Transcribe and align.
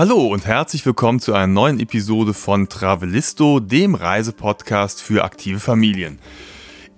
Hallo 0.00 0.28
und 0.28 0.46
herzlich 0.46 0.86
willkommen 0.86 1.20
zu 1.20 1.34
einer 1.34 1.46
neuen 1.46 1.78
Episode 1.78 2.32
von 2.32 2.70
Travelisto, 2.70 3.60
dem 3.60 3.94
Reisepodcast 3.94 5.02
für 5.02 5.24
aktive 5.24 5.60
Familien. 5.60 6.20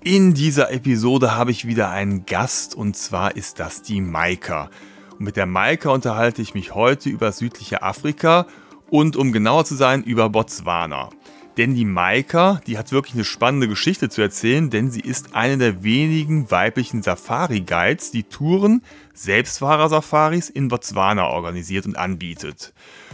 In 0.04 0.34
dieser 0.34 0.70
Episode 0.70 1.34
habe 1.34 1.50
ich 1.50 1.66
wieder 1.66 1.90
einen 1.90 2.26
Gast 2.26 2.76
und 2.76 2.96
zwar 2.96 3.34
ist 3.34 3.58
das 3.58 3.82
die 3.82 4.00
Maika. 4.00 4.70
Und 5.18 5.22
mit 5.24 5.34
der 5.36 5.46
Maika 5.46 5.90
unterhalte 5.90 6.42
ich 6.42 6.54
mich 6.54 6.76
heute 6.76 7.08
über 7.08 7.32
südliche 7.32 7.82
Afrika 7.82 8.46
und 8.88 9.16
um 9.16 9.32
genauer 9.32 9.64
zu 9.64 9.74
sein 9.74 10.04
über 10.04 10.30
Botswana. 10.30 11.10
Denn 11.58 11.74
die 11.74 11.84
Maika, 11.84 12.62
die 12.66 12.78
hat 12.78 12.92
wirklich 12.92 13.14
eine 13.14 13.24
spannende 13.24 13.68
Geschichte 13.68 14.08
zu 14.08 14.22
erzählen, 14.22 14.70
denn 14.70 14.90
sie 14.90 15.00
ist 15.00 15.34
eine 15.34 15.58
der 15.58 15.82
wenigen 15.82 16.50
weiblichen 16.50 17.02
Safari-Guides, 17.02 18.10
die 18.10 18.22
Touren, 18.22 18.82
Selbstfahrer-Safaris 19.12 20.48
in 20.48 20.68
Botswana 20.68 21.26
organisiert 21.26 21.84
und 21.84 21.98
anbietet. 21.98 22.72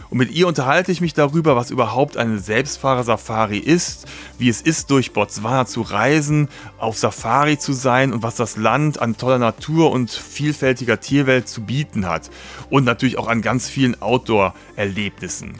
Und 0.09 0.19
mit 0.19 0.31
ihr 0.31 0.47
unterhalte 0.47 0.93
ich 0.93 1.01
mich 1.01 1.13
darüber, 1.13 1.57
was 1.57 1.69
überhaupt 1.69 2.15
eine 2.15 2.39
Selbstfahrer-Safari 2.39 3.57
ist, 3.57 4.07
wie 4.37 4.47
es 4.47 4.61
ist, 4.61 4.89
durch 4.89 5.11
Botswana 5.11 5.65
zu 5.65 5.81
reisen, 5.81 6.47
auf 6.77 6.97
Safari 6.97 7.59
zu 7.59 7.73
sein 7.73 8.13
und 8.13 8.23
was 8.23 8.35
das 8.35 8.55
Land 8.55 9.01
an 9.01 9.17
toller 9.17 9.37
Natur 9.37 9.91
und 9.91 10.11
vielfältiger 10.11 11.01
Tierwelt 11.01 11.49
zu 11.49 11.63
bieten 11.63 12.07
hat. 12.07 12.31
Und 12.69 12.85
natürlich 12.85 13.17
auch 13.17 13.27
an 13.27 13.41
ganz 13.41 13.67
vielen 13.67 14.01
Outdoor-Erlebnissen 14.01 15.59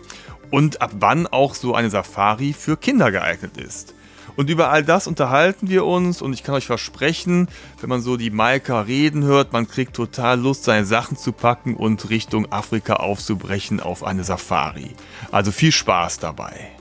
und 0.51 0.81
ab 0.81 0.91
wann 0.99 1.27
auch 1.27 1.55
so 1.55 1.75
eine 1.75 1.89
Safari 1.89 2.53
für 2.53 2.77
Kinder 2.77 3.11
geeignet 3.11 3.57
ist. 3.57 3.93
Und 4.35 4.49
über 4.49 4.69
all 4.69 4.83
das 4.83 5.05
unterhalten 5.05 5.69
wir 5.69 5.85
uns 5.85 6.21
und 6.21 6.31
ich 6.31 6.43
kann 6.43 6.55
euch 6.55 6.65
versprechen, 6.65 7.49
wenn 7.81 7.89
man 7.89 8.01
so 8.01 8.15
die 8.15 8.29
Maika 8.29 8.81
reden 8.81 9.23
hört, 9.23 9.51
man 9.51 9.67
kriegt 9.67 9.93
total 9.93 10.39
Lust, 10.39 10.63
seine 10.63 10.85
Sachen 10.85 11.17
zu 11.17 11.33
packen 11.33 11.75
und 11.75 12.09
Richtung 12.09 12.49
Afrika 12.49 12.93
aufzubrechen 12.93 13.81
auf 13.81 14.03
eine 14.03 14.23
Safari. 14.23 14.95
Also 15.31 15.51
viel 15.51 15.73
Spaß 15.73 16.19
dabei. 16.19 16.71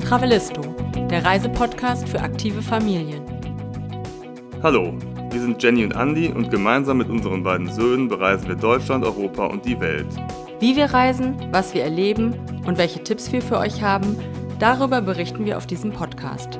Travelisto, 0.00 0.62
der 1.10 1.24
Reisepodcast 1.24 2.08
für 2.08 2.20
aktive 2.20 2.62
Familien. 2.62 3.22
Hallo, 4.62 4.98
wir 5.30 5.40
sind 5.40 5.62
Jenny 5.62 5.84
und 5.84 5.94
Andy 5.94 6.28
und 6.28 6.50
gemeinsam 6.50 6.98
mit 6.98 7.08
unseren 7.08 7.42
beiden 7.42 7.70
Söhnen 7.70 8.08
bereisen 8.08 8.48
wir 8.48 8.54
Deutschland, 8.54 9.04
Europa 9.04 9.46
und 9.46 9.64
die 9.64 9.78
Welt. 9.80 10.06
Wie 10.60 10.76
wir 10.76 10.86
reisen, 10.86 11.34
was 11.52 11.74
wir 11.74 11.82
erleben 11.82 12.34
und 12.66 12.78
welche 12.78 13.02
Tipps 13.02 13.32
wir 13.32 13.42
für 13.42 13.58
euch 13.58 13.82
haben, 13.82 14.16
darüber 14.58 15.00
berichten 15.02 15.44
wir 15.44 15.58
auf 15.58 15.66
diesem 15.66 15.92
Podcast. 15.92 16.58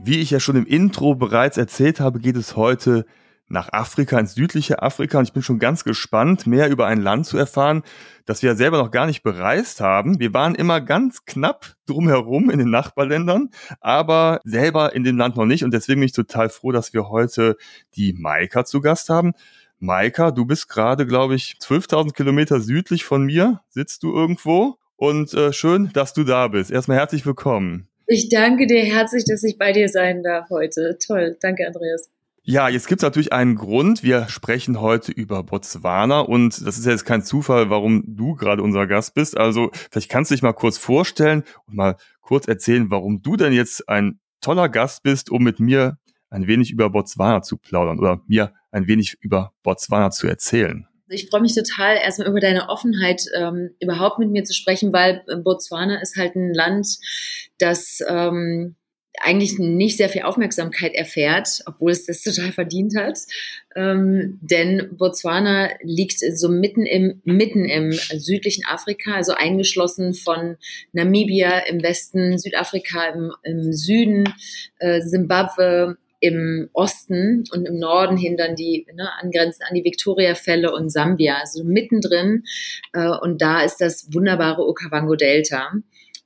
Wie 0.00 0.20
ich 0.20 0.30
ja 0.30 0.40
schon 0.40 0.56
im 0.56 0.66
Intro 0.66 1.14
bereits 1.14 1.58
erzählt 1.58 2.00
habe, 2.00 2.20
geht 2.20 2.36
es 2.36 2.56
heute 2.56 3.04
nach 3.48 3.72
Afrika, 3.72 4.18
ins 4.18 4.34
südliche 4.34 4.82
Afrika. 4.82 5.18
Und 5.18 5.24
ich 5.24 5.32
bin 5.32 5.42
schon 5.42 5.58
ganz 5.58 5.84
gespannt, 5.84 6.46
mehr 6.46 6.68
über 6.68 6.86
ein 6.86 7.00
Land 7.00 7.26
zu 7.26 7.38
erfahren, 7.38 7.82
das 8.26 8.42
wir 8.42 8.50
ja 8.50 8.56
selber 8.56 8.78
noch 8.78 8.90
gar 8.90 9.06
nicht 9.06 9.22
bereist 9.22 9.80
haben. 9.80 10.20
Wir 10.20 10.34
waren 10.34 10.54
immer 10.54 10.80
ganz 10.80 11.24
knapp 11.24 11.74
drumherum 11.86 12.50
in 12.50 12.58
den 12.58 12.70
Nachbarländern, 12.70 13.50
aber 13.80 14.40
selber 14.44 14.94
in 14.94 15.04
dem 15.04 15.16
Land 15.16 15.36
noch 15.36 15.46
nicht. 15.46 15.64
Und 15.64 15.72
deswegen 15.72 16.00
bin 16.00 16.06
ich 16.06 16.12
total 16.12 16.48
froh, 16.48 16.72
dass 16.72 16.92
wir 16.92 17.08
heute 17.08 17.56
die 17.96 18.12
Maika 18.12 18.64
zu 18.64 18.80
Gast 18.80 19.08
haben. 19.08 19.32
Maika, 19.80 20.30
du 20.30 20.44
bist 20.44 20.68
gerade, 20.68 21.06
glaube 21.06 21.36
ich, 21.36 21.56
12.000 21.60 22.12
Kilometer 22.12 22.60
südlich 22.60 23.04
von 23.04 23.24
mir, 23.24 23.60
sitzt 23.68 24.02
du 24.02 24.14
irgendwo. 24.14 24.76
Und 24.96 25.32
äh, 25.34 25.52
schön, 25.52 25.90
dass 25.92 26.12
du 26.12 26.24
da 26.24 26.48
bist. 26.48 26.72
Erstmal 26.72 26.96
herzlich 26.96 27.24
willkommen. 27.24 27.88
Ich 28.08 28.28
danke 28.30 28.66
dir 28.66 28.82
herzlich, 28.82 29.24
dass 29.24 29.44
ich 29.44 29.56
bei 29.56 29.70
dir 29.72 29.88
sein 29.88 30.22
darf 30.24 30.50
heute. 30.50 30.98
Toll. 30.98 31.36
Danke, 31.40 31.66
Andreas. 31.66 32.10
Ja, 32.50 32.70
jetzt 32.70 32.88
gibt 32.88 33.02
es 33.02 33.02
natürlich 33.02 33.34
einen 33.34 33.56
Grund. 33.56 34.02
Wir 34.02 34.26
sprechen 34.30 34.80
heute 34.80 35.12
über 35.12 35.42
Botswana 35.42 36.20
und 36.20 36.66
das 36.66 36.78
ist 36.78 36.86
jetzt 36.86 37.04
kein 37.04 37.22
Zufall, 37.22 37.68
warum 37.68 38.02
du 38.06 38.36
gerade 38.36 38.62
unser 38.62 38.86
Gast 38.86 39.12
bist. 39.12 39.36
Also 39.36 39.70
vielleicht 39.90 40.10
kannst 40.10 40.30
du 40.30 40.34
dich 40.34 40.40
mal 40.40 40.54
kurz 40.54 40.78
vorstellen 40.78 41.44
und 41.66 41.76
mal 41.76 41.96
kurz 42.22 42.48
erzählen, 42.48 42.90
warum 42.90 43.20
du 43.20 43.36
denn 43.36 43.52
jetzt 43.52 43.86
ein 43.90 44.18
toller 44.40 44.70
Gast 44.70 45.02
bist, 45.02 45.30
um 45.30 45.44
mit 45.44 45.60
mir 45.60 45.98
ein 46.30 46.46
wenig 46.46 46.70
über 46.70 46.88
Botswana 46.88 47.42
zu 47.42 47.58
plaudern 47.58 47.98
oder 47.98 48.22
mir 48.28 48.54
ein 48.70 48.86
wenig 48.86 49.18
über 49.20 49.52
Botswana 49.62 50.10
zu 50.10 50.26
erzählen. 50.26 50.88
Ich 51.10 51.28
freue 51.28 51.42
mich 51.42 51.54
total, 51.54 51.96
erstmal 51.96 52.28
über 52.28 52.40
deine 52.40 52.70
Offenheit 52.70 53.24
ähm, 53.36 53.74
überhaupt 53.78 54.20
mit 54.20 54.30
mir 54.30 54.44
zu 54.44 54.54
sprechen, 54.54 54.90
weil 54.94 55.22
Botswana 55.44 56.00
ist 56.00 56.16
halt 56.16 56.34
ein 56.34 56.54
Land, 56.54 56.96
das 57.58 57.98
ähm, 58.08 58.77
eigentlich 59.20 59.58
nicht 59.58 59.96
sehr 59.96 60.08
viel 60.08 60.22
Aufmerksamkeit 60.22 60.94
erfährt, 60.94 61.62
obwohl 61.66 61.90
es 61.90 62.06
das 62.06 62.22
total 62.22 62.52
verdient 62.52 62.96
hat. 62.96 63.18
Ähm, 63.74 64.38
denn 64.42 64.96
Botswana 64.96 65.70
liegt 65.82 66.18
so 66.18 66.48
mitten 66.48 66.86
im, 66.86 67.20
mitten 67.24 67.64
im 67.64 67.92
südlichen 67.92 68.64
Afrika, 68.66 69.14
also 69.14 69.32
eingeschlossen 69.32 70.14
von 70.14 70.56
Namibia 70.92 71.60
im 71.68 71.82
Westen, 71.82 72.38
Südafrika 72.38 73.08
im, 73.08 73.32
im 73.42 73.72
Süden, 73.72 74.32
äh, 74.78 75.00
im 76.20 76.68
Osten 76.72 77.44
und 77.52 77.66
im 77.66 77.78
Norden 77.78 78.16
hin 78.16 78.36
dann 78.36 78.56
die 78.56 78.86
ne, 78.92 79.08
angrenzen 79.20 79.62
an 79.68 79.74
die 79.74 79.84
Victoria-Fälle 79.84 80.72
und 80.72 80.90
Sambia, 80.90 81.36
also 81.36 81.62
mittendrin. 81.64 82.44
Äh, 82.92 83.08
und 83.08 83.40
da 83.40 83.62
ist 83.62 83.80
das 83.80 84.12
wunderbare 84.12 84.66
Okavango-Delta. 84.66 85.72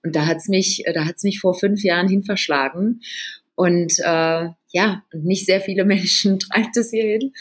Und 0.03 0.17
da 0.17 0.27
hat's 0.27 0.49
mich, 0.49 0.87
äh, 0.87 0.93
da 0.93 1.05
hat's 1.05 1.23
mich 1.23 1.41
vor 1.41 1.55
fünf 1.55 1.83
Jahren 1.83 2.09
hin 2.09 2.25
verschlagen. 2.25 3.01
Und 3.55 3.99
äh, 3.99 4.49
ja, 4.73 5.03
nicht 5.13 5.47
sehr 5.47 5.61
viele 5.61 5.85
Menschen 5.87 6.39
treibt 6.39 6.77
es 6.77 6.91
hierhin. 6.91 7.33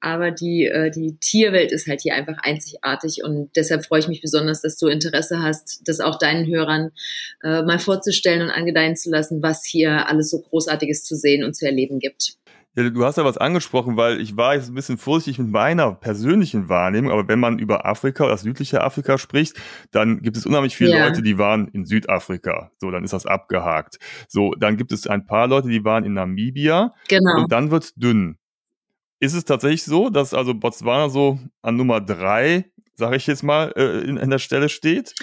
Aber 0.00 0.30
die, 0.30 0.66
äh, 0.66 0.90
die 0.90 1.16
Tierwelt 1.18 1.72
ist 1.72 1.88
halt 1.88 2.02
hier 2.02 2.14
einfach 2.14 2.36
einzigartig 2.42 3.24
und 3.24 3.50
deshalb 3.56 3.86
freue 3.86 4.00
ich 4.00 4.08
mich 4.08 4.20
besonders, 4.20 4.60
dass 4.60 4.76
du 4.76 4.86
Interesse 4.88 5.42
hast, 5.42 5.80
das 5.86 6.00
auch 6.00 6.18
deinen 6.18 6.46
Hörern 6.46 6.90
äh, 7.42 7.62
mal 7.62 7.78
vorzustellen 7.78 8.42
und 8.42 8.50
angedeihen 8.50 8.96
zu 8.96 9.08
lassen, 9.08 9.42
was 9.42 9.64
hier 9.64 10.06
alles 10.06 10.28
so 10.28 10.42
Großartiges 10.42 11.04
zu 11.04 11.16
sehen 11.16 11.42
und 11.42 11.56
zu 11.56 11.64
erleben 11.64 12.00
gibt. 12.00 12.36
Ja, 12.76 12.90
du 12.90 13.04
hast 13.04 13.18
ja 13.18 13.24
was 13.24 13.38
angesprochen, 13.38 13.96
weil 13.96 14.20
ich 14.20 14.36
war 14.36 14.54
jetzt 14.54 14.68
ein 14.68 14.74
bisschen 14.74 14.98
vorsichtig 14.98 15.38
mit 15.38 15.52
meiner 15.52 15.92
persönlichen 15.92 16.68
Wahrnehmung, 16.68 17.12
aber 17.12 17.28
wenn 17.28 17.38
man 17.38 17.58
über 17.60 17.86
Afrika 17.86 18.24
oder 18.24 18.32
das 18.32 18.42
südliche 18.42 18.82
Afrika 18.82 19.16
spricht, 19.16 19.56
dann 19.92 20.22
gibt 20.22 20.36
es 20.36 20.44
unheimlich 20.44 20.76
viele 20.76 20.90
ja. 20.90 21.06
Leute, 21.06 21.22
die 21.22 21.38
waren 21.38 21.68
in 21.68 21.84
Südafrika. 21.84 22.72
So, 22.78 22.90
dann 22.90 23.04
ist 23.04 23.12
das 23.12 23.26
abgehakt. 23.26 23.98
So, 24.28 24.54
dann 24.58 24.76
gibt 24.76 24.90
es 24.90 25.06
ein 25.06 25.24
paar 25.24 25.46
Leute, 25.46 25.68
die 25.68 25.84
waren 25.84 26.04
in 26.04 26.14
Namibia. 26.14 26.94
Genau. 27.08 27.42
Und 27.42 27.52
dann 27.52 27.70
wird's 27.70 27.94
dünn. 27.94 28.38
Ist 29.20 29.34
es 29.34 29.44
tatsächlich 29.44 29.84
so, 29.84 30.10
dass 30.10 30.34
also 30.34 30.52
Botswana 30.54 31.08
so 31.08 31.38
an 31.62 31.76
Nummer 31.76 32.00
drei, 32.00 32.66
sage 32.96 33.16
ich 33.16 33.26
jetzt 33.28 33.44
mal, 33.44 33.72
äh, 33.76 34.00
in, 34.00 34.16
in 34.16 34.30
der 34.30 34.38
Stelle 34.38 34.68
steht? 34.68 35.14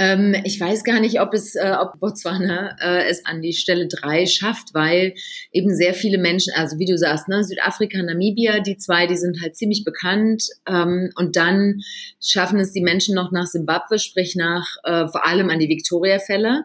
Ähm, 0.00 0.34
ich 0.44 0.58
weiß 0.58 0.82
gar 0.84 0.98
nicht, 0.98 1.20
ob 1.20 1.34
es, 1.34 1.54
äh, 1.56 1.76
ob 1.78 2.00
Botswana 2.00 2.74
äh, 2.80 3.10
es 3.10 3.26
an 3.26 3.42
die 3.42 3.52
Stelle 3.52 3.86
drei 3.86 4.24
schafft, 4.24 4.72
weil 4.72 5.12
eben 5.52 5.76
sehr 5.76 5.92
viele 5.92 6.16
Menschen, 6.16 6.54
also 6.56 6.78
wie 6.78 6.86
du 6.86 6.96
sagst, 6.96 7.28
ne, 7.28 7.44
Südafrika, 7.44 8.02
Namibia, 8.02 8.60
die 8.60 8.78
zwei, 8.78 9.06
die 9.06 9.18
sind 9.18 9.42
halt 9.42 9.56
ziemlich 9.56 9.84
bekannt. 9.84 10.44
Ähm, 10.66 11.10
und 11.16 11.36
dann 11.36 11.82
schaffen 12.18 12.58
es 12.60 12.72
die 12.72 12.80
Menschen 12.80 13.14
noch 13.14 13.30
nach 13.30 13.46
Simbabwe, 13.46 13.98
sprich 13.98 14.36
nach 14.36 14.64
äh, 14.84 15.06
vor 15.06 15.26
allem 15.26 15.50
an 15.50 15.58
die 15.58 15.68
Victoria-Fälle. 15.68 16.64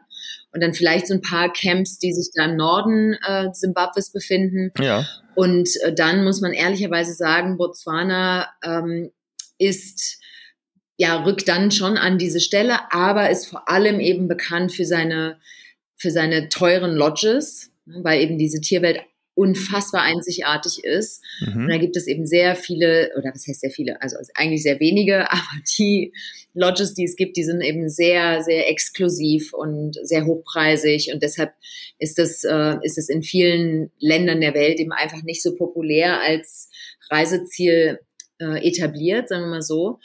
Und 0.54 0.64
dann 0.64 0.74
vielleicht 0.74 1.08
so 1.08 1.14
ein 1.14 1.22
paar 1.22 1.52
Camps, 1.52 2.00
die 2.00 2.14
sich 2.14 2.30
da 2.34 2.46
im 2.46 2.56
Norden 2.56 3.18
äh, 3.28 3.50
Simbabwes 3.52 4.14
befinden. 4.14 4.72
Ja. 4.80 5.06
Und 5.36 5.68
äh, 5.84 5.94
dann 5.94 6.24
muss 6.24 6.40
man 6.40 6.54
ehrlicherweise 6.54 7.12
sagen, 7.14 7.58
Botswana 7.58 8.48
ähm, 8.64 9.12
ist 9.58 10.22
ja, 10.98 11.24
rückt 11.24 11.48
dann 11.48 11.72
schon 11.72 11.98
an 11.98 12.18
diese 12.18 12.40
Stelle, 12.40 12.92
aber 12.92 13.30
ist 13.30 13.48
vor 13.48 13.70
allem 13.70 14.00
eben 14.00 14.28
bekannt 14.28 14.74
für 14.74 14.86
seine, 14.86 15.40
für 15.96 16.12
seine 16.12 16.50
teuren 16.50 16.96
Lodges, 16.96 17.72
ne, 17.86 18.00
weil 18.04 18.22
eben 18.22 18.38
diese 18.38 18.62
Tierwelt 18.62 19.02
unfassbar 19.36 20.04
einzigartig 20.04 20.84
ist. 20.84 21.22
Mhm. 21.42 21.64
Und 21.64 21.70
da 21.70 21.78
gibt 21.78 21.98
es 21.98 22.08
eben 22.08 22.26
sehr 22.26 22.56
viele, 22.56 23.12
oder 23.18 23.32
was 23.34 23.46
heißt 23.46 23.60
sehr 23.60 23.70
viele, 23.70 24.02
also 24.02 24.16
eigentlich 24.34 24.64
sehr 24.64 24.80
wenige, 24.80 25.30
aber 25.32 25.44
die 25.78 26.14
Lodges, 26.54 26.94
die 26.94 27.04
es 27.04 27.18
gibt, 27.18 27.36
die 27.36 27.44
sind 27.44 27.62
eben 27.62 27.90
sehr, 27.90 28.42
sehr 28.44 28.70
exklusiv 28.70 29.54
und 29.54 29.98
sehr 30.04 30.26
hochpreisig 30.26 31.12
und 31.14 31.22
deshalb 31.22 31.52
ist 32.00 32.18
es, 32.18 32.46
äh, 32.46 32.78
ist 32.82 32.98
es 32.98 33.10
in 33.10 33.24
vielen 33.24 33.92
Ländern 34.00 34.40
der 34.40 34.54
Welt 34.54 34.80
eben 34.80 34.94
einfach 34.94 35.22
nicht 35.24 35.44
so 35.44 35.56
populär 35.56 36.22
als 36.22 36.70
Reiseziel 37.10 38.00
äh, 38.40 38.68
etabliert, 38.68 39.28
sagen 39.28 39.44
wir 39.44 39.50
mal 39.50 39.62
so. 39.62 40.00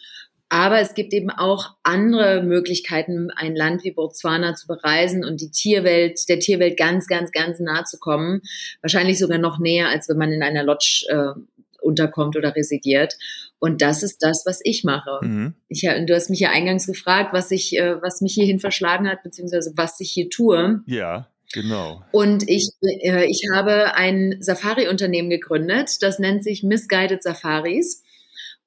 Aber 0.52 0.81
es 0.81 0.94
gibt 0.94 1.14
eben 1.14 1.31
auch 1.31 1.76
andere 1.85 2.43
Möglichkeiten, 2.43 3.31
ein 3.31 3.55
Land 3.55 3.85
wie 3.85 3.93
Botswana 3.93 4.55
zu 4.56 4.67
bereisen 4.67 5.25
und 5.25 5.41
die 5.41 5.52
Tierwelt, 5.52 6.29
der 6.29 6.41
Tierwelt 6.41 6.76
ganz, 6.76 7.06
ganz, 7.06 7.31
ganz 7.31 7.61
nah 7.61 7.85
zu 7.85 7.99
kommen. 7.99 8.43
Wahrscheinlich 8.82 9.20
sogar 9.20 9.38
noch 9.38 9.61
näher, 9.61 9.88
als 9.88 10.08
wenn 10.08 10.19
man 10.19 10.32
in 10.32 10.43
einer 10.43 10.64
Lodge 10.64 11.06
äh, 11.08 11.41
unterkommt 11.81 12.37
oder 12.37 12.55
residiert. 12.56 13.14
Und 13.61 13.81
das 13.81 14.02
ist 14.02 14.19
das, 14.23 14.43
was 14.44 14.61
ich 14.64 14.82
mache. 14.82 15.20
Mhm. 15.23 15.55
Ich, 15.69 15.82
du 15.82 16.14
hast 16.14 16.31
mich 16.31 16.41
ja 16.41 16.50
eingangs 16.50 16.87
gefragt, 16.87 17.32
was 17.32 17.53
ich, 17.53 17.79
äh, 17.79 18.03
was 18.03 18.20
mich 18.20 18.35
hierhin 18.35 18.58
verschlagen 18.58 19.08
hat, 19.08 19.23
beziehungsweise 19.23 19.73
was 19.76 20.00
ich 20.00 20.11
hier 20.11 20.31
tue. 20.31 20.82
Ja. 20.87 21.29
Genau. 21.53 22.03
Und 22.12 22.49
ich, 22.49 22.70
äh, 22.81 23.26
ich 23.26 23.43
habe 23.53 23.94
ein 23.94 24.37
Safari-Unternehmen 24.41 25.31
gegründet, 25.31 26.00
das 26.00 26.20
nennt 26.20 26.44
sich 26.44 26.62
Misguided 26.62 27.23
Safaris. 27.23 28.05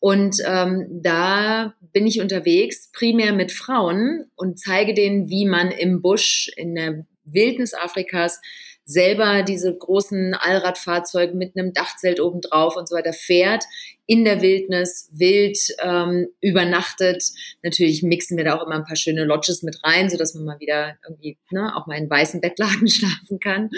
Und 0.04 0.36
ähm, 0.46 1.00
da 1.02 1.76
bin 1.94 2.06
ich 2.06 2.20
unterwegs, 2.20 2.92
primär 2.92 3.32
mit 3.32 3.54
Frauen 3.54 4.26
und 4.36 4.60
zeige 4.60 4.94
denen, 4.94 5.30
wie 5.30 5.46
man 5.46 5.72
im 5.72 6.02
Busch, 6.02 6.52
in 6.58 6.76
der 6.76 7.06
Wildnis 7.24 7.74
Afrikas, 7.74 8.42
selber 8.86 9.44
diese 9.44 9.76
großen 9.76 10.34
Allradfahrzeuge 10.34 11.34
mit 11.36 11.56
einem 11.56 11.74
Dachzelt 11.74 12.20
oben 12.20 12.42
drauf 12.42 12.76
und 12.76 12.88
so 12.90 12.96
weiter 12.96 13.14
fährt, 13.14 13.64
in 14.06 14.26
der 14.26 14.42
Wildnis 14.42 15.10
wild 15.14 15.58
ähm, 15.82 16.28
übernachtet. 16.42 17.24
Natürlich 17.62 18.04
mixen 18.04 18.38
wir 18.38 18.44
da 18.44 18.58
auch 18.58 18.66
immer 18.66 18.76
ein 18.76 18.84
paar 18.84 18.98
schöne 18.98 19.24
Lodges 19.24 19.64
mit 19.64 19.80
rein, 19.84 20.10
so 20.10 20.18
dass 20.18 20.34
man 20.34 20.44
mal 20.44 20.60
wieder 20.60 20.98
irgendwie 21.08 21.38
ne, 21.52 21.74
auch 21.76 21.88
mal 21.88 21.98
in 21.98 22.10
weißen 22.10 22.42
Bettlaken 22.42 22.88
schlafen 22.90 23.40
kann. 23.40 23.70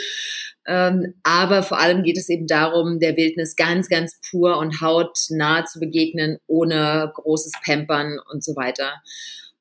Ähm, 0.65 1.13
aber 1.21 1.61
vor 1.61 1.79
allem 1.79 2.01
geht 2.01 2.17
es 2.17 2.29
eben 2.29 2.47
darum, 2.47 2.99
der 2.99 3.15
Wildnis 3.17 3.55
ganz, 3.55 3.87
ganz 3.87 4.19
pur 4.31 4.57
und 4.57 4.81
hautnah 4.81 5.65
zu 5.65 5.79
begegnen, 5.79 6.39
ohne 6.47 7.11
großes 7.13 7.53
Pampern 7.63 8.17
und 8.31 8.43
so 8.43 8.55
weiter. 8.55 8.93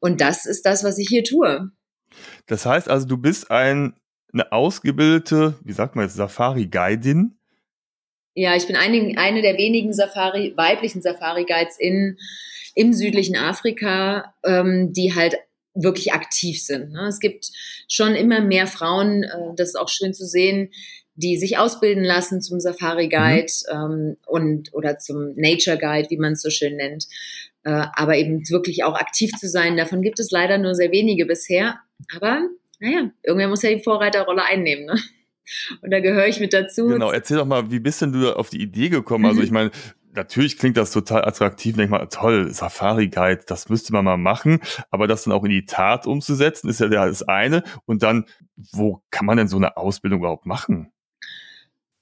Und 0.00 0.22
das 0.22 0.46
ist 0.46 0.64
das, 0.64 0.82
was 0.82 0.96
ich 0.98 1.08
hier 1.08 1.24
tue. 1.24 1.70
Das 2.46 2.64
heißt 2.64 2.88
also, 2.88 3.06
du 3.06 3.18
bist 3.18 3.50
ein 3.50 3.94
eine 4.34 4.52
ausgebildete, 4.52 5.54
wie 5.64 5.72
sagt 5.72 5.96
man 5.96 6.04
jetzt, 6.04 6.16
Safari-Guidin? 6.16 7.38
Ja, 8.34 8.56
ich 8.56 8.66
bin 8.66 8.76
eine, 8.76 9.16
eine 9.16 9.42
der 9.42 9.56
wenigen 9.56 9.92
Safari, 9.92 10.52
weiblichen 10.56 11.00
Safari-Guides 11.00 11.78
in, 11.78 12.18
im 12.74 12.92
südlichen 12.92 13.36
Afrika, 13.36 14.34
ähm, 14.44 14.92
die 14.92 15.14
halt 15.14 15.36
wirklich 15.74 16.12
aktiv 16.12 16.62
sind. 16.62 16.90
Ne? 16.92 17.06
Es 17.08 17.20
gibt 17.20 17.50
schon 17.88 18.14
immer 18.14 18.40
mehr 18.40 18.66
Frauen, 18.66 19.22
äh, 19.22 19.54
das 19.56 19.70
ist 19.70 19.76
auch 19.76 19.88
schön 19.88 20.12
zu 20.12 20.26
sehen, 20.26 20.70
die 21.16 21.36
sich 21.36 21.58
ausbilden 21.58 22.02
lassen 22.02 22.42
zum 22.42 22.58
Safari 22.58 23.08
Guide 23.08 23.52
mhm. 23.72 23.74
ähm, 23.74 24.16
und 24.26 24.74
oder 24.74 24.98
zum 24.98 25.32
Nature 25.36 25.78
Guide, 25.78 26.10
wie 26.10 26.16
man 26.16 26.32
es 26.32 26.42
so 26.42 26.50
schön 26.50 26.76
nennt. 26.76 27.06
Äh, 27.62 27.86
aber 27.94 28.16
eben 28.16 28.48
wirklich 28.50 28.82
auch 28.82 28.94
aktiv 28.94 29.30
zu 29.38 29.48
sein, 29.48 29.76
davon 29.76 30.02
gibt 30.02 30.18
es 30.18 30.32
leider 30.32 30.58
nur 30.58 30.74
sehr 30.74 30.90
wenige 30.90 31.24
bisher. 31.24 31.78
Aber 32.16 32.48
naja, 32.80 33.10
irgendwer 33.22 33.48
muss 33.48 33.62
ja 33.62 33.70
die 33.70 33.82
Vorreiterrolle 33.82 34.44
einnehmen, 34.44 34.86
ne? 34.86 34.98
Und 35.82 35.90
da 35.90 36.00
gehöre 36.00 36.26
ich 36.26 36.40
mit 36.40 36.52
dazu. 36.52 36.88
Genau, 36.88 37.10
erzähl 37.10 37.36
doch 37.36 37.44
mal, 37.44 37.70
wie 37.70 37.80
bist 37.80 38.00
denn 38.00 38.12
du 38.12 38.34
auf 38.34 38.48
die 38.50 38.62
Idee 38.62 38.88
gekommen? 38.88 39.26
Also 39.26 39.34
mhm. 39.34 39.40
Also 39.40 39.46
ich 39.46 39.50
meine, 39.50 39.70
natürlich 40.14 40.58
klingt 40.58 40.76
das 40.76 40.90
total 40.90 41.24
attraktiv. 41.24 41.76
Denk 41.76 41.90
mal, 41.90 42.06
toll, 42.06 42.50
Safari 42.50 43.08
Guide, 43.08 43.42
das 43.46 43.68
müsste 43.68 43.92
man 43.92 44.04
mal 44.04 44.16
machen. 44.16 44.60
Aber 44.90 45.06
das 45.06 45.24
dann 45.24 45.32
auch 45.32 45.44
in 45.44 45.50
die 45.50 45.66
Tat 45.66 46.06
umzusetzen, 46.06 46.68
ist 46.68 46.80
ja 46.80 46.88
das 46.88 47.22
eine. 47.22 47.62
Und 47.84 48.02
dann, 48.02 48.24
wo 48.56 49.02
kann 49.10 49.26
man 49.26 49.36
denn 49.36 49.48
so 49.48 49.56
eine 49.56 49.76
Ausbildung 49.76 50.20
überhaupt 50.20 50.46
machen? 50.46 50.93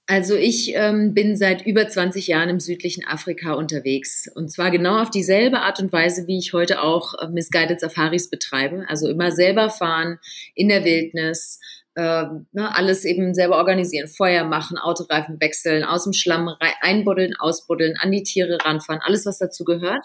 Also 0.07 0.35
ich 0.35 0.75
ähm, 0.75 1.15
bin 1.15 1.37
seit 1.37 1.65
über 1.65 1.89
20 1.89 2.27
Jahren 2.27 2.49
im 2.49 2.61
südlichen 2.61 3.07
Afrika 3.07 3.53
unterwegs. 3.53 4.29
Und 4.35 4.51
zwar 4.51 4.71
genau 4.71 5.01
auf 5.01 5.11
dieselbe 5.11 5.61
Art 5.61 5.81
und 5.81 5.93
Weise, 5.93 6.27
wie 6.27 6.39
ich 6.39 6.53
heute 6.53 6.83
auch 6.83 7.15
äh, 7.15 7.29
Misguided 7.29 7.81
Safaris 7.81 8.29
betreibe. 8.29 8.85
Also 8.89 9.09
immer 9.09 9.31
selber 9.31 9.71
fahren, 9.71 10.19
in 10.55 10.69
der 10.69 10.85
Wildnis, 10.85 11.61
äh, 11.95 12.25
ne, 12.53 12.75
alles 12.75 13.05
eben 13.05 13.35
selber 13.35 13.57
organisieren, 13.57 14.09
Feuer 14.09 14.45
machen, 14.45 14.79
Autoreifen 14.79 15.41
wechseln, 15.41 15.85
aus 15.85 16.05
dem 16.05 16.13
Schlamm 16.13 16.51
einbuddeln, 16.81 17.37
ausbuddeln, 17.37 17.95
an 17.99 18.11
die 18.11 18.23
Tiere 18.23 18.59
ranfahren, 18.65 19.01
alles, 19.05 19.25
was 19.27 19.39
dazu 19.39 19.65
gehört. 19.65 20.05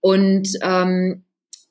Und 0.00 0.48
ähm, 0.62 1.24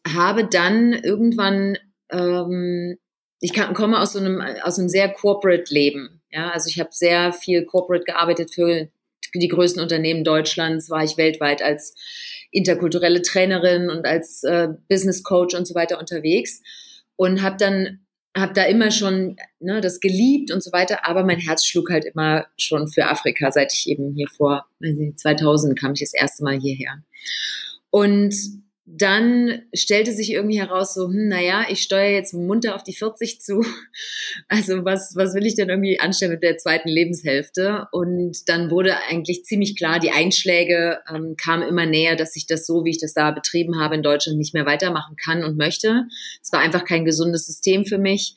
habe 0.08 0.48
dann 0.48 0.94
irgendwann, 0.94 1.78
ähm, 2.12 2.98
ich 3.40 3.54
kann, 3.54 3.74
komme 3.74 4.00
aus 4.00 4.14
so 4.14 4.20
einem, 4.20 4.42
aus 4.64 4.80
einem 4.80 4.90
sehr 4.90 5.10
corporate 5.10 5.74
Leben. 5.74 6.13
Ja, 6.34 6.50
also 6.50 6.68
ich 6.68 6.80
habe 6.80 6.90
sehr 6.92 7.32
viel 7.32 7.64
corporate 7.64 8.06
gearbeitet 8.06 8.52
für 8.54 8.90
die 9.36 9.48
größten 9.48 9.82
Unternehmen 9.82 10.24
Deutschlands, 10.24 10.90
war 10.90 11.04
ich 11.04 11.16
weltweit 11.16 11.62
als 11.62 11.96
interkulturelle 12.52 13.22
Trainerin 13.22 13.92
und 13.92 14.08
als 14.08 14.44
äh, 14.44 14.70
Business 14.90 15.22
Coach 15.22 15.54
und 15.54 15.68
so 15.68 15.76
weiter 15.76 16.00
unterwegs 16.00 16.62
und 17.16 17.44
habe 17.44 17.58
dann 17.58 18.00
habe 18.36 18.54
da 18.54 18.64
immer 18.64 18.90
schon 18.90 19.36
ne, 19.60 19.80
das 19.80 20.00
geliebt 20.00 20.52
und 20.52 20.64
so 20.64 20.72
weiter, 20.72 21.08
aber 21.08 21.24
mein 21.24 21.38
Herz 21.38 21.66
schlug 21.66 21.92
halt 21.92 22.06
immer 22.06 22.48
schon 22.58 22.88
für 22.88 23.06
Afrika, 23.06 23.52
seit 23.52 23.72
ich 23.72 23.88
eben 23.88 24.16
hier 24.16 24.28
vor 24.28 24.66
2000 25.16 25.80
kam 25.80 25.94
ich 25.94 26.00
das 26.00 26.16
erste 26.16 26.44
Mal 26.44 26.60
hierher. 26.60 27.04
Und 27.92 28.34
dann 28.86 29.62
stellte 29.74 30.12
sich 30.12 30.32
irgendwie 30.32 30.60
heraus, 30.60 30.94
so, 30.94 31.08
hm, 31.08 31.30
naja, 31.30 31.66
ich 31.70 31.82
steuere 31.82 32.12
jetzt 32.12 32.34
munter 32.34 32.76
auf 32.76 32.84
die 32.84 32.94
40 32.94 33.40
zu. 33.40 33.66
Also 34.48 34.84
was, 34.84 35.16
was 35.16 35.36
will 35.36 35.46
ich 35.46 35.56
denn 35.56 35.70
irgendwie 35.70 36.00
anstellen 36.00 36.32
mit 36.32 36.44
der 36.44 36.58
zweiten 36.58 36.90
Lebenshälfte? 36.90 37.88
Und 37.92 38.50
dann 38.50 38.72
wurde 38.72 38.96
eigentlich 39.10 39.46
ziemlich 39.46 39.76
klar, 39.76 40.00
die 40.00 40.12
Einschläge 40.12 41.00
ähm, 41.08 41.36
kamen 41.38 41.68
immer 41.68 41.86
näher, 41.86 42.16
dass 42.16 42.36
ich 42.36 42.46
das 42.48 42.66
so, 42.66 42.84
wie 42.84 42.92
ich 42.92 43.00
das 43.00 43.14
da 43.14 43.32
betrieben 43.32 43.80
habe 43.80 43.96
in 43.96 44.04
Deutschland, 44.04 44.38
nicht 44.38 44.54
mehr 44.54 44.66
weitermachen 44.66 45.16
kann 45.16 45.44
und 45.44 45.58
möchte. 45.58 46.06
Es 46.42 46.52
war 46.52 46.60
einfach 46.60 46.84
kein 46.84 47.06
gesundes 47.06 47.46
System 47.46 47.86
für 47.86 47.98
mich. 47.98 48.36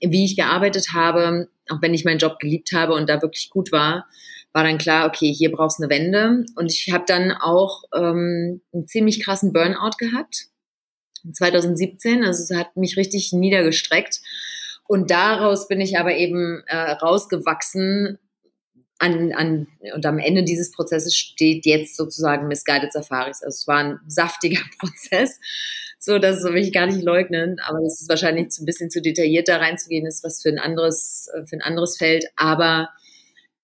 Wie 0.00 0.24
ich 0.24 0.36
gearbeitet 0.36 0.88
habe, 0.94 1.48
auch 1.68 1.82
wenn 1.82 1.94
ich 1.94 2.04
meinen 2.04 2.18
Job 2.18 2.38
geliebt 2.38 2.72
habe 2.72 2.94
und 2.94 3.08
da 3.08 3.20
wirklich 3.20 3.50
gut 3.50 3.72
war, 3.72 4.06
war 4.52 4.64
dann 4.64 4.78
klar, 4.78 5.06
okay, 5.06 5.32
hier 5.32 5.50
brauchst 5.50 5.78
du 5.78 5.84
eine 5.84 5.90
Wende. 5.90 6.44
Und 6.56 6.70
ich 6.70 6.92
habe 6.92 7.04
dann 7.06 7.32
auch 7.32 7.84
ähm, 7.94 8.60
einen 8.72 8.86
ziemlich 8.86 9.24
krassen 9.24 9.52
Burnout 9.52 9.96
gehabt. 9.98 10.48
2017, 11.32 12.24
also 12.24 12.42
es 12.42 12.58
hat 12.58 12.76
mich 12.76 12.96
richtig 12.96 13.32
niedergestreckt. 13.32 14.20
Und 14.86 15.10
daraus 15.10 15.68
bin 15.68 15.80
ich 15.80 15.98
aber 15.98 16.14
eben 16.16 16.62
äh, 16.66 16.76
rausgewachsen. 16.76 18.18
An, 18.98 19.32
an, 19.32 19.66
und 19.94 20.06
am 20.06 20.18
Ende 20.18 20.44
dieses 20.44 20.70
Prozesses 20.70 21.16
steht 21.16 21.66
jetzt 21.66 21.96
sozusagen 21.96 22.46
Misguided 22.46 22.92
Safaris. 22.92 23.42
Also 23.42 23.56
es 23.56 23.66
war 23.66 23.78
ein 23.78 24.00
saftiger 24.06 24.60
Prozess. 24.78 25.40
So, 25.98 26.18
das 26.18 26.42
will 26.42 26.56
ich 26.56 26.72
gar 26.72 26.86
nicht 26.86 27.02
leugnen, 27.02 27.58
aber 27.60 27.80
das 27.80 28.00
ist 28.00 28.08
wahrscheinlich 28.08 28.48
ein 28.58 28.64
bisschen 28.64 28.90
zu 28.90 29.00
detailliert 29.00 29.48
da 29.48 29.58
reinzugehen, 29.58 30.04
ist 30.04 30.24
was 30.24 30.42
für 30.42 30.48
ein 30.48 30.58
anderes, 30.58 31.28
äh, 31.32 31.46
für 31.46 31.56
ein 31.56 31.62
anderes 31.62 31.96
Feld. 31.96 32.26
Aber 32.36 32.90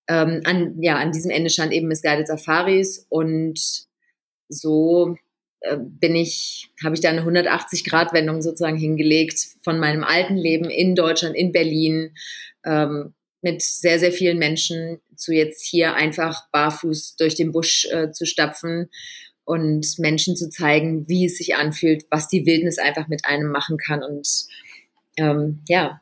ähm, 0.09 0.41
an, 0.43 0.81
ja, 0.81 0.97
an 0.97 1.11
diesem 1.11 1.29
Ende 1.29 1.51
stand 1.51 1.71
eben 1.71 1.87
Misguided 1.87 2.27
Safaris 2.27 3.05
und 3.09 3.59
so 4.49 5.15
äh, 5.61 5.77
bin 5.79 6.15
ich, 6.15 6.71
habe 6.83 6.95
ich 6.95 7.01
da 7.01 7.09
eine 7.09 7.21
180-Grad-Wendung 7.21 8.41
sozusagen 8.41 8.77
hingelegt 8.77 9.39
von 9.63 9.79
meinem 9.79 10.03
alten 10.03 10.35
Leben 10.35 10.69
in 10.69 10.95
Deutschland, 10.95 11.35
in 11.35 11.51
Berlin, 11.51 12.15
ähm, 12.65 13.13
mit 13.41 13.61
sehr, 13.61 13.99
sehr 13.99 14.11
vielen 14.11 14.39
Menschen 14.39 14.99
zu 15.15 15.31
jetzt 15.31 15.63
hier 15.63 15.93
einfach 15.93 16.49
barfuß 16.51 17.15
durch 17.15 17.35
den 17.35 17.51
Busch 17.51 17.87
äh, 17.91 18.11
zu 18.11 18.25
stapfen 18.25 18.89
und 19.45 19.99
Menschen 19.99 20.35
zu 20.35 20.49
zeigen, 20.49 21.07
wie 21.07 21.25
es 21.25 21.37
sich 21.37 21.55
anfühlt, 21.55 22.05
was 22.09 22.27
die 22.27 22.45
Wildnis 22.47 22.79
einfach 22.79 23.07
mit 23.07 23.25
einem 23.25 23.51
machen 23.51 23.77
kann 23.77 24.03
und 24.03 24.27
ähm, 25.17 25.61
ja, 25.67 26.01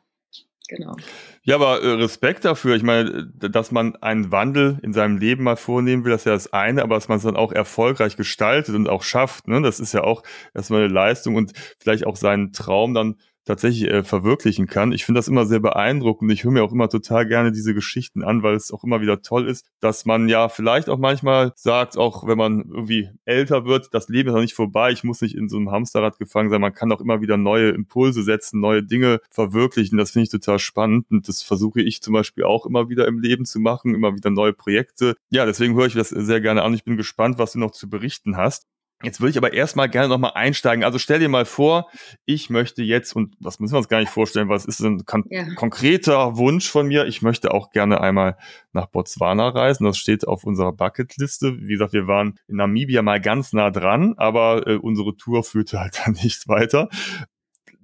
genau. 0.68 0.94
Ja, 1.42 1.56
aber 1.56 1.82
äh, 1.82 1.92
Respekt 1.92 2.44
dafür. 2.44 2.76
Ich 2.76 2.82
meine, 2.82 3.26
dass 3.26 3.72
man 3.72 3.96
einen 3.96 4.30
Wandel 4.30 4.78
in 4.82 4.92
seinem 4.92 5.18
Leben 5.18 5.44
mal 5.44 5.56
vornehmen 5.56 6.04
will, 6.04 6.12
das 6.12 6.22
ist 6.22 6.26
ja 6.26 6.32
das 6.32 6.52
eine, 6.52 6.82
aber 6.82 6.94
dass 6.94 7.08
man 7.08 7.18
es 7.18 7.24
dann 7.24 7.36
auch 7.36 7.52
erfolgreich 7.52 8.16
gestaltet 8.16 8.74
und 8.74 8.88
auch 8.88 9.02
schafft, 9.02 9.48
ne, 9.48 9.60
das 9.62 9.80
ist 9.80 9.92
ja 9.94 10.04
auch 10.04 10.22
erstmal 10.54 10.84
eine 10.84 10.92
Leistung 10.92 11.34
und 11.34 11.52
vielleicht 11.78 12.06
auch 12.06 12.16
seinen 12.16 12.52
Traum 12.52 12.94
dann 12.94 13.16
tatsächlich 13.48 13.90
äh, 13.90 14.04
verwirklichen 14.04 14.66
kann. 14.66 14.92
Ich 14.92 15.06
finde 15.06 15.18
das 15.18 15.26
immer 15.26 15.46
sehr 15.46 15.58
beeindruckend. 15.58 16.30
Ich 16.30 16.44
höre 16.44 16.52
mir 16.52 16.62
auch 16.62 16.72
immer 16.72 16.90
total 16.90 17.26
gerne 17.26 17.50
diese 17.50 17.72
Geschichten 17.72 18.22
an, 18.22 18.42
weil 18.42 18.54
es 18.54 18.70
auch 18.70 18.84
immer 18.84 19.00
wieder 19.00 19.22
toll 19.22 19.48
ist, 19.48 19.66
dass 19.80 20.04
man 20.04 20.28
ja 20.28 20.50
vielleicht 20.50 20.90
auch 20.90 20.98
manchmal 20.98 21.52
sagt, 21.56 21.96
auch 21.96 22.26
wenn 22.26 22.36
man 22.36 22.66
irgendwie 22.68 23.08
älter 23.24 23.64
wird, 23.64 23.88
das 23.92 24.08
Leben 24.08 24.28
ist 24.28 24.34
noch 24.34 24.42
nicht 24.42 24.54
vorbei, 24.54 24.92
ich 24.92 25.02
muss 25.02 25.22
nicht 25.22 25.34
in 25.34 25.48
so 25.48 25.56
einem 25.56 25.70
Hamsterrad 25.70 26.18
gefangen 26.18 26.50
sein, 26.50 26.60
man 26.60 26.74
kann 26.74 26.92
auch 26.92 27.00
immer 27.00 27.22
wieder 27.22 27.38
neue 27.38 27.70
Impulse 27.70 28.22
setzen, 28.22 28.60
neue 28.60 28.82
Dinge 28.82 29.20
verwirklichen. 29.30 29.96
Das 29.96 30.10
finde 30.10 30.24
ich 30.24 30.30
total 30.30 30.58
spannend 30.58 31.06
und 31.10 31.26
das 31.26 31.42
versuche 31.42 31.80
ich 31.80 32.02
zum 32.02 32.12
Beispiel 32.12 32.44
auch 32.44 32.66
immer 32.66 32.90
wieder 32.90 33.08
im 33.08 33.18
Leben 33.18 33.46
zu 33.46 33.60
machen, 33.60 33.94
immer 33.94 34.14
wieder 34.14 34.28
neue 34.28 34.52
Projekte. 34.52 35.16
Ja, 35.30 35.46
deswegen 35.46 35.74
höre 35.74 35.86
ich 35.86 35.94
das 35.94 36.10
sehr 36.10 36.42
gerne 36.42 36.62
an. 36.62 36.74
Ich 36.74 36.84
bin 36.84 36.98
gespannt, 36.98 37.38
was 37.38 37.52
du 37.52 37.58
noch 37.58 37.70
zu 37.70 37.88
berichten 37.88 38.36
hast. 38.36 38.66
Jetzt 39.04 39.20
würde 39.20 39.30
ich 39.30 39.38
aber 39.38 39.52
erstmal 39.52 39.88
gerne 39.88 40.08
nochmal 40.08 40.32
einsteigen. 40.34 40.82
Also 40.82 40.98
stell 40.98 41.20
dir 41.20 41.28
mal 41.28 41.44
vor, 41.44 41.88
ich 42.24 42.50
möchte 42.50 42.82
jetzt, 42.82 43.14
und 43.14 43.36
das 43.38 43.60
müssen 43.60 43.74
wir 43.74 43.78
uns 43.78 43.88
gar 43.88 44.00
nicht 44.00 44.10
vorstellen, 44.10 44.48
weil 44.48 44.56
es 44.56 44.64
ist 44.64 44.80
ein 44.80 45.04
kon 45.06 45.24
ja. 45.30 45.54
konkreter 45.54 46.36
Wunsch 46.36 46.68
von 46.68 46.88
mir, 46.88 47.06
ich 47.06 47.22
möchte 47.22 47.52
auch 47.52 47.70
gerne 47.70 48.00
einmal 48.00 48.36
nach 48.72 48.86
Botswana 48.86 49.50
reisen. 49.50 49.84
Das 49.84 49.98
steht 49.98 50.26
auf 50.26 50.42
unserer 50.42 50.72
Bucketliste. 50.72 51.60
Wie 51.60 51.72
gesagt, 51.72 51.92
wir 51.92 52.08
waren 52.08 52.40
in 52.48 52.56
Namibia 52.56 53.02
mal 53.02 53.20
ganz 53.20 53.52
nah 53.52 53.70
dran, 53.70 54.14
aber 54.16 54.66
äh, 54.66 54.76
unsere 54.76 55.16
Tour 55.16 55.44
führte 55.44 55.78
halt 55.78 56.00
dann 56.04 56.14
nicht 56.14 56.48
weiter. 56.48 56.88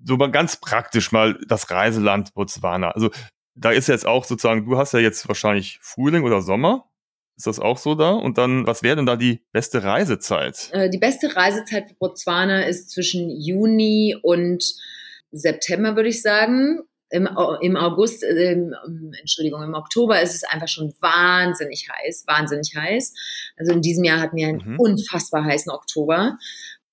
So 0.04 0.16
mal 0.16 0.32
ganz 0.32 0.56
praktisch 0.56 1.12
mal 1.12 1.38
das 1.46 1.70
Reiseland 1.70 2.34
Botswana. 2.34 2.90
Also 2.90 3.10
da 3.54 3.70
ist 3.70 3.86
jetzt 3.86 4.06
auch 4.06 4.24
sozusagen, 4.24 4.64
du 4.64 4.76
hast 4.78 4.92
ja 4.92 4.98
jetzt 4.98 5.28
wahrscheinlich 5.28 5.78
Frühling 5.80 6.24
oder 6.24 6.42
Sommer. 6.42 6.86
Ist 7.36 7.46
das 7.46 7.58
auch 7.58 7.78
so 7.78 7.94
da? 7.94 8.12
Und 8.12 8.38
dann, 8.38 8.66
was 8.66 8.82
wäre 8.82 8.96
denn 8.96 9.06
da 9.06 9.16
die 9.16 9.42
beste 9.52 9.82
Reisezeit? 9.82 10.70
Äh, 10.72 10.90
die 10.90 10.98
beste 10.98 11.34
Reisezeit 11.34 11.88
für 11.88 11.94
Botswana 11.94 12.62
ist 12.62 12.90
zwischen 12.90 13.28
Juni 13.28 14.16
und 14.22 14.64
September, 15.32 15.96
würde 15.96 16.10
ich 16.10 16.22
sagen. 16.22 16.82
im, 17.10 17.28
im 17.60 17.76
August, 17.76 18.24
äh, 18.24 18.56
Entschuldigung, 19.20 19.62
im 19.62 19.74
Oktober 19.74 20.20
ist 20.20 20.34
es 20.34 20.44
einfach 20.44 20.68
schon 20.68 20.94
wahnsinnig 21.00 21.88
heiß, 21.88 22.24
wahnsinnig 22.26 22.74
heiß. 22.76 23.14
Also 23.56 23.72
in 23.72 23.82
diesem 23.82 24.04
Jahr 24.04 24.20
hatten 24.20 24.36
wir 24.36 24.48
einen 24.48 24.62
mhm. 24.64 24.80
unfassbar 24.80 25.44
heißen 25.44 25.70
Oktober. 25.70 26.36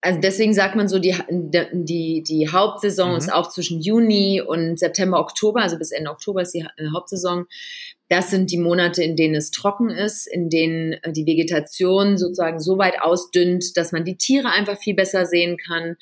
Also 0.04 0.20
deswegen 0.20 0.56
sagt 0.56 0.76
man 0.76 0.88
so, 0.88 0.98
die, 0.98 1.16
die, 1.30 2.24
die 2.24 2.50
Hauptsaison 2.52 3.12
mhm. 3.12 3.18
ist 3.18 3.32
auch 3.32 3.50
zwischen 3.50 3.82
Juni 3.82 4.42
und 4.42 4.80
September, 4.80 5.20
Oktober, 5.20 5.62
also 5.62 5.78
bis 5.78 5.92
Ende 5.92 6.10
Oktober 6.10 6.42
ist 6.42 6.54
die 6.56 6.66
äh, 6.78 6.88
Hauptsaison. 6.94 7.46
Das 8.12 8.30
sind 8.30 8.52
die 8.52 8.58
Monate, 8.58 9.02
in 9.02 9.16
denen 9.16 9.36
es 9.36 9.52
trocken 9.52 9.90
ist, 9.90 10.28
in 10.28 10.50
denen 10.50 10.92
äh, 11.02 11.14
die 11.14 11.26
Vegetation 11.26 12.18
sozusagen 12.18 12.60
so 12.60 12.78
weit 12.78 13.02
ausdünnt, 13.02 13.78
dass 13.78 13.94
man 13.94 14.04
die 14.04 14.18
Tiere 14.18 14.50
einfach 14.50 14.78
viel 14.78 14.96
besser 14.96 15.26
sehen 15.26 15.56
kann. 15.56 15.96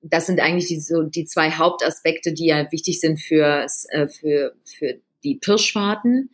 Das 0.00 0.26
sind 0.26 0.40
eigentlich 0.40 0.66
die, 0.66 0.80
so 0.80 1.04
die 1.04 1.24
zwei 1.24 1.52
Hauptaspekte, 1.52 2.32
die 2.32 2.46
ja 2.46 2.66
wichtig 2.72 2.98
sind 2.98 3.20
für, 3.20 3.64
äh, 3.90 4.08
für, 4.08 4.56
für 4.64 4.98
die 5.22 5.36
Pirschfahrten. 5.36 6.30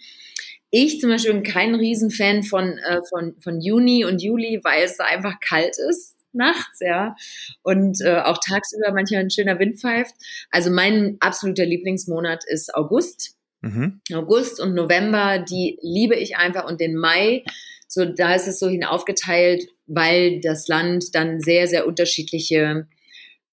Ich 0.71 0.99
zum 0.99 1.11
Beispiel 1.11 1.35
bin 1.35 1.43
kein 1.43 1.75
Riesenfan 1.75 2.43
von, 2.43 2.79
von, 3.11 3.35
von 3.43 3.61
Juni 3.61 4.07
und 4.07 4.23
Juli, 4.23 4.61
weil 4.65 4.85
es 4.85 4.97
da 4.97 5.05
einfach 5.05 5.41
kalt 5.41 5.77
ist 5.91 6.17
nachts, 6.33 6.81
ja. 6.81 7.17
Und 7.63 8.01
äh, 8.03 8.21
auch 8.21 8.39
tagsüber 8.39 8.93
manchmal 8.93 9.21
ein 9.21 9.31
schöner 9.31 9.59
Wind 9.59 9.81
pfeift. 9.81 10.15
Also 10.51 10.71
mein 10.71 11.17
absoluter 11.21 11.65
Lieblingsmonat 11.65 12.45
ist 12.47 12.75
August. 12.75 13.38
Mhm. 13.61 14.01
August 14.13 14.61
und 14.61 14.75
November, 14.75 15.39
die 15.39 15.79
liebe 15.83 16.15
ich 16.15 16.37
einfach 16.37 16.69
und 16.69 16.81
den 16.81 16.97
Mai, 16.97 17.45
so 17.89 18.05
da 18.05 18.35
ist 18.35 18.47
es 18.47 18.59
so 18.59 18.69
hinaufgeteilt, 18.69 19.65
weil 19.87 20.41
das 20.41 20.69
Land 20.69 21.15
dann 21.15 21.41
sehr, 21.41 21.67
sehr 21.67 21.87
unterschiedliche 21.87 22.87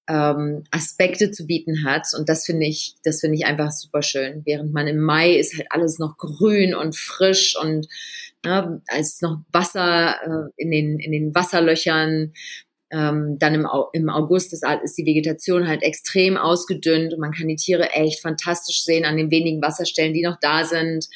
ähm, 0.08 0.64
Aspekte 0.70 1.30
zu 1.30 1.46
bieten 1.46 1.84
hat. 1.84 2.06
Und 2.16 2.28
das 2.28 2.46
finde 2.46 2.66
ich, 2.66 2.94
das 3.02 3.20
finde 3.20 3.36
ich 3.36 3.46
einfach 3.46 3.72
super 3.72 4.02
schön. 4.02 4.42
Während 4.44 4.72
man 4.72 4.86
im 4.86 5.00
Mai 5.00 5.32
ist 5.32 5.56
halt 5.56 5.68
alles 5.70 5.98
noch 5.98 6.16
grün 6.16 6.74
und 6.74 6.96
frisch 6.96 7.56
und 7.60 7.88
ne, 8.44 8.82
als 8.86 9.20
noch 9.20 9.40
Wasser 9.52 10.16
äh, 10.22 10.50
in 10.56 10.70
den, 10.70 10.98
in 10.98 11.12
den 11.12 11.34
Wasserlöchern. 11.34 12.32
Ähm, 12.90 13.36
dann 13.38 13.54
im, 13.54 13.66
im 13.92 14.08
August 14.08 14.52
ist, 14.52 14.64
ist, 14.84 14.96
die 14.96 15.06
Vegetation 15.06 15.66
halt 15.66 15.82
extrem 15.82 16.36
ausgedünnt 16.36 17.12
und 17.14 17.20
man 17.20 17.32
kann 17.32 17.48
die 17.48 17.56
Tiere 17.56 17.90
echt 17.90 18.20
fantastisch 18.20 18.84
sehen 18.84 19.04
an 19.04 19.16
den 19.16 19.30
wenigen 19.30 19.60
Wasserstellen, 19.60 20.14
die 20.14 20.22
noch 20.22 20.38
da 20.40 20.64
sind. 20.64 21.08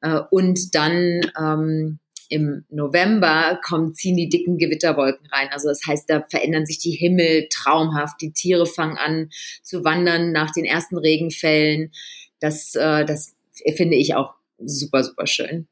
Äh, 0.00 0.20
und 0.30 0.74
dann 0.74 1.20
ähm, 1.38 1.98
im 2.28 2.64
November 2.70 3.58
kommen, 3.64 3.94
ziehen 3.94 4.16
die 4.16 4.28
dicken 4.28 4.58
Gewitterwolken 4.58 5.26
rein. 5.28 5.48
Also 5.50 5.68
das 5.68 5.80
heißt, 5.86 6.08
da 6.08 6.24
verändern 6.28 6.66
sich 6.66 6.78
die 6.78 6.92
Himmel 6.92 7.48
traumhaft. 7.50 8.20
Die 8.20 8.32
Tiere 8.32 8.66
fangen 8.66 8.98
an 8.98 9.30
zu 9.62 9.84
wandern 9.84 10.32
nach 10.32 10.50
den 10.52 10.64
ersten 10.64 10.98
Regenfällen. 10.98 11.92
Das, 12.40 12.74
äh, 12.74 13.04
das 13.04 13.34
finde 13.76 13.96
ich 13.96 14.14
auch 14.14 14.34
super, 14.58 15.04
super 15.04 15.26
schön. 15.26 15.68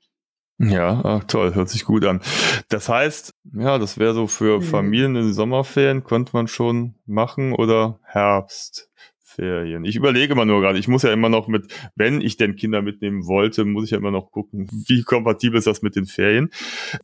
Ja, 0.59 1.03
ach, 1.05 1.25
toll, 1.25 1.55
hört 1.55 1.69
sich 1.69 1.85
gut 1.85 2.05
an. 2.05 2.23
Das 2.69 2.89
heißt, 2.89 3.35
ja, 3.55 3.79
das 3.79 3.99
wäre 3.99 4.15
so 4.15 4.27
für 4.27 4.59
mhm. 4.59 4.63
Familien 4.63 5.17
in 5.17 5.27
den 5.27 5.33
Sommerferien, 5.33 6.05
könnte 6.05 6.33
man 6.35 6.49
schon 6.49 6.95
machen 7.07 7.53
oder 7.53 7.99
Herbstferien. 8.03 9.85
Ich 9.85 9.97
überlege 9.97 10.35
mal 10.35 10.47
nur 10.47 10.61
gerade, 10.61 10.79
ich 10.79 10.89
muss 10.89 11.03
ja 11.03 11.13
immer 11.13 11.29
noch 11.29 11.49
mit, 11.49 11.73
wenn 11.95 12.21
ich 12.21 12.37
denn 12.37 12.57
Kinder 12.57 12.83
mitnehmen 12.83 13.27
wollte, 13.27 13.65
muss 13.65 13.85
ich 13.85 13.91
ja 13.91 13.99
immer 13.99 14.11
noch 14.11 14.31
gucken, 14.31 14.69
wie 14.87 15.03
kompatibel 15.03 15.59
ist 15.59 15.67
das 15.67 15.83
mit 15.83 15.97
den 15.97 16.07
Ferien. 16.07 16.51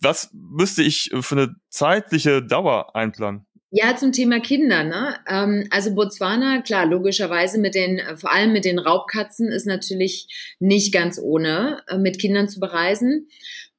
Was 0.01 0.31
müsste 0.33 0.83
ich 0.83 1.11
für 1.21 1.37
eine 1.37 1.55
zeitliche 1.69 2.43
Dauer 2.43 2.95
einplanen? 2.95 3.47
Ja, 3.75 3.97
zum 3.97 4.13
Thema 4.13 4.39
Kinder. 4.41 4.85
Ne? 4.85 5.17
Ähm, 5.27 5.67
also 5.71 5.95
Botswana, 5.95 6.61
klar, 6.61 6.85
logischerweise 6.85 7.59
mit 7.59 7.75
den, 7.75 8.03
vor 8.17 8.31
allem 8.31 8.53
mit 8.53 8.67
den 8.67 8.79
Raubkatzen 8.79 9.51
ist 9.51 9.67
natürlich 9.67 10.27
nicht 10.61 10.93
ganz 10.93 11.19
ohne, 11.19 11.83
äh, 11.89 11.97
mit 11.97 12.19
Kindern 12.19 12.51
zu 12.51 12.61
bereisen. 12.61 13.29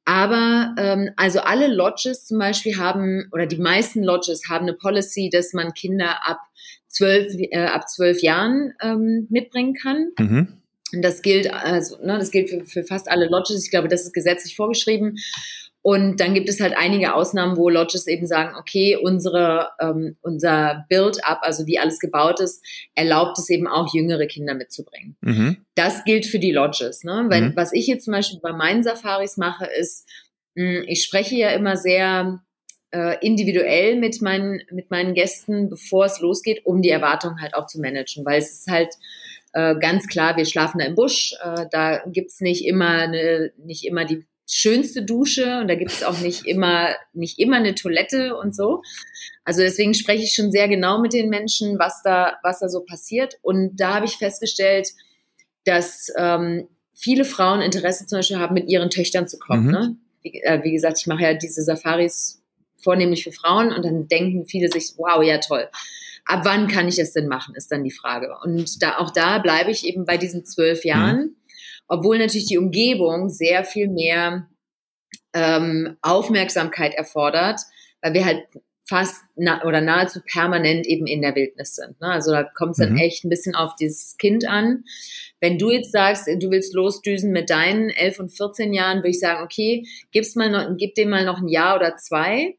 Aber 0.06 0.76
ähm, 0.78 1.12
also 1.16 1.40
alle 1.40 1.68
Lodges 1.68 2.26
zum 2.26 2.38
Beispiel 2.40 2.78
haben, 2.78 3.30
oder 3.32 3.46
die 3.46 3.58
meisten 3.58 4.04
Lodges 4.04 4.50
haben 4.50 4.64
eine 4.64 4.74
Policy, 4.74 5.30
dass 5.32 5.54
man 5.54 5.74
Kinder 5.74 6.28
ab 6.28 6.40
zwölf, 6.88 7.34
äh, 7.38 7.66
ab 7.66 7.90
zwölf 7.90 8.22
Jahren 8.22 8.74
ähm, 8.82 9.28
mitbringen 9.30 9.76
kann. 9.76 10.12
Mhm. 10.20 10.48
Und 10.94 11.02
das 11.02 11.22
gilt, 11.22 11.52
also, 11.52 11.98
ne, 12.04 12.18
das 12.20 12.32
gilt 12.32 12.50
für, 12.50 12.66
für 12.66 12.84
fast 12.84 13.10
alle 13.10 13.28
Lodges. 13.28 13.66
Ich 13.66 13.72
glaube, 13.72 13.88
das 13.88 14.04
ist 14.04 14.14
gesetzlich 14.14 14.56
vorgeschrieben. 14.56 15.16
Und 15.84 16.22
dann 16.22 16.34
gibt 16.34 16.48
es 16.48 16.62
halt 16.62 16.74
einige 16.78 17.14
Ausnahmen, 17.14 17.58
wo 17.58 17.68
Lodges 17.68 18.08
eben 18.08 18.26
sagen, 18.26 18.56
okay, 18.58 18.96
unsere, 18.96 19.72
ähm, 19.82 20.16
unser 20.22 20.86
Build-up, 20.88 21.40
also 21.42 21.68
wie 21.68 21.78
alles 21.78 22.00
gebaut 22.00 22.40
ist, 22.40 22.64
erlaubt 22.96 23.38
es 23.38 23.50
eben 23.50 23.68
auch 23.68 23.94
jüngere 23.94 24.26
Kinder 24.28 24.54
mitzubringen. 24.56 25.18
Mhm. 25.20 25.58
Das 25.76 26.06
gilt 26.06 26.26
für 26.26 26.40
die 26.40 26.54
Lodges. 26.54 27.04
Ne? 27.04 27.26
Weil, 27.28 27.42
mhm. 27.50 27.56
Was 27.58 27.74
ich 27.74 27.86
jetzt 27.88 28.06
zum 28.06 28.14
Beispiel 28.14 28.40
bei 28.42 28.54
meinen 28.54 28.82
Safaris 28.82 29.36
mache, 29.36 29.66
ist, 29.66 30.08
mh, 30.56 30.64
hm, 30.64 30.86
ich 30.88 31.04
spreche 31.04 31.36
ja 31.36 31.50
immer 31.50 31.76
sehr 31.76 32.42
äh, 32.92 33.18
individuell 33.20 33.98
mit 33.98 34.22
meinen, 34.22 34.62
mit 34.72 34.90
meinen 34.90 35.14
Gästen, 35.14 35.70
bevor 35.70 36.06
es 36.06 36.22
losgeht, 36.22 36.66
um 36.66 36.82
die 36.82 36.92
Erwartungen 36.92 37.42
halt 37.42 37.56
auch 37.56 37.68
zu 37.68 37.82
managen. 37.82 38.24
Weil 38.24 38.40
es 38.40 38.54
ist 38.54 38.72
halt 38.72 38.94
äh, 39.52 39.76
ganz 39.78 40.08
klar, 40.08 40.38
wir 40.38 40.46
schlafen 40.46 40.80
da 40.80 40.86
im 40.86 40.96
Busch, 40.96 41.34
äh, 41.44 41.66
da 41.70 42.04
gibt's 42.08 42.40
nicht 42.40 42.66
immer 42.66 42.88
eine, 42.88 43.52
nicht 43.58 43.86
immer 43.86 44.06
die 44.06 44.26
schönste 44.54 45.04
Dusche 45.04 45.60
und 45.60 45.68
da 45.68 45.74
gibt 45.74 45.92
es 45.92 46.04
auch 46.04 46.20
nicht 46.20 46.46
immer, 46.46 46.90
nicht 47.14 47.40
immer 47.40 47.58
eine 47.58 47.74
Toilette 47.74 48.38
und 48.38 48.56
so. 48.56 48.84
Also 49.44 49.62
deswegen 49.62 49.96
spreche 49.96 50.24
ich 50.24 50.36
schon 50.36 50.52
sehr 50.52 50.68
genau 50.68 51.02
mit 51.02 51.12
den 51.12 51.30
Menschen, 51.30 51.80
was 51.80 52.02
da, 52.04 52.38
was 52.44 52.60
da 52.60 52.70
so 52.70 52.82
passiert. 52.82 53.40
Und 53.42 53.78
da 53.78 53.96
habe 53.96 54.06
ich 54.06 54.18
festgestellt, 54.18 54.90
dass 55.66 56.14
ähm, 56.18 56.68
viele 56.94 57.26
Frauen 57.26 57.62
Interesse 57.62 58.06
zum 58.06 58.20
Beispiel 58.20 58.38
haben, 58.38 58.54
mit 58.54 58.70
ihren 58.70 58.92
Töchtern 58.92 59.28
zu 59.28 59.40
kommen. 59.40 59.66
Mhm. 59.66 59.72
Ne? 59.72 59.96
Wie, 60.22 60.42
äh, 60.44 60.64
wie 60.64 60.72
gesagt, 60.72 61.00
ich 61.00 61.08
mache 61.08 61.24
ja 61.24 61.34
diese 61.34 61.64
Safaris 61.64 62.44
vornehmlich 62.78 63.24
für 63.24 63.32
Frauen 63.32 63.74
und 63.74 63.84
dann 63.84 64.08
denken 64.08 64.46
viele 64.46 64.70
sich, 64.70 64.94
wow, 64.98 65.24
ja 65.24 65.40
toll. 65.40 65.68
Ab 66.26 66.42
wann 66.44 66.68
kann 66.68 66.88
ich 66.88 66.98
das 66.98 67.12
denn 67.12 67.28
machen, 67.28 67.56
ist 67.56 67.72
dann 67.72 67.84
die 67.84 67.92
Frage. 67.92 68.38
Und 68.44 68.84
da, 68.84 68.98
auch 68.98 69.12
da 69.12 69.40
bleibe 69.40 69.72
ich 69.72 69.86
eben 69.86 70.06
bei 70.06 70.18
diesen 70.18 70.46
zwölf 70.46 70.86
Jahren. 70.86 71.18
Mhm 71.18 71.36
obwohl 71.94 72.18
natürlich 72.18 72.48
die 72.48 72.58
Umgebung 72.58 73.30
sehr 73.30 73.64
viel 73.64 73.88
mehr 73.88 74.50
ähm, 75.36 75.96
Aufmerksamkeit 76.02 76.96
erfordert, 76.96 77.60
weil 78.02 78.16
wir 78.16 78.26
halt 78.26 78.48
fast 78.90 79.22
na 79.36 79.64
oder 79.64 79.80
nahezu 79.80 80.20
permanent 80.26 80.88
eben 80.88 81.06
in 81.06 81.22
der 81.22 81.36
Wildnis 81.36 81.76
sind. 81.76 82.02
Ne? 82.02 82.08
Also 82.08 82.32
da 82.32 82.44
kommt 82.44 82.72
es 82.72 82.78
dann 82.78 82.94
mhm. 82.94 82.98
echt 82.98 83.24
ein 83.24 83.30
bisschen 83.30 83.54
auf 83.54 83.76
dieses 83.76 84.18
Kind 84.18 84.48
an. 84.48 84.86
Wenn 85.40 85.60
du 85.60 85.70
jetzt 85.70 85.92
sagst, 85.92 86.28
du 86.28 86.50
willst 86.50 86.74
losdüsen 86.74 87.32
mit 87.32 87.52
deinen 87.52 87.92
11 87.92 88.20
und 88.22 88.30
14 88.30 88.74
Jahren, 88.74 88.98
würde 88.98 89.10
ich 89.10 89.20
sagen, 89.20 89.44
okay, 89.44 89.86
gib's 90.12 90.36
mal 90.36 90.50
noch, 90.50 90.76
gib 90.76 90.96
dem 90.96 91.12
mal 91.12 91.24
noch 91.24 91.38
ein 91.38 91.48
Jahr 91.48 91.76
oder 91.76 91.96
zwei. 91.96 92.58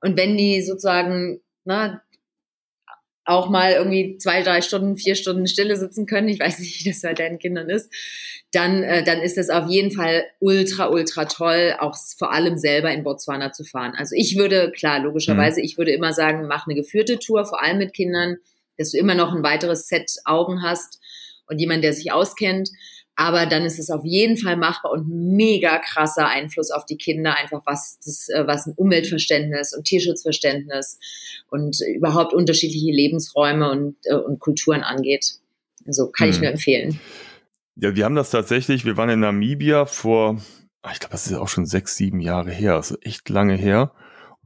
Und 0.00 0.16
wenn 0.16 0.36
die 0.36 0.62
sozusagen 0.62 1.40
ne, 1.64 2.00
auch 3.26 3.50
mal 3.50 3.72
irgendwie 3.72 4.18
zwei, 4.18 4.42
drei 4.42 4.62
Stunden, 4.62 4.96
vier 4.96 5.16
Stunden 5.16 5.46
Stille 5.46 5.76
sitzen 5.76 6.06
können, 6.06 6.28
ich 6.28 6.40
weiß 6.40 6.60
nicht, 6.60 6.84
wie 6.84 6.90
das 6.90 7.02
bei 7.02 7.12
deinen 7.12 7.38
Kindern 7.38 7.68
ist, 7.68 7.92
dann, 8.52 8.82
äh, 8.84 9.04
dann 9.04 9.20
ist 9.20 9.36
es 9.36 9.50
auf 9.50 9.68
jeden 9.68 9.90
Fall 9.90 10.24
ultra, 10.38 10.88
ultra 10.88 11.24
toll, 11.24 11.74
auch 11.78 11.96
vor 12.16 12.32
allem 12.32 12.56
selber 12.56 12.90
in 12.92 13.02
Botswana 13.02 13.52
zu 13.52 13.64
fahren. 13.64 13.94
Also 13.96 14.14
ich 14.16 14.38
würde, 14.38 14.70
klar, 14.70 15.00
logischerweise, 15.00 15.60
mhm. 15.60 15.64
ich 15.64 15.76
würde 15.76 15.90
immer 15.90 16.12
sagen, 16.12 16.46
mach 16.46 16.66
eine 16.66 16.76
geführte 16.76 17.18
Tour, 17.18 17.44
vor 17.44 17.62
allem 17.62 17.78
mit 17.78 17.92
Kindern, 17.92 18.36
dass 18.78 18.92
du 18.92 18.98
immer 18.98 19.14
noch 19.14 19.34
ein 19.34 19.42
weiteres 19.42 19.88
Set 19.88 20.10
Augen 20.24 20.62
hast 20.62 21.00
und 21.48 21.58
jemand, 21.58 21.82
der 21.82 21.92
sich 21.92 22.12
auskennt. 22.12 22.70
Aber 23.18 23.46
dann 23.46 23.64
ist 23.64 23.78
es 23.78 23.90
auf 23.90 24.04
jeden 24.04 24.36
Fall 24.36 24.58
machbar 24.58 24.92
und 24.92 25.08
mega 25.08 25.78
krasser 25.78 26.28
Einfluss 26.28 26.70
auf 26.70 26.84
die 26.84 26.98
Kinder, 26.98 27.34
einfach 27.36 27.62
was 27.64 27.98
das, 28.04 28.28
äh, 28.28 28.46
was 28.46 28.66
ein 28.66 28.74
Umweltverständnis 28.76 29.74
und 29.74 29.84
Tierschutzverständnis 29.84 31.00
und 31.48 31.78
überhaupt 31.94 32.34
unterschiedliche 32.34 32.92
Lebensräume 32.92 33.70
und, 33.70 33.96
äh, 34.04 34.14
und 34.14 34.38
Kulturen 34.38 34.82
angeht. 34.82 35.36
Also 35.86 36.10
kann 36.10 36.28
hm. 36.28 36.34
ich 36.34 36.40
nur 36.42 36.50
empfehlen. 36.50 37.00
Ja, 37.76 37.94
wir 37.96 38.04
haben 38.04 38.16
das 38.16 38.30
tatsächlich, 38.30 38.84
wir 38.84 38.96
waren 38.98 39.08
in 39.08 39.20
Namibia 39.20 39.86
vor, 39.86 40.42
ah, 40.82 40.90
ich 40.92 41.00
glaube, 41.00 41.12
das 41.12 41.26
ist 41.26 41.34
auch 41.34 41.48
schon 41.48 41.66
sechs, 41.66 41.96
sieben 41.96 42.20
Jahre 42.20 42.50
her, 42.50 42.74
also 42.74 42.96
echt 43.00 43.28
lange 43.30 43.54
her. 43.54 43.92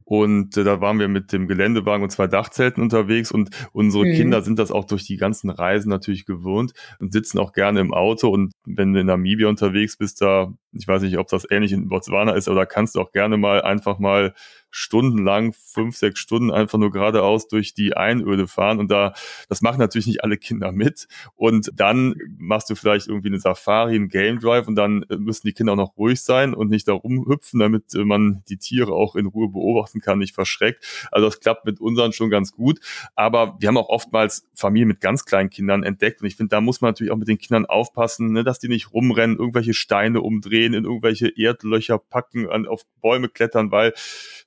Und 0.03 0.57
äh, 0.57 0.63
da 0.63 0.81
waren 0.81 0.99
wir 0.99 1.07
mit 1.07 1.31
dem 1.31 1.47
Geländewagen 1.47 2.03
und 2.03 2.09
zwei 2.09 2.27
Dachzelten 2.27 2.81
unterwegs 2.83 3.31
und 3.31 3.49
unsere 3.71 4.05
mhm. 4.05 4.13
Kinder 4.13 4.41
sind 4.41 4.59
das 4.59 4.71
auch 4.71 4.85
durch 4.85 5.05
die 5.05 5.17
ganzen 5.17 5.49
Reisen 5.49 5.89
natürlich 5.89 6.25
gewohnt 6.25 6.73
und 6.99 7.13
sitzen 7.13 7.39
auch 7.39 7.53
gerne 7.53 7.79
im 7.79 7.93
Auto. 7.93 8.29
Und 8.29 8.51
wenn 8.65 8.93
du 8.93 8.99
in 8.99 9.07
Namibia 9.07 9.47
unterwegs 9.47 9.97
bist, 9.97 10.21
da, 10.21 10.53
ich 10.71 10.87
weiß 10.87 11.01
nicht, 11.03 11.17
ob 11.17 11.27
das 11.27 11.47
ähnlich 11.49 11.71
in 11.71 11.89
Botswana 11.89 12.33
ist, 12.33 12.47
aber 12.47 12.61
da 12.61 12.65
kannst 12.65 12.95
du 12.95 13.01
auch 13.01 13.11
gerne 13.11 13.37
mal 13.37 13.61
einfach 13.61 13.99
mal 13.99 14.33
stundenlang, 14.71 15.53
fünf, 15.53 15.97
sechs 15.97 16.19
Stunden 16.19 16.49
einfach 16.51 16.77
nur 16.77 16.91
geradeaus 16.91 17.47
durch 17.47 17.73
die 17.73 17.95
Einöde 17.95 18.47
fahren. 18.47 18.79
Und 18.79 18.89
da, 18.89 19.13
das 19.49 19.61
machen 19.61 19.79
natürlich 19.79 20.07
nicht 20.07 20.23
alle 20.23 20.37
Kinder 20.37 20.71
mit. 20.71 21.07
Und 21.35 21.71
dann 21.75 22.15
machst 22.37 22.69
du 22.69 22.75
vielleicht 22.75 23.07
irgendwie 23.07 23.27
eine 23.27 23.39
Safari, 23.39 23.95
einen 23.95 24.09
Game 24.09 24.39
Drive 24.39 24.67
und 24.67 24.75
dann 24.75 25.05
müssen 25.09 25.47
die 25.47 25.53
Kinder 25.53 25.73
auch 25.73 25.77
noch 25.77 25.97
ruhig 25.97 26.21
sein 26.21 26.53
und 26.53 26.69
nicht 26.69 26.87
da 26.87 26.93
rumhüpfen, 26.93 27.59
damit 27.59 27.93
man 27.93 28.43
die 28.49 28.57
Tiere 28.57 28.93
auch 28.93 29.15
in 29.15 29.25
Ruhe 29.25 29.49
beobachten 29.49 29.99
kann, 29.99 30.19
nicht 30.19 30.33
verschreckt. 30.33 31.07
Also 31.11 31.27
das 31.27 31.39
klappt 31.39 31.65
mit 31.65 31.79
unseren 31.79 32.13
schon 32.13 32.29
ganz 32.29 32.53
gut. 32.53 32.79
Aber 33.15 33.57
wir 33.59 33.67
haben 33.67 33.77
auch 33.77 33.89
oftmals 33.89 34.47
Familien 34.55 34.87
mit 34.87 35.01
ganz 35.01 35.25
kleinen 35.25 35.49
Kindern 35.49 35.83
entdeckt. 35.83 36.21
Und 36.21 36.27
ich 36.27 36.35
finde, 36.35 36.49
da 36.49 36.61
muss 36.61 36.81
man 36.81 36.89
natürlich 36.89 37.11
auch 37.11 37.17
mit 37.17 37.27
den 37.27 37.37
Kindern 37.37 37.65
aufpassen, 37.65 38.31
ne, 38.31 38.43
dass 38.43 38.59
die 38.59 38.69
nicht 38.69 38.93
rumrennen, 38.93 39.37
irgendwelche 39.37 39.73
Steine 39.73 40.21
umdrehen, 40.21 40.73
in 40.73 40.85
irgendwelche 40.85 41.27
Erdlöcher 41.27 41.97
packen, 41.97 42.49
an, 42.49 42.65
auf 42.65 42.83
Bäume 43.01 43.29
klettern, 43.29 43.71
weil 43.71 43.93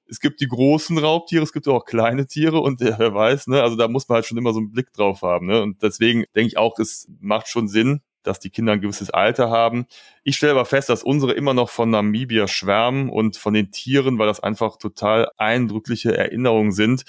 es 0.08 0.20
gibt 0.20 0.40
die 0.40 0.48
großen 0.48 0.98
Raubtiere, 0.98 1.42
es 1.42 1.52
gibt 1.52 1.68
auch 1.68 1.84
kleine 1.84 2.26
Tiere 2.26 2.60
und 2.60 2.80
äh, 2.82 2.94
wer 2.98 3.14
weiß, 3.14 3.46
ne, 3.48 3.62
also 3.62 3.76
da 3.76 3.88
muss 3.88 4.08
man 4.08 4.16
halt 4.16 4.26
schon 4.26 4.38
immer 4.38 4.52
so 4.52 4.60
einen 4.60 4.70
Blick 4.70 4.92
drauf 4.92 5.22
haben. 5.22 5.46
Ne? 5.46 5.62
Und 5.62 5.82
deswegen 5.82 6.24
denke 6.34 6.48
ich 6.48 6.58
auch, 6.58 6.78
es 6.78 7.08
macht 7.20 7.48
schon 7.48 7.68
Sinn, 7.68 8.00
dass 8.22 8.40
die 8.40 8.50
Kinder 8.50 8.72
ein 8.72 8.80
gewisses 8.80 9.10
Alter 9.10 9.50
haben. 9.50 9.86
Ich 10.22 10.36
stelle 10.36 10.52
aber 10.52 10.64
fest, 10.64 10.88
dass 10.88 11.02
unsere 11.02 11.32
immer 11.32 11.54
noch 11.54 11.68
von 11.68 11.90
Namibia 11.90 12.48
schwärmen 12.48 13.10
und 13.10 13.36
von 13.36 13.54
den 13.54 13.70
Tieren, 13.70 14.18
weil 14.18 14.26
das 14.26 14.40
einfach 14.40 14.78
total 14.78 15.30
eindrückliche 15.36 16.16
Erinnerungen 16.16 16.72
sind. 16.72 17.04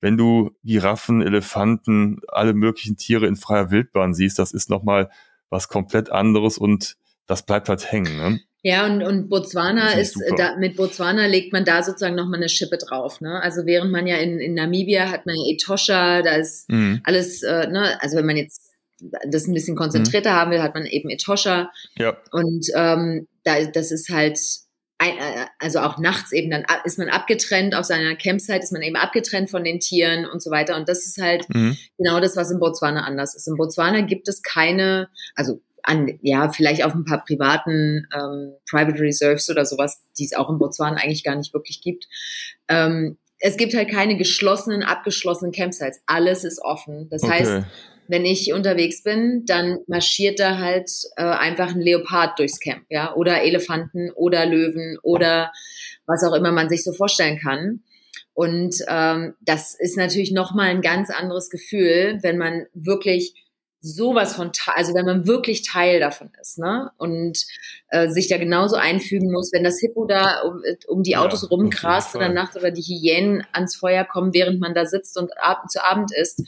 Wenn 0.00 0.16
du 0.16 0.52
Giraffen, 0.64 1.22
Elefanten, 1.22 2.20
alle 2.28 2.54
möglichen 2.54 2.96
Tiere 2.96 3.26
in 3.26 3.36
freier 3.36 3.70
Wildbahn 3.70 4.14
siehst, 4.14 4.38
das 4.38 4.52
ist 4.52 4.70
nochmal 4.70 5.10
was 5.50 5.68
komplett 5.68 6.10
anderes 6.10 6.56
und 6.56 6.96
das 7.30 7.44
bleibt 7.44 7.68
halt 7.68 7.90
hängen. 7.90 8.16
Ne? 8.16 8.40
Ja, 8.62 8.84
und, 8.84 9.02
und 9.02 9.28
Botswana 9.28 9.92
ist, 9.92 10.20
ist 10.20 10.34
da, 10.36 10.56
mit 10.56 10.76
Botswana 10.76 11.26
legt 11.26 11.52
man 11.52 11.64
da 11.64 11.82
sozusagen 11.82 12.16
nochmal 12.16 12.40
eine 12.40 12.48
Schippe 12.48 12.76
drauf. 12.76 13.20
Ne? 13.20 13.40
Also 13.40 13.64
während 13.64 13.92
man 13.92 14.06
ja 14.06 14.16
in, 14.16 14.38
in 14.38 14.54
Namibia 14.54 15.10
hat 15.10 15.26
man 15.26 15.36
Etosha, 15.48 16.22
da 16.22 16.32
ist 16.32 16.68
mhm. 16.68 17.00
alles, 17.04 17.42
äh, 17.42 17.68
ne, 17.68 18.02
also 18.02 18.16
wenn 18.16 18.26
man 18.26 18.36
jetzt 18.36 18.70
das 19.26 19.46
ein 19.46 19.54
bisschen 19.54 19.76
konzentrierter 19.76 20.32
mhm. 20.32 20.34
haben 20.34 20.50
will, 20.50 20.62
hat 20.62 20.74
man 20.74 20.84
eben 20.84 21.08
Etosha. 21.08 21.70
Ja. 21.96 22.18
Und 22.32 22.66
ähm, 22.74 23.28
da, 23.44 23.64
das 23.64 23.92
ist 23.92 24.10
halt, 24.10 24.38
ein, 24.98 25.16
äh, 25.16 25.46
also 25.58 25.78
auch 25.78 25.98
nachts 25.98 26.32
eben, 26.32 26.50
dann 26.50 26.64
ist 26.84 26.98
man 26.98 27.08
abgetrennt, 27.08 27.74
auf 27.74 27.86
seiner 27.86 28.14
Campsite 28.16 28.58
ist 28.58 28.72
man 28.72 28.82
eben 28.82 28.96
abgetrennt 28.96 29.50
von 29.50 29.64
den 29.64 29.80
Tieren 29.80 30.26
und 30.26 30.42
so 30.42 30.50
weiter. 30.50 30.76
Und 30.76 30.88
das 30.88 31.06
ist 31.06 31.16
halt 31.20 31.48
mhm. 31.48 31.78
genau 31.96 32.20
das, 32.20 32.36
was 32.36 32.50
in 32.50 32.60
Botswana 32.60 33.04
anders 33.04 33.34
ist. 33.34 33.48
In 33.48 33.56
Botswana 33.56 34.02
gibt 34.02 34.28
es 34.28 34.42
keine, 34.42 35.08
also 35.34 35.62
an, 35.82 36.18
ja, 36.22 36.50
vielleicht 36.50 36.84
auf 36.84 36.94
ein 36.94 37.04
paar 37.04 37.24
privaten 37.24 38.06
ähm, 38.14 38.54
Private 38.68 39.00
Reserves 39.00 39.48
oder 39.50 39.64
sowas, 39.64 40.02
die 40.18 40.24
es 40.24 40.34
auch 40.34 40.50
in 40.50 40.58
Botswana 40.58 40.96
eigentlich 40.96 41.24
gar 41.24 41.36
nicht 41.36 41.54
wirklich 41.54 41.80
gibt. 41.82 42.06
Ähm, 42.68 43.18
es 43.38 43.56
gibt 43.56 43.74
halt 43.74 43.90
keine 43.90 44.16
geschlossenen, 44.16 44.82
abgeschlossenen 44.82 45.52
Campsites. 45.52 46.02
Alles 46.06 46.44
ist 46.44 46.60
offen. 46.62 47.08
Das 47.10 47.22
okay. 47.22 47.32
heißt, 47.32 47.64
wenn 48.08 48.24
ich 48.24 48.52
unterwegs 48.52 49.02
bin, 49.02 49.44
dann 49.46 49.78
marschiert 49.86 50.40
da 50.40 50.58
halt 50.58 50.90
äh, 51.16 51.22
einfach 51.22 51.74
ein 51.74 51.80
Leopard 51.80 52.38
durchs 52.38 52.58
Camp, 52.58 52.84
ja, 52.88 53.14
oder 53.14 53.42
Elefanten 53.42 54.10
oder 54.10 54.46
Löwen 54.46 54.98
oder 55.02 55.52
was 56.06 56.24
auch 56.24 56.34
immer 56.34 56.52
man 56.52 56.68
sich 56.68 56.82
so 56.82 56.92
vorstellen 56.92 57.38
kann. 57.38 57.82
Und 58.34 58.74
ähm, 58.88 59.34
das 59.40 59.74
ist 59.78 59.96
natürlich 59.96 60.32
nochmal 60.32 60.70
ein 60.70 60.82
ganz 60.82 61.10
anderes 61.10 61.50
Gefühl, 61.50 62.18
wenn 62.22 62.36
man 62.36 62.66
wirklich 62.74 63.34
sowas 63.82 64.34
von, 64.34 64.52
also 64.74 64.94
wenn 64.94 65.06
man 65.06 65.26
wirklich 65.26 65.62
Teil 65.62 66.00
davon 66.00 66.30
ist, 66.40 66.58
ne? 66.58 66.90
Und 66.98 67.46
äh, 67.88 68.08
sich 68.08 68.28
da 68.28 68.36
genauso 68.36 68.76
einfügen 68.76 69.32
muss, 69.32 69.52
wenn 69.52 69.64
das 69.64 69.80
Hippo 69.80 70.04
da 70.04 70.42
um, 70.42 70.62
um 70.88 71.02
die 71.02 71.16
Autos 71.16 71.42
ja, 71.42 71.48
rumgrast 71.48 72.14
in 72.14 72.20
der 72.20 72.28
Nacht 72.28 72.56
oder 72.56 72.70
die 72.70 72.82
Hyänen 72.82 73.46
ans 73.52 73.76
Feuer 73.76 74.04
kommen, 74.04 74.34
während 74.34 74.60
man 74.60 74.74
da 74.74 74.84
sitzt 74.84 75.16
und 75.16 75.30
ab, 75.38 75.70
zu 75.70 75.82
Abend 75.82 76.12
isst. 76.14 76.42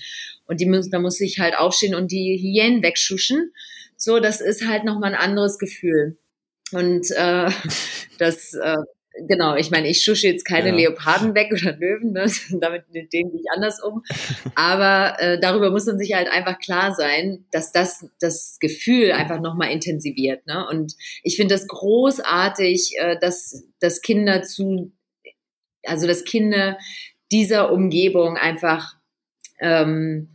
Und 0.46 0.60
die 0.60 0.66
müssen, 0.66 0.90
da 0.90 0.98
muss 0.98 1.20
ich 1.20 1.38
halt 1.38 1.56
aufstehen 1.56 1.94
und 1.94 2.12
die 2.12 2.38
Hyänen 2.38 2.82
wegschuschen. 2.82 3.52
So, 3.96 4.20
das 4.20 4.40
ist 4.40 4.66
halt 4.66 4.84
nochmal 4.84 5.14
ein 5.14 5.20
anderes 5.20 5.58
Gefühl. 5.58 6.18
Und 6.72 7.10
äh, 7.12 7.50
das 8.18 8.52
äh, 8.54 8.76
genau, 9.26 9.56
ich 9.56 9.70
meine, 9.70 9.88
ich 9.88 10.02
schusche 10.02 10.26
jetzt 10.26 10.44
keine 10.44 10.70
ja. 10.70 10.74
Leoparden 10.74 11.34
weg 11.34 11.50
oder 11.52 11.76
Löwen, 11.76 12.12
ne? 12.12 12.30
damit 12.60 12.84
mit 12.92 13.12
denen 13.12 13.30
gehe 13.30 13.40
ich 13.40 13.50
anders 13.54 13.82
um. 13.82 14.02
Aber 14.54 15.20
äh, 15.20 15.40
darüber 15.40 15.70
muss 15.70 15.86
man 15.86 15.98
sich 15.98 16.14
halt 16.14 16.30
einfach 16.30 16.58
klar 16.58 16.94
sein, 16.94 17.44
dass 17.50 17.72
das 17.72 18.06
das 18.20 18.58
Gefühl 18.60 19.12
einfach 19.12 19.40
nochmal 19.40 19.70
intensiviert. 19.70 20.46
Ne? 20.46 20.66
Und 20.68 20.94
ich 21.22 21.36
finde 21.36 21.54
das 21.54 21.66
großartig, 21.66 22.94
äh, 22.98 23.18
dass, 23.20 23.64
dass 23.80 24.02
Kinder 24.02 24.42
zu, 24.42 24.92
also 25.84 26.06
dass 26.06 26.24
Kinder 26.24 26.78
dieser 27.30 27.72
Umgebung 27.72 28.36
einfach 28.36 28.94
ähm, 29.60 30.31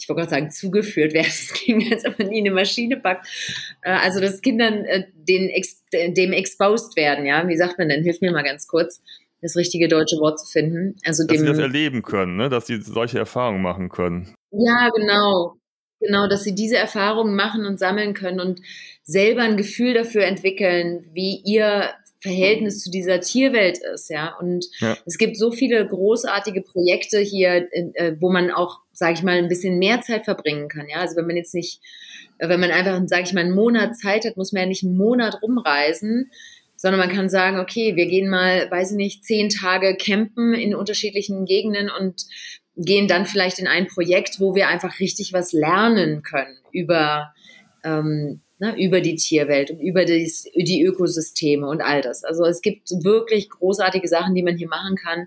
ich 0.00 0.08
wollte 0.08 0.20
gerade 0.20 0.30
sagen, 0.30 0.50
zugeführt 0.50 1.12
werden. 1.12 1.26
Das 1.30 1.52
klingt, 1.52 1.92
als 1.92 2.06
ob 2.06 2.18
man 2.18 2.28
nie 2.28 2.40
eine 2.40 2.50
Maschine 2.50 2.96
packt. 2.96 3.26
Äh, 3.82 3.90
also, 3.90 4.20
dass 4.20 4.40
Kindern 4.40 4.84
äh, 4.84 5.04
den, 5.14 5.50
dem 6.14 6.32
exposed 6.32 6.96
werden, 6.96 7.26
ja. 7.26 7.46
Wie 7.48 7.56
sagt 7.56 7.78
man 7.78 7.88
denn? 7.88 8.02
Hilf 8.02 8.20
mir 8.20 8.32
mal 8.32 8.42
ganz 8.42 8.66
kurz, 8.66 9.02
das 9.42 9.56
richtige 9.56 9.88
deutsche 9.88 10.16
Wort 10.16 10.40
zu 10.40 10.46
finden. 10.46 10.96
Also 11.04 11.24
dass 11.24 11.36
dem, 11.36 11.40
sie 11.40 11.46
das 11.46 11.58
erleben 11.58 12.02
können, 12.02 12.36
ne? 12.36 12.48
dass 12.48 12.66
sie 12.66 12.80
solche 12.80 13.18
Erfahrungen 13.18 13.62
machen 13.62 13.88
können. 13.88 14.34
Ja, 14.50 14.90
genau. 14.94 15.56
Genau, 16.00 16.28
dass 16.28 16.44
sie 16.44 16.54
diese 16.54 16.78
Erfahrungen 16.78 17.36
machen 17.36 17.66
und 17.66 17.78
sammeln 17.78 18.14
können 18.14 18.40
und 18.40 18.60
selber 19.02 19.42
ein 19.42 19.58
Gefühl 19.58 19.92
dafür 19.92 20.24
entwickeln, 20.24 21.06
wie 21.12 21.42
ihr 21.44 21.90
Verhältnis 22.20 22.82
zu 22.82 22.90
dieser 22.90 23.20
Tierwelt 23.20 23.78
ist, 23.94 24.10
ja. 24.10 24.36
Und 24.38 24.66
ja. 24.80 24.96
es 25.06 25.16
gibt 25.16 25.36
so 25.36 25.50
viele 25.50 25.86
großartige 25.86 26.60
Projekte 26.62 27.18
hier, 27.18 27.68
äh, 27.72 28.14
wo 28.20 28.30
man 28.30 28.50
auch, 28.50 28.80
sage 28.92 29.14
ich 29.14 29.22
mal, 29.22 29.38
ein 29.38 29.48
bisschen 29.48 29.78
mehr 29.78 30.02
Zeit 30.02 30.24
verbringen 30.24 30.68
kann, 30.68 30.86
ja. 30.88 30.98
Also 30.98 31.16
wenn 31.16 31.26
man 31.26 31.36
jetzt 31.36 31.54
nicht, 31.54 31.80
wenn 32.38 32.60
man 32.60 32.70
einfach, 32.70 33.00
sage 33.06 33.22
ich 33.22 33.32
mal, 33.32 33.40
einen 33.40 33.54
Monat 33.54 33.96
Zeit 33.96 34.24
hat, 34.24 34.36
muss 34.36 34.52
man 34.52 34.62
ja 34.62 34.68
nicht 34.68 34.84
einen 34.84 34.96
Monat 34.96 35.42
rumreisen, 35.42 36.30
sondern 36.76 37.00
man 37.00 37.14
kann 37.14 37.28
sagen, 37.28 37.58
okay, 37.58 37.96
wir 37.96 38.06
gehen 38.06 38.28
mal, 38.28 38.70
weiß 38.70 38.92
ich 38.92 38.96
nicht, 38.96 39.24
zehn 39.24 39.48
Tage 39.48 39.96
campen 39.96 40.54
in 40.54 40.74
unterschiedlichen 40.74 41.44
Gegenden 41.44 41.90
und 41.90 42.24
gehen 42.76 43.08
dann 43.08 43.26
vielleicht 43.26 43.58
in 43.58 43.66
ein 43.66 43.86
Projekt, 43.86 44.40
wo 44.40 44.54
wir 44.54 44.68
einfach 44.68 45.00
richtig 45.00 45.32
was 45.32 45.52
lernen 45.52 46.22
können 46.22 46.56
über 46.72 47.34
ähm, 47.84 48.40
ne, 48.60 48.76
über 48.78 49.00
die 49.00 49.16
Tierwelt 49.16 49.70
und 49.70 49.80
über 49.80 50.04
dies, 50.04 50.44
die 50.54 50.82
Ökosysteme 50.82 51.66
und 51.66 51.80
all 51.80 52.02
das. 52.02 52.22
Also 52.22 52.44
es 52.44 52.60
gibt 52.60 52.90
wirklich 52.90 53.50
großartige 53.50 54.06
Sachen, 54.06 54.34
die 54.34 54.42
man 54.42 54.56
hier 54.56 54.68
machen 54.68 54.96
kann 54.96 55.26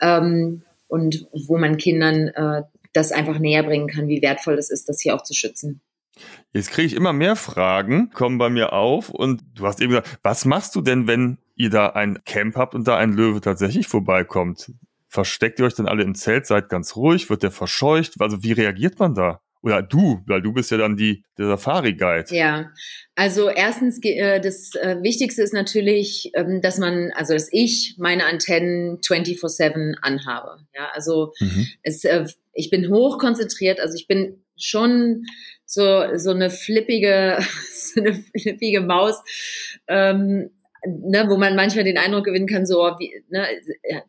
ähm, 0.00 0.62
und 0.88 1.28
wo 1.46 1.58
man 1.58 1.76
Kindern 1.76 2.28
äh, 2.28 2.62
das 2.92 3.12
einfach 3.12 3.38
näher 3.38 3.62
bringen 3.62 3.86
kann, 3.86 4.08
wie 4.08 4.22
wertvoll 4.22 4.54
es 4.54 4.70
ist, 4.70 4.88
das 4.88 5.00
hier 5.00 5.14
auch 5.14 5.22
zu 5.22 5.34
schützen. 5.34 5.80
Jetzt 6.52 6.70
kriege 6.70 6.86
ich 6.86 6.94
immer 6.94 7.12
mehr 7.12 7.36
Fragen, 7.36 8.10
kommen 8.10 8.36
bei 8.36 8.50
mir 8.50 8.72
auf 8.72 9.08
und 9.08 9.42
du 9.54 9.66
hast 9.66 9.80
eben 9.80 9.90
gesagt, 9.90 10.18
was 10.22 10.44
machst 10.44 10.74
du 10.74 10.82
denn, 10.82 11.06
wenn 11.06 11.38
ihr 11.56 11.70
da 11.70 11.88
ein 11.88 12.22
Camp 12.24 12.56
habt 12.56 12.74
und 12.74 12.86
da 12.86 12.96
ein 12.96 13.12
Löwe 13.12 13.40
tatsächlich 13.40 13.86
vorbeikommt? 13.86 14.72
Versteckt 15.08 15.58
ihr 15.58 15.66
euch 15.66 15.74
dann 15.74 15.88
alle 15.88 16.02
im 16.02 16.14
Zelt, 16.14 16.46
seid 16.46 16.68
ganz 16.68 16.96
ruhig, 16.96 17.30
wird 17.30 17.42
der 17.42 17.50
verscheucht? 17.50 18.14
Also 18.18 18.42
wie 18.42 18.52
reagiert 18.52 18.98
man 18.98 19.14
da? 19.14 19.40
Oder 19.62 19.80
du, 19.80 20.20
weil 20.26 20.42
du 20.42 20.52
bist 20.52 20.70
ja 20.72 20.76
dann 20.76 20.96
die, 20.96 21.24
der 21.38 21.46
Safari-Guide. 21.46 22.34
Ja, 22.34 22.72
also 23.14 23.48
erstens, 23.48 24.00
äh, 24.02 24.40
das 24.40 24.74
äh, 24.74 24.96
Wichtigste 25.02 25.42
ist 25.42 25.54
natürlich, 25.54 26.32
ähm, 26.34 26.60
dass 26.60 26.78
man, 26.78 27.12
also 27.14 27.32
dass 27.32 27.48
ich 27.52 27.94
meine 27.96 28.24
Antennen 28.24 28.98
24-7 28.98 29.94
anhabe. 30.02 30.66
Ja, 30.74 30.88
also 30.92 31.32
mhm. 31.38 31.68
es, 31.82 32.04
äh, 32.04 32.26
ich 32.52 32.70
bin 32.70 32.88
hoch 32.88 33.18
konzentriert, 33.18 33.78
also 33.78 33.94
ich 33.94 34.08
bin 34.08 34.42
schon 34.56 35.24
so, 35.64 36.16
so 36.16 36.30
eine 36.30 36.50
flippige, 36.50 37.38
so 37.72 38.00
eine 38.00 38.14
flippige 38.14 38.80
Maus. 38.80 39.22
Ähm, 39.86 40.50
ne, 40.84 41.26
wo 41.28 41.36
man 41.36 41.54
manchmal 41.54 41.84
den 41.84 41.98
Eindruck 41.98 42.24
gewinnen 42.24 42.46
kann, 42.46 42.66
so, 42.66 42.78
wie, 42.98 43.12
ne, 43.28 43.46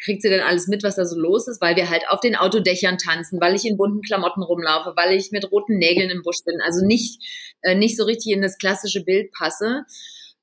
kriegt 0.03 0.21
sie 0.21 0.29
denn 0.29 0.41
alles 0.41 0.67
mit, 0.67 0.83
was 0.83 0.95
da 0.95 1.05
so 1.05 1.19
los 1.19 1.47
ist, 1.47 1.62
weil 1.62 1.75
wir 1.75 1.89
halt 1.89 2.03
auf 2.09 2.19
den 2.19 2.36
Autodächern 2.36 2.97
tanzen, 2.97 3.39
weil 3.39 3.55
ich 3.55 3.65
in 3.65 3.77
bunten 3.77 4.01
Klamotten 4.01 4.41
rumlaufe, 4.41 4.93
weil 4.95 5.15
ich 5.15 5.31
mit 5.31 5.51
roten 5.51 5.77
Nägeln 5.77 6.09
im 6.09 6.23
Busch 6.23 6.43
bin, 6.45 6.59
also 6.62 6.86
nicht, 6.86 7.21
äh, 7.62 7.75
nicht 7.75 7.97
so 7.97 8.05
richtig 8.05 8.33
in 8.33 8.41
das 8.41 8.57
klassische 8.57 9.03
Bild 9.03 9.31
passe, 9.31 9.86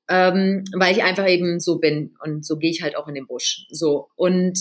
ähm, 0.09 0.63
weil 0.77 0.95
ich 0.95 1.03
einfach 1.03 1.27
eben 1.27 1.59
so 1.59 1.79
bin 1.79 2.15
und 2.23 2.45
so 2.45 2.57
gehe 2.57 2.71
ich 2.71 2.81
halt 2.81 2.95
auch 2.95 3.07
in 3.07 3.15
den 3.15 3.27
Busch. 3.27 3.65
So 3.69 4.07
und 4.15 4.57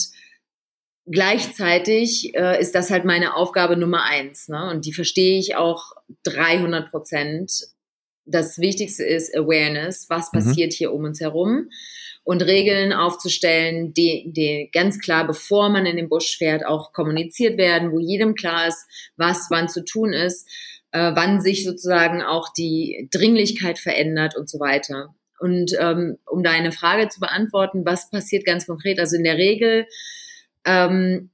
gleichzeitig 1.06 2.34
äh, 2.34 2.60
ist 2.60 2.74
das 2.74 2.90
halt 2.90 3.04
meine 3.04 3.36
Aufgabe 3.36 3.76
Nummer 3.76 4.04
eins, 4.04 4.48
ne? 4.48 4.70
Und 4.70 4.86
die 4.86 4.92
verstehe 4.92 5.38
ich 5.38 5.56
auch 5.56 5.92
300 6.24 6.90
Prozent 6.90 7.52
das 8.30 8.58
Wichtigste 8.58 9.04
ist 9.04 9.36
Awareness, 9.36 10.06
was 10.08 10.32
mhm. 10.32 10.38
passiert 10.38 10.72
mhm. 10.72 10.76
hier 10.76 10.92
um 10.92 11.04
uns 11.04 11.20
herum 11.20 11.68
und 12.22 12.42
Regeln 12.42 12.92
aufzustellen, 12.92 13.92
die, 13.92 14.30
die 14.34 14.70
ganz 14.72 14.98
klar, 14.98 15.26
bevor 15.26 15.68
man 15.68 15.86
in 15.86 15.96
den 15.96 16.08
Busch 16.08 16.36
fährt, 16.36 16.64
auch 16.64 16.92
kommuniziert 16.92 17.58
werden, 17.58 17.92
wo 17.92 17.98
jedem 17.98 18.34
klar 18.34 18.68
ist, 18.68 18.86
was 19.16 19.46
wann 19.50 19.68
zu 19.68 19.84
tun 19.84 20.12
ist, 20.12 20.48
äh, 20.92 21.12
wann 21.14 21.40
sich 21.40 21.64
sozusagen 21.64 22.22
auch 22.22 22.52
die 22.52 23.08
Dringlichkeit 23.10 23.78
verändert 23.78 24.36
und 24.36 24.48
so 24.48 24.60
weiter. 24.60 25.14
und 25.40 25.72
ähm, 25.78 26.18
um 26.26 26.42
deine 26.42 26.70
Frage 26.70 27.08
zu 27.08 27.18
beantworten, 27.18 27.86
was 27.86 28.10
passiert 28.10 28.44
ganz 28.44 28.66
konkret? 28.66 28.98
Also 29.00 29.16
in 29.16 29.24
der 29.24 29.38
Regel 29.38 29.86
ähm, 30.66 31.30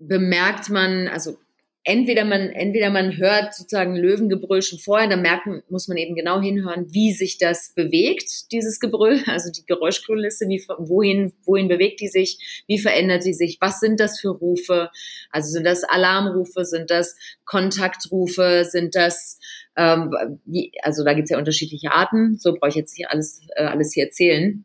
bemerkt 0.00 0.68
man, 0.68 1.06
also 1.06 1.38
entweder 1.84 2.24
man, 2.24 2.48
entweder 2.50 2.88
man 2.88 3.18
hört 3.18 3.54
sozusagen 3.54 3.94
Löwengebrüll 3.94 4.62
schon 4.62 4.78
vorher, 4.78 5.08
dann 5.08 5.20
merken, 5.20 5.62
muss 5.68 5.86
man 5.86 5.98
eben 5.98 6.14
genau 6.14 6.40
hinhören, 6.40 6.86
wie 6.88 7.12
sich 7.12 7.36
das 7.36 7.72
bewegt, 7.74 8.50
dieses 8.52 8.80
Gebrüll, 8.80 9.22
also 9.26 9.52
die 9.52 9.66
Geräuschkulisse, 9.66 10.48
wie, 10.48 10.64
wohin, 10.78 11.34
wohin 11.44 11.68
bewegt 11.68 12.00
die 12.00 12.08
sich, 12.08 12.64
wie 12.66 12.78
verändert 12.78 13.22
sie 13.22 13.34
sich, 13.34 13.58
was 13.60 13.80
sind 13.80 14.00
das 14.00 14.18
für 14.18 14.30
Rufe, 14.30 14.90
also 15.30 15.50
sind 15.50 15.64
das 15.64 15.84
Alarmrufe, 15.84 16.64
sind 16.64 16.90
das 16.90 17.16
Kontaktrufe, 17.44 18.64
sind 18.64 18.94
das, 18.94 19.38
ähm, 19.76 20.10
wie, 20.46 20.72
also 20.82 21.04
da 21.04 21.12
gibt's 21.12 21.30
ja 21.30 21.38
unterschiedliche 21.38 21.92
Arten, 21.92 22.38
so 22.38 22.54
brauche 22.54 22.70
ich 22.70 22.76
jetzt 22.76 22.96
hier 22.96 23.10
alles, 23.10 23.42
äh, 23.56 23.64
alles 23.64 23.92
hier 23.92 24.04
erzählen. 24.04 24.64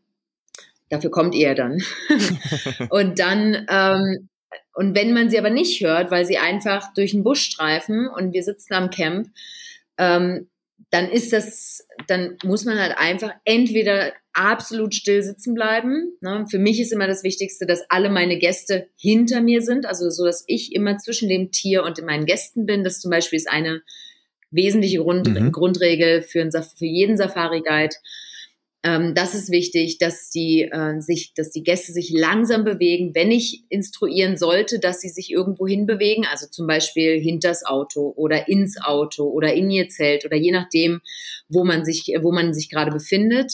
Dafür 0.89 1.12
kommt 1.12 1.36
ihr 1.36 1.53
dann. 1.53 1.84
und 2.89 3.19
dann 3.19 3.67
ähm, 3.69 4.29
und 4.73 4.95
wenn 4.95 5.13
man 5.13 5.29
sie 5.29 5.38
aber 5.38 5.49
nicht 5.49 5.81
hört, 5.81 6.12
weil 6.12 6.25
sie 6.25 6.38
einfach 6.38 6.93
durch 6.93 7.12
den 7.12 7.23
Busch 7.23 7.41
streifen 7.41 8.07
und 8.07 8.33
wir 8.33 8.43
sitzen 8.43 8.73
am 8.73 8.89
Camp, 8.89 9.29
ähm, 9.97 10.49
dann 10.91 11.09
ist 11.09 11.33
das, 11.33 11.85
dann 12.07 12.38
muss 12.43 12.65
man 12.65 12.79
halt 12.79 12.97
einfach 12.97 13.31
entweder 13.45 14.13
absolut 14.33 14.95
still 14.95 15.21
sitzen 15.21 15.53
bleiben. 15.53 16.13
Ne? 16.21 16.45
Für 16.49 16.59
mich 16.59 16.79
ist 16.79 16.93
immer 16.93 17.07
das 17.07 17.23
Wichtigste, 17.23 17.65
dass 17.65 17.83
alle 17.89 18.09
meine 18.09 18.38
Gäste 18.38 18.88
hinter 18.97 19.41
mir 19.41 19.62
sind, 19.62 19.85
also 19.85 20.09
so, 20.09 20.25
dass 20.25 20.43
ich 20.47 20.73
immer 20.73 20.97
zwischen 20.97 21.29
dem 21.29 21.51
Tier 21.51 21.83
und 21.83 22.01
meinen 22.03 22.25
Gästen 22.25 22.65
bin. 22.65 22.83
Das 22.83 23.01
zum 23.01 23.12
Beispiel 23.12 23.38
ist 23.38 23.49
eine 23.49 23.81
wesentliche 24.51 24.99
Grund, 24.99 25.27
mhm. 25.27 25.51
Grundregel 25.51 26.21
für, 26.21 26.41
ein, 26.41 26.51
für 26.51 26.85
jeden 26.85 27.17
Safari-Guide. 27.17 27.95
Ähm, 28.81 29.13
das 29.13 29.35
ist 29.35 29.51
wichtig, 29.51 29.97
dass 29.97 30.29
die, 30.29 30.61
äh, 30.71 31.01
sich, 31.01 31.33
dass 31.33 31.51
die 31.51 31.63
Gäste 31.63 31.91
sich 31.91 32.11
langsam 32.11 32.63
bewegen. 32.63 33.13
Wenn 33.13 33.29
ich 33.29 33.63
instruieren 33.69 34.37
sollte, 34.37 34.79
dass 34.79 35.01
sie 35.01 35.09
sich 35.09 35.31
irgendwo 35.31 35.67
hinbewegen, 35.67 36.25
also 36.25 36.47
zum 36.47 36.65
Beispiel 36.65 37.19
hinters 37.19 37.65
Auto 37.65 38.13
oder 38.15 38.47
ins 38.47 38.81
Auto 38.81 39.25
oder 39.25 39.53
in 39.53 39.69
ihr 39.69 39.89
Zelt 39.89 40.25
oder 40.25 40.37
je 40.37 40.51
nachdem, 40.51 41.01
wo 41.49 41.65
man 41.65 41.83
sich, 41.83 42.13
wo 42.21 42.31
man 42.31 42.53
sich 42.53 42.69
gerade 42.69 42.91
befindet, 42.91 43.53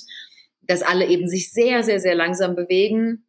dass 0.62 0.84
alle 0.84 1.08
eben 1.08 1.28
sich 1.28 1.52
sehr, 1.52 1.82
sehr, 1.84 2.00
sehr 2.00 2.16
langsam 2.16 2.56
bewegen, 2.56 3.26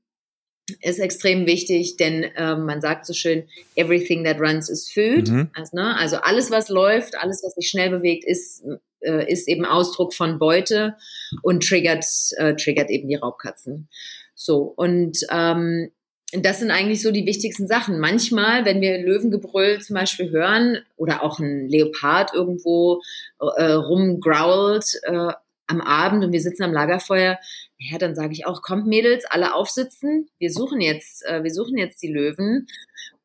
ist 0.81 0.99
extrem 0.99 1.47
wichtig, 1.47 1.97
denn 1.97 2.25
äh, 2.25 2.57
man 2.57 2.81
sagt 2.81 3.07
so 3.07 3.13
schön, 3.13 3.45
everything 3.77 4.25
that 4.25 4.41
runs 4.41 4.69
is 4.69 4.91
food. 4.91 5.29
Mhm. 5.29 5.51
Also, 5.55 5.77
ne, 5.77 5.97
also 5.97 6.17
alles, 6.17 6.51
was 6.51 6.69
läuft, 6.69 7.17
alles, 7.17 7.43
was 7.45 7.55
sich 7.55 7.69
schnell 7.69 7.91
bewegt, 7.91 8.25
ist 8.25 8.65
äh, 9.01 9.31
ist 9.31 9.49
eben 9.49 9.65
Ausdruck 9.65 10.15
von 10.15 10.39
Beute 10.39 10.97
und 11.43 11.63
triggert, 11.63 12.05
äh, 12.37 12.55
triggert 12.55 12.91
eben 12.91 13.09
die 13.09 13.17
Raubkatzen. 13.17 13.89
So, 14.35 14.75
und 14.77 15.19
ähm, 15.31 15.91
das 16.33 16.59
sind 16.59 16.71
eigentlich 16.71 17.03
so 17.03 17.13
die 17.13 17.25
wichtigsten 17.25 17.67
Sachen. 17.67 18.01
Manchmal, 18.01 18.65
wenn 18.65 18.81
wir 18.81 18.99
Löwengebrüll 18.99 19.81
zum 19.81 19.95
Beispiel 19.95 20.31
hören 20.31 20.79
oder 20.97 21.23
auch 21.23 21.39
ein 21.39 21.69
Leopard 21.69 22.35
irgendwo 22.35 23.01
äh, 23.39 23.73
rumgrault 23.73 25.01
äh, 25.05 25.33
am 25.69 25.81
Abend 25.81 26.25
und 26.25 26.33
wir 26.33 26.41
sitzen 26.41 26.65
am 26.65 26.73
Lagerfeuer, 26.73 27.39
ja, 27.79 27.99
dann 27.99 28.15
sage 28.15 28.33
ich 28.33 28.47
auch, 28.47 28.63
kommt 28.63 28.87
Mädels, 28.87 29.25
alle 29.27 29.55
aufsitzen, 29.55 30.29
wir 30.39 30.51
suchen 30.51 30.81
jetzt, 30.81 31.25
äh, 31.27 31.43
wir 31.43 31.53
suchen 31.53 31.77
jetzt 31.77 32.03
die 32.03 32.13
Löwen 32.13 32.67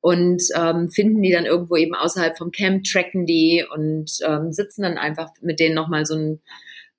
und 0.02 0.44
ähm, 0.56 0.90
finden 0.90 1.22
die 1.22 1.32
dann 1.32 1.46
irgendwo 1.46 1.76
eben 1.78 1.96
außerhalb 1.96 2.38
vom 2.38 2.52
Camp, 2.52 2.84
tracken 2.84 3.26
die 3.26 3.66
und 3.74 4.12
ähm, 4.28 4.52
sitzen 4.52 4.82
dann 4.82 4.98
einfach 4.98 5.30
mit 5.42 5.60
denen 5.60 5.76
nochmal 5.76 6.06
so 6.06 6.16
ein 6.16 6.42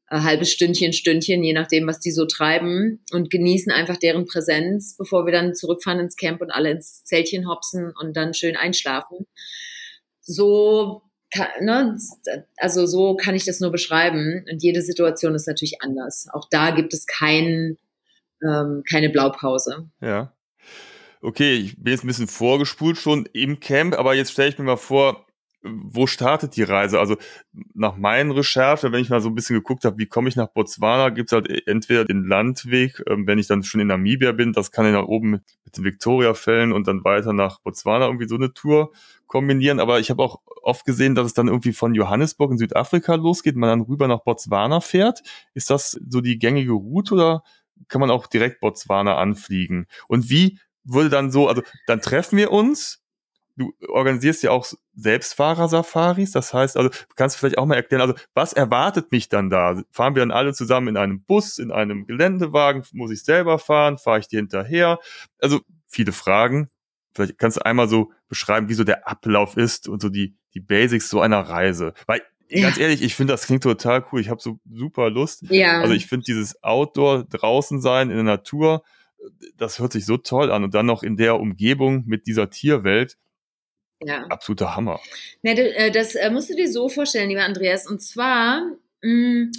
äh, 0.09 0.21
halbes 0.21 0.51
Stündchen, 0.51 0.93
Stündchen, 0.93 1.43
je 1.43 1.53
nachdem, 1.53 1.87
was 1.87 2.01
die 2.01 2.13
so 2.13 2.27
treiben 2.27 3.05
und 3.13 3.31
genießen 3.31 3.73
einfach 3.73 3.97
deren 3.97 4.27
Präsenz, 4.27 4.97
bevor 4.97 5.27
wir 5.27 5.33
dann 5.33 5.55
zurückfahren 5.55 6.01
ins 6.01 6.17
Camp 6.17 6.41
und 6.41 6.51
alle 6.51 6.71
ins 6.71 7.05
Zeltchen 7.05 7.49
hopsen 7.49 7.93
und 7.99 8.17
dann 8.17 8.35
schön 8.35 8.57
einschlafen. 8.57 9.27
So 10.21 11.03
kann, 11.35 11.49
ne, 11.61 11.99
also 12.59 12.87
so 12.87 13.17
kann 13.17 13.35
ich 13.35 13.45
das 13.45 13.61
nur 13.61 13.73
beschreiben. 13.73 14.45
Und 14.51 14.63
jede 14.63 14.83
Situation 14.83 15.35
ist 15.35 15.49
natürlich 15.49 15.83
anders. 15.83 16.29
Auch 16.33 16.49
da 16.51 16.71
gibt 16.71 16.95
es 16.95 17.07
kein, 17.07 17.77
ähm, 18.43 18.83
keine 18.89 19.11
Blaupause. 19.11 19.89
Ja 20.01 20.33
okay, 21.23 21.55
ich 21.55 21.77
bin 21.77 21.93
jetzt 21.93 22.05
ein 22.05 22.09
bisschen 22.09 22.29
vorgespult 22.29 22.99
schon 22.99 23.29
im 23.33 23.61
Camp, 23.61 23.95
aber 23.95 24.15
jetzt 24.15 24.33
stelle 24.33 24.51
ich 24.51 24.59
mir 24.59 24.65
mal 24.65 24.77
vor, 24.77 25.27
wo 25.65 26.09
startet 26.09 26.57
die 26.57 26.65
Reise? 26.65 26.99
Also 26.99 27.17
nach 27.73 27.97
meinen 27.97 28.33
Recherchen, 28.33 28.91
wenn 28.91 29.01
ich 29.01 29.11
mal 29.11 29.21
so 29.21 29.29
ein 29.29 29.37
bisschen 29.37 29.55
geguckt 29.55 29.85
habe, 29.85 29.97
wie 29.97 30.07
komme 30.07 30.29
ich 30.29 30.35
nach 30.35 30.49
Botswana, 30.49 31.11
gibt 31.11 31.29
es 31.29 31.33
halt 31.33 31.69
entweder 31.69 32.05
den 32.05 32.25
Landweg, 32.25 33.01
ähm, 33.09 33.29
wenn 33.29 33.39
ich 33.39 33.47
dann 33.47 33.63
schon 33.63 33.81
in 33.81 33.87
Namibia 33.87 34.33
bin, 34.33 34.53
das 34.53 34.73
kann 34.73 34.87
ich 34.87 34.93
nach 34.93 35.07
oben 35.07 35.31
mit, 35.31 35.43
den 35.77 35.85
Victoria-Fällen 35.85 36.73
und 36.73 36.89
dann 36.89 37.05
weiter 37.05 37.33
nach 37.33 37.61
Botswana 37.61 38.07
irgendwie 38.07 38.29
so 38.29 38.35
eine 38.35 38.53
Tour 38.53 38.93
kombinieren. 39.27 39.79
Aber 39.79 40.01
ich 40.01 40.11
habe 40.11 40.23
auch 40.23 40.41
oft 40.63 40.85
gesehen, 40.85 41.15
dass 41.15 41.27
es 41.27 41.35
dann 41.35 41.49
irgendwie 41.49 41.73
von 41.73 41.95
Johannesburg 41.95 42.53
in 42.53 42.59
Südafrika 42.59 43.15
losgeht, 43.15 43.57
man 43.57 43.69
dann 43.69 43.81
rüber 43.83 44.09
nach 44.09 44.23
Botswana 44.23 44.81
fährt. 44.81 45.23
Ist 45.55 45.71
das 45.71 45.99
so 46.09 46.21
die 46.21 46.39
gängige 46.39 46.73
Route 46.73 47.15
oder 47.15 47.43
kann 47.89 48.01
man 48.01 48.11
auch 48.11 48.27
direkt 48.27 48.61
Botswana 48.61 49.17
anfliegen? 49.17 49.87
Und 50.09 50.31
wie 50.31 50.59
würde 50.85 51.11
dann 51.11 51.31
so, 51.31 51.49
also 51.49 51.63
dann 51.87 52.01
treffen 52.01 52.37
wir 52.37 52.53
uns. 52.53 53.01
Du 53.55 53.75
organisierst 53.87 54.43
ja 54.43 54.51
auch 54.51 54.67
Selbstfahrer-Safaris. 54.95 56.33
Das 56.33 56.55
heißt, 56.55 56.77
also 56.77 56.91
kannst 57.17 57.37
du 57.37 57.41
vielleicht 57.41 57.59
auch 57.59 57.67
mal 57.67 57.75
erklären, 57.75 58.01
also 58.01 58.15
was 58.33 58.55
erwartet 58.55 59.13
mich 59.13 59.29
dann 59.29 59.51
da? 59.51 59.83
Fahren 59.91 60.15
wir 60.15 60.21
dann 60.21 60.31
alle 60.31 60.55
zusammen 60.55 60.89
in 60.89 60.97
einem 60.97 61.23
Bus, 61.23 61.59
in 61.59 61.71
einem 61.71 62.07
Geländewagen? 62.07 62.83
Muss 62.93 63.11
ich 63.11 63.25
selber 63.25 63.59
fahren? 63.59 63.99
Fahre 63.99 64.21
ich 64.21 64.29
dir 64.29 64.39
hinterher? 64.39 64.99
Also 65.39 65.61
viele 65.87 66.13
Fragen. 66.13 66.71
Vielleicht 67.15 67.39
kannst 67.39 67.59
du 67.59 67.67
einmal 67.67 67.89
so 67.89 68.11
beschreiben, 68.29 68.71
wie 68.71 68.75
so 68.75 68.85
der 68.85 69.07
Ablauf 69.07 69.59
ist 69.59 69.87
und 69.87 70.01
so 70.01 70.09
die, 70.09 70.35
die 70.55 70.61
Basics 70.61 71.09
so 71.09 71.21
einer 71.21 71.41
Reise. 71.41 71.95
Weil 72.07 72.23
ganz 72.61 72.79
ehrlich, 72.79 73.03
ich 73.03 73.15
finde, 73.15 73.33
das 73.33 73.47
klingt 73.47 73.63
total 73.63 74.05
cool. 74.13 74.21
Ich 74.21 74.29
habe 74.29 74.41
so 74.41 74.59
super 74.71 75.11
Lust. 75.11 75.45
Ja. 75.49 75.81
Also 75.81 75.95
ich 75.95 76.07
finde 76.07 76.25
dieses 76.25 76.63
Outdoor 76.63 77.25
draußen 77.25 77.81
sein 77.81 78.11
in 78.11 78.17
der 78.17 78.25
Natur, 78.25 78.83
das 79.57 79.79
hört 79.79 79.93
sich 79.93 80.05
so 80.05 80.17
toll 80.17 80.51
an 80.51 80.65
und 80.65 80.75
dann 80.75 80.87
noch 80.87 81.03
in 81.03 81.17
der 81.17 81.39
Umgebung 81.39 82.05
mit 82.07 82.27
dieser 82.27 82.51
Tierwelt. 82.51 83.17
Ja. 84.05 84.27
Absoluter 84.27 84.75
Hammer. 84.75 85.01
Ne, 85.43 85.91
das 85.93 86.17
äh, 86.17 86.31
musst 86.31 86.51
du 86.51 86.57
dir 86.57 86.71
so 86.71 86.89
vorstellen, 86.89 87.29
lieber 87.29 87.45
Andreas. 87.45 87.87
Und 87.87 88.03
zwar 88.03 88.63
mh, 89.03 89.03
hm, 89.03 89.53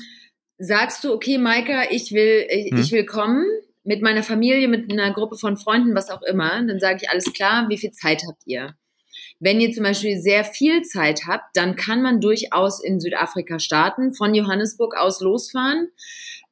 sagst 0.58 1.04
du, 1.04 1.14
okay, 1.14 1.38
Maika, 1.38 1.90
ich 1.92 2.12
will, 2.12 2.46
ich, 2.50 2.72
hm. 2.72 2.80
ich 2.80 2.92
will 2.92 3.06
kommen 3.06 3.46
mit 3.86 4.02
meiner 4.02 4.24
Familie, 4.24 4.68
mit 4.68 4.92
einer 4.92 5.12
Gruppe 5.12 5.38
von 5.38 5.58
Freunden, 5.58 5.96
was 5.96 6.10
auch 6.10 6.22
immer. 6.24 6.62
Dann 6.66 6.80
sage 6.80 7.00
ich, 7.02 7.10
alles 7.10 7.32
klar, 7.34 7.70
wie 7.70 7.78
viel 7.78 7.92
Zeit 7.92 8.24
habt 8.28 8.44
ihr? 8.46 8.76
Wenn 9.44 9.60
ihr 9.60 9.74
zum 9.74 9.84
Beispiel 9.84 10.22
sehr 10.22 10.46
viel 10.46 10.84
Zeit 10.84 11.28
habt, 11.28 11.58
dann 11.58 11.76
kann 11.76 12.02
man 12.02 12.22
durchaus 12.22 12.82
in 12.82 13.02
Südafrika 13.02 13.60
starten, 13.60 14.14
von 14.14 14.34
Johannesburg 14.34 14.96
aus 14.96 15.20
losfahren. 15.20 15.90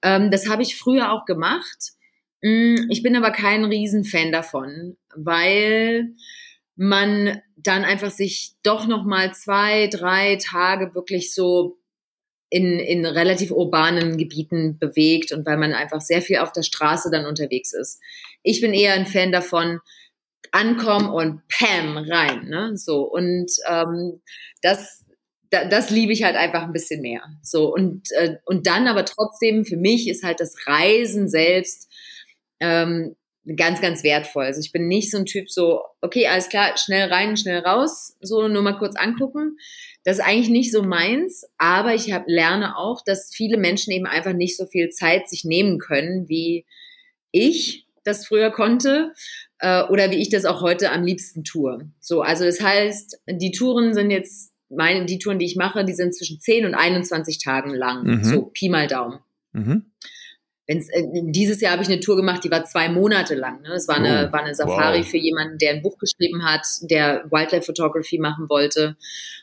Ähm, 0.02 0.30
das 0.30 0.50
habe 0.50 0.62
ich 0.62 0.76
früher 0.76 1.14
auch 1.14 1.24
gemacht. 1.24 1.94
Mm, 2.42 2.90
ich 2.90 3.02
bin 3.02 3.16
aber 3.16 3.32
kein 3.32 3.64
Riesenfan 3.64 4.34
davon, 4.34 4.98
weil 5.16 6.16
man 6.76 7.42
dann 7.56 7.86
einfach 7.86 8.12
sich 8.12 8.56
doch 8.62 8.86
noch 8.88 9.06
mal 9.06 9.34
zwei, 9.34 9.88
drei 9.88 10.38
Tage 10.44 10.94
wirklich 10.94 11.34
so 11.34 11.78
in, 12.50 12.78
in 12.78 13.06
relativ 13.06 13.52
urbanen 13.52 14.18
Gebieten 14.18 14.80
bewegt 14.80 15.32
und 15.32 15.46
weil 15.46 15.56
man 15.56 15.72
einfach 15.72 16.02
sehr 16.02 16.22
viel 16.22 16.40
auf 16.40 16.52
der 16.52 16.64
Straße 16.64 17.10
dann 17.10 17.26
unterwegs 17.26 17.72
ist. 17.72 18.02
Ich 18.44 18.60
bin 18.60 18.74
eher 18.74 18.96
ein 18.96 19.06
Fan 19.06 19.32
davon, 19.32 19.80
ankommen 20.52 21.10
und 21.10 21.42
pam 21.48 21.98
rein, 21.98 22.48
ne? 22.48 22.72
So 22.76 23.04
und 23.04 23.52
ähm, 23.68 24.22
das 24.62 25.06
das 25.50 25.90
liebe 25.90 26.14
ich 26.14 26.24
halt 26.24 26.38
einfach 26.38 26.64
ein 26.64 26.72
bisschen 26.72 27.02
mehr. 27.02 27.24
So 27.42 27.74
und 27.74 28.10
äh, 28.12 28.38
und 28.46 28.68
dann 28.68 28.88
aber 28.88 29.06
trotzdem 29.06 29.66
für 29.66 29.78
mich 29.78 30.08
ist 30.08 30.24
halt 30.24 30.40
das 30.40 30.56
Reisen 30.66 31.28
selbst 31.28 31.92
ähm, 32.62 33.16
ganz, 33.56 33.82
ganz 33.82 34.04
wertvoll. 34.04 34.46
Also 34.46 34.60
ich 34.60 34.72
bin 34.72 34.88
nicht 34.88 35.12
so 35.12 35.18
ein 35.18 35.26
Typ 35.26 35.50
so, 35.50 35.82
okay, 36.02 36.28
alles 36.28 36.50
klar, 36.50 36.78
schnell 36.78 37.12
rein, 37.12 37.38
schnell 37.38 37.60
raus, 37.60 38.16
so 38.22 38.48
nur 38.48 38.62
mal 38.62 38.78
kurz 38.78 38.96
angucken. 38.96 39.58
Das 40.04 40.20
ist 40.20 40.24
eigentlich 40.24 40.50
nicht 40.50 40.72
so 40.72 40.84
meins, 40.84 41.44
aber 41.58 41.96
ich 41.96 42.12
hab, 42.12 42.24
lerne 42.28 42.78
auch, 42.78 43.02
dass 43.04 43.32
viele 43.34 43.58
Menschen 43.58 43.92
eben 43.92 44.06
einfach 44.06 44.34
nicht 44.34 44.58
so 44.58 44.68
viel 44.68 44.90
Zeit 44.90 45.28
sich 45.28 45.44
nehmen 45.44 45.80
können, 45.80 46.28
wie 46.30 46.66
ich 47.32 47.88
das 48.04 48.26
früher 48.26 48.52
konnte 48.52 49.14
äh, 49.62 49.84
oder 49.84 50.12
wie 50.12 50.16
ich 50.16 50.30
das 50.30 50.46
auch 50.46 50.62
heute 50.62 50.92
am 50.92 51.04
liebsten 51.04 51.44
tue. 51.44 51.88
So, 52.00 52.22
also 52.22 52.44
das 52.44 52.62
heißt, 52.62 53.22
die 53.28 53.52
Touren 53.52 53.94
sind 53.94 54.10
jetzt, 54.10 54.52
meine, 54.70 55.06
die 55.06 55.20
Touren, 55.20 55.40
die 55.40 55.46
ich 55.46 55.56
mache, 55.56 55.86
die 55.86 55.94
sind 55.94 56.16
zwischen 56.16 56.40
10 56.40 56.66
und 56.66 56.74
21 56.74 57.38
Tagen 57.38 57.74
lang. 57.74 58.04
Mhm. 58.04 58.24
So, 58.24 58.42
Pi 58.54 58.70
mal 58.70 58.88
Daumen. 58.88 59.20
Mhm. 59.54 59.86
Wenn's, 60.66 60.90
äh, 60.90 61.04
dieses 61.12 61.62
Jahr 61.62 61.74
habe 61.74 61.84
ich 61.84 61.90
eine 61.90 62.00
Tour 62.00 62.16
gemacht, 62.16 62.44
die 62.44 62.50
war 62.50 62.64
zwei 62.66 62.90
Monate 62.90 63.36
lang. 63.36 63.62
Ne? 63.62 63.70
Das 63.70 63.88
war 63.88 63.98
eine, 63.98 64.30
oh, 64.30 64.34
war 64.34 64.44
eine 64.44 64.56
Safari 64.56 65.02
wow. 65.02 65.08
für 65.08 65.18
jemanden, 65.18 65.60
der 65.60 65.74
ein 65.74 65.82
Buch 65.84 65.98
geschrieben 66.00 66.44
hat, 66.44 66.66
der 66.82 67.26
Wildlife 67.30 67.66
Photography 67.66 68.18
machen 68.18 68.50
wollte 68.50 68.98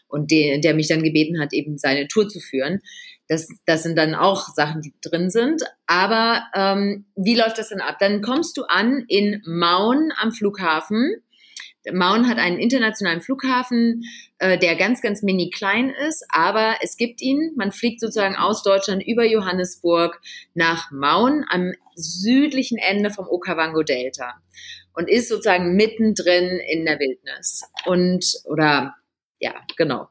und 0.08 0.32
der, 0.32 0.58
der 0.58 0.74
mich 0.74 0.88
dann 0.88 1.02
gebeten 1.02 1.40
hat, 1.40 1.52
eben 1.52 1.78
seine 1.78 2.08
Tour 2.08 2.28
zu 2.28 2.40
führen. 2.40 2.80
Das, 3.28 3.48
das 3.66 3.82
sind 3.82 3.96
dann 3.96 4.14
auch 4.14 4.48
Sachen, 4.54 4.80
die 4.80 4.94
drin 5.00 5.30
sind. 5.30 5.62
Aber 5.86 6.44
ähm, 6.54 7.06
wie 7.14 7.36
läuft 7.36 7.58
das 7.58 7.68
denn 7.68 7.80
ab? 7.80 7.96
Dann 8.00 8.22
kommst 8.22 8.56
du 8.56 8.64
an 8.64 9.04
in 9.06 9.42
Maun 9.46 10.10
am 10.16 10.32
Flughafen. 10.32 11.22
Maun 11.92 12.28
hat 12.28 12.38
einen 12.38 12.58
internationalen 12.58 13.20
Flughafen, 13.20 14.02
äh, 14.38 14.58
der 14.58 14.76
ganz, 14.76 15.00
ganz 15.00 15.22
mini 15.22 15.50
klein 15.50 15.90
ist, 15.90 16.24
aber 16.30 16.76
es 16.82 16.96
gibt 16.96 17.22
ihn. 17.22 17.52
Man 17.56 17.72
fliegt 17.72 18.00
sozusagen 18.00 18.36
aus 18.36 18.62
Deutschland 18.62 19.06
über 19.06 19.24
Johannesburg 19.24 20.20
nach 20.54 20.90
Maun 20.90 21.44
am 21.48 21.72
südlichen 21.94 22.78
Ende 22.78 23.10
vom 23.10 23.26
Okavango 23.28 23.82
Delta 23.82 24.34
und 24.94 25.08
ist 25.08 25.28
sozusagen 25.28 25.76
mittendrin 25.76 26.60
in 26.68 26.84
der 26.84 26.98
Wildnis. 26.98 27.62
Und, 27.86 28.24
oder, 28.44 28.96
ja, 29.38 29.54
genau. 29.76 30.08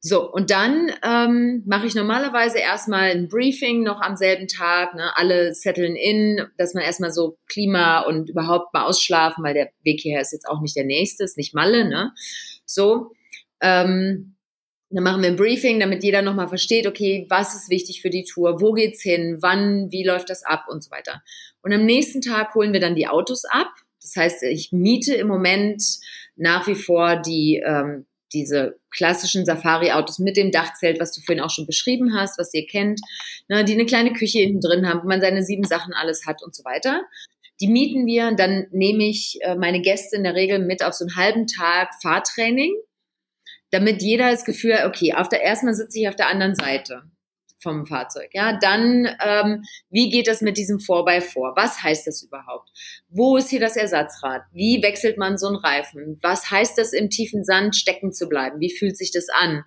So, 0.00 0.30
und 0.30 0.50
dann 0.50 0.92
ähm, 1.04 1.64
mache 1.66 1.86
ich 1.86 1.96
normalerweise 1.96 2.58
erstmal 2.58 3.10
ein 3.10 3.28
Briefing 3.28 3.82
noch 3.82 4.00
am 4.00 4.16
selben 4.16 4.46
Tag, 4.46 4.94
ne, 4.94 5.16
alle 5.16 5.54
setteln 5.54 5.96
in, 5.96 6.46
dass 6.56 6.74
man 6.74 6.84
erstmal 6.84 7.10
so 7.10 7.36
Klima 7.48 8.02
und 8.02 8.30
überhaupt 8.30 8.72
mal 8.72 8.84
ausschlafen, 8.84 9.42
weil 9.42 9.54
der 9.54 9.70
Weg 9.82 10.00
hierher 10.00 10.20
ist 10.20 10.32
jetzt 10.32 10.48
auch 10.48 10.60
nicht 10.60 10.76
der 10.76 10.84
nächste, 10.84 11.24
ist 11.24 11.36
nicht 11.36 11.52
Malle, 11.52 11.88
ne? 11.88 12.12
So. 12.64 13.10
Ähm, 13.60 14.36
dann 14.90 15.04
machen 15.04 15.22
wir 15.22 15.28
ein 15.28 15.36
Briefing, 15.36 15.80
damit 15.80 16.02
jeder 16.02 16.22
nochmal 16.22 16.48
versteht, 16.48 16.86
okay, 16.86 17.26
was 17.28 17.54
ist 17.54 17.68
wichtig 17.68 18.00
für 18.00 18.08
die 18.08 18.24
Tour, 18.24 18.60
wo 18.60 18.72
geht's 18.72 19.02
hin, 19.02 19.38
wann, 19.40 19.90
wie 19.90 20.04
läuft 20.04 20.30
das 20.30 20.44
ab 20.44 20.64
und 20.68 20.82
so 20.82 20.90
weiter. 20.90 21.22
Und 21.60 21.72
am 21.72 21.84
nächsten 21.84 22.20
Tag 22.20 22.54
holen 22.54 22.72
wir 22.72 22.80
dann 22.80 22.94
die 22.94 23.08
Autos 23.08 23.44
ab. 23.44 23.68
Das 24.00 24.16
heißt, 24.16 24.42
ich 24.44 24.72
miete 24.72 25.14
im 25.14 25.26
Moment 25.26 25.82
nach 26.36 26.66
wie 26.68 26.74
vor 26.74 27.16
die 27.16 27.62
ähm, 27.66 28.06
diese 28.32 28.78
klassischen 28.90 29.44
Safari-Autos 29.44 30.18
mit 30.18 30.36
dem 30.36 30.50
Dachzelt, 30.50 31.00
was 31.00 31.12
du 31.12 31.20
vorhin 31.20 31.42
auch 31.42 31.50
schon 31.50 31.66
beschrieben 31.66 32.14
hast, 32.14 32.38
was 32.38 32.52
ihr 32.54 32.66
kennt, 32.66 33.00
ne, 33.48 33.64
die 33.64 33.74
eine 33.74 33.86
kleine 33.86 34.12
Küche 34.12 34.38
hinten 34.38 34.60
drin 34.60 34.88
haben, 34.88 35.02
wo 35.02 35.08
man 35.08 35.20
seine 35.20 35.42
sieben 35.42 35.64
Sachen 35.64 35.94
alles 35.94 36.26
hat 36.26 36.42
und 36.42 36.54
so 36.54 36.64
weiter. 36.64 37.02
Die 37.60 37.68
mieten 37.68 38.06
wir, 38.06 38.32
dann 38.32 38.66
nehme 38.70 39.04
ich 39.04 39.38
äh, 39.42 39.56
meine 39.56 39.80
Gäste 39.80 40.16
in 40.16 40.24
der 40.24 40.34
Regel 40.34 40.60
mit 40.60 40.84
auf 40.84 40.94
so 40.94 41.04
einen 41.04 41.16
halben 41.16 41.46
Tag 41.46 41.90
Fahrtraining, 42.02 42.74
damit 43.70 44.02
jeder 44.02 44.30
das 44.30 44.44
Gefühl 44.44 44.74
hat, 44.74 44.86
okay, 44.86 45.14
auf 45.14 45.28
der 45.28 45.42
erstmal 45.42 45.74
sitze 45.74 45.98
ich 46.00 46.08
auf 46.08 46.16
der 46.16 46.28
anderen 46.28 46.54
Seite 46.54 47.02
vom 47.60 47.86
Fahrzeug. 47.86 48.30
Ja, 48.32 48.58
dann 48.58 49.08
ähm, 49.24 49.64
wie 49.90 50.10
geht 50.10 50.28
das 50.28 50.40
mit 50.40 50.56
diesem 50.56 50.80
Vorbei 50.80 51.20
vor? 51.20 51.54
Was 51.56 51.82
heißt 51.82 52.06
das 52.06 52.22
überhaupt? 52.22 52.70
Wo 53.08 53.36
ist 53.36 53.50
hier 53.50 53.60
das 53.60 53.76
Ersatzrad? 53.76 54.42
Wie 54.52 54.82
wechselt 54.82 55.18
man 55.18 55.38
so 55.38 55.48
einen 55.48 55.56
Reifen? 55.56 56.18
Was 56.22 56.50
heißt 56.50 56.78
das 56.78 56.92
im 56.92 57.10
tiefen 57.10 57.44
Sand 57.44 57.76
stecken 57.76 58.12
zu 58.12 58.28
bleiben? 58.28 58.60
Wie 58.60 58.70
fühlt 58.70 58.96
sich 58.96 59.10
das 59.12 59.28
an? 59.28 59.64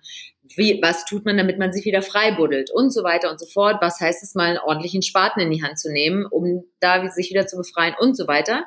Wie, 0.56 0.80
was 0.82 1.04
tut 1.04 1.24
man, 1.24 1.36
damit 1.36 1.58
man 1.58 1.72
sich 1.72 1.84
wieder 1.84 2.02
frei 2.02 2.32
buddelt 2.32 2.70
und 2.70 2.92
so 2.92 3.04
weiter 3.04 3.30
und 3.30 3.38
so 3.38 3.46
fort? 3.46 3.76
Was 3.80 4.00
heißt 4.00 4.22
es 4.22 4.34
mal, 4.34 4.48
einen 4.48 4.58
ordentlichen 4.58 5.02
Spaten 5.02 5.40
in 5.40 5.50
die 5.50 5.62
Hand 5.62 5.78
zu 5.78 5.90
nehmen, 5.90 6.26
um 6.26 6.64
da 6.80 7.08
sich 7.10 7.30
wieder 7.30 7.46
zu 7.46 7.56
befreien 7.56 7.94
und 7.98 8.16
so 8.16 8.26
weiter? 8.26 8.66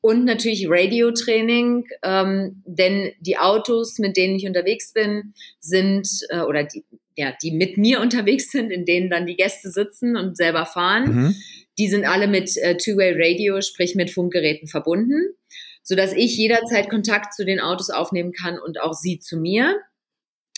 Und 0.00 0.24
natürlich 0.24 0.66
Radiotraining, 0.68 1.86
ähm, 2.02 2.62
denn 2.66 3.12
die 3.20 3.38
Autos, 3.38 3.98
mit 3.98 4.16
denen 4.16 4.34
ich 4.34 4.46
unterwegs 4.46 4.92
bin, 4.92 5.32
sind, 5.60 6.08
äh, 6.30 6.40
oder 6.40 6.64
die, 6.64 6.84
ja, 7.16 7.32
die 7.42 7.52
mit 7.52 7.76
mir 7.76 8.00
unterwegs 8.00 8.50
sind, 8.50 8.70
in 8.70 8.84
denen 8.84 9.10
dann 9.10 9.26
die 9.26 9.36
Gäste 9.36 9.70
sitzen 9.70 10.16
und 10.16 10.36
selber 10.36 10.66
fahren. 10.66 11.14
Mhm. 11.14 11.36
Die 11.78 11.88
sind 11.88 12.04
alle 12.04 12.28
mit 12.28 12.56
äh, 12.56 12.76
Two-Way 12.76 13.14
Radio, 13.16 13.60
sprich 13.60 13.94
mit 13.94 14.10
Funkgeräten 14.10 14.68
verbunden, 14.68 15.34
so 15.82 15.94
dass 15.94 16.12
ich 16.12 16.36
jederzeit 16.36 16.90
Kontakt 16.90 17.34
zu 17.34 17.44
den 17.44 17.60
Autos 17.60 17.90
aufnehmen 17.90 18.32
kann 18.32 18.58
und 18.58 18.80
auch 18.80 18.92
sie 18.92 19.18
zu 19.18 19.36
mir. 19.36 19.80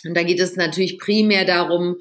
Und 0.05 0.17
da 0.17 0.23
geht 0.23 0.40
es 0.40 0.57
natürlich 0.57 0.99
primär 0.99 1.45
darum, 1.45 1.97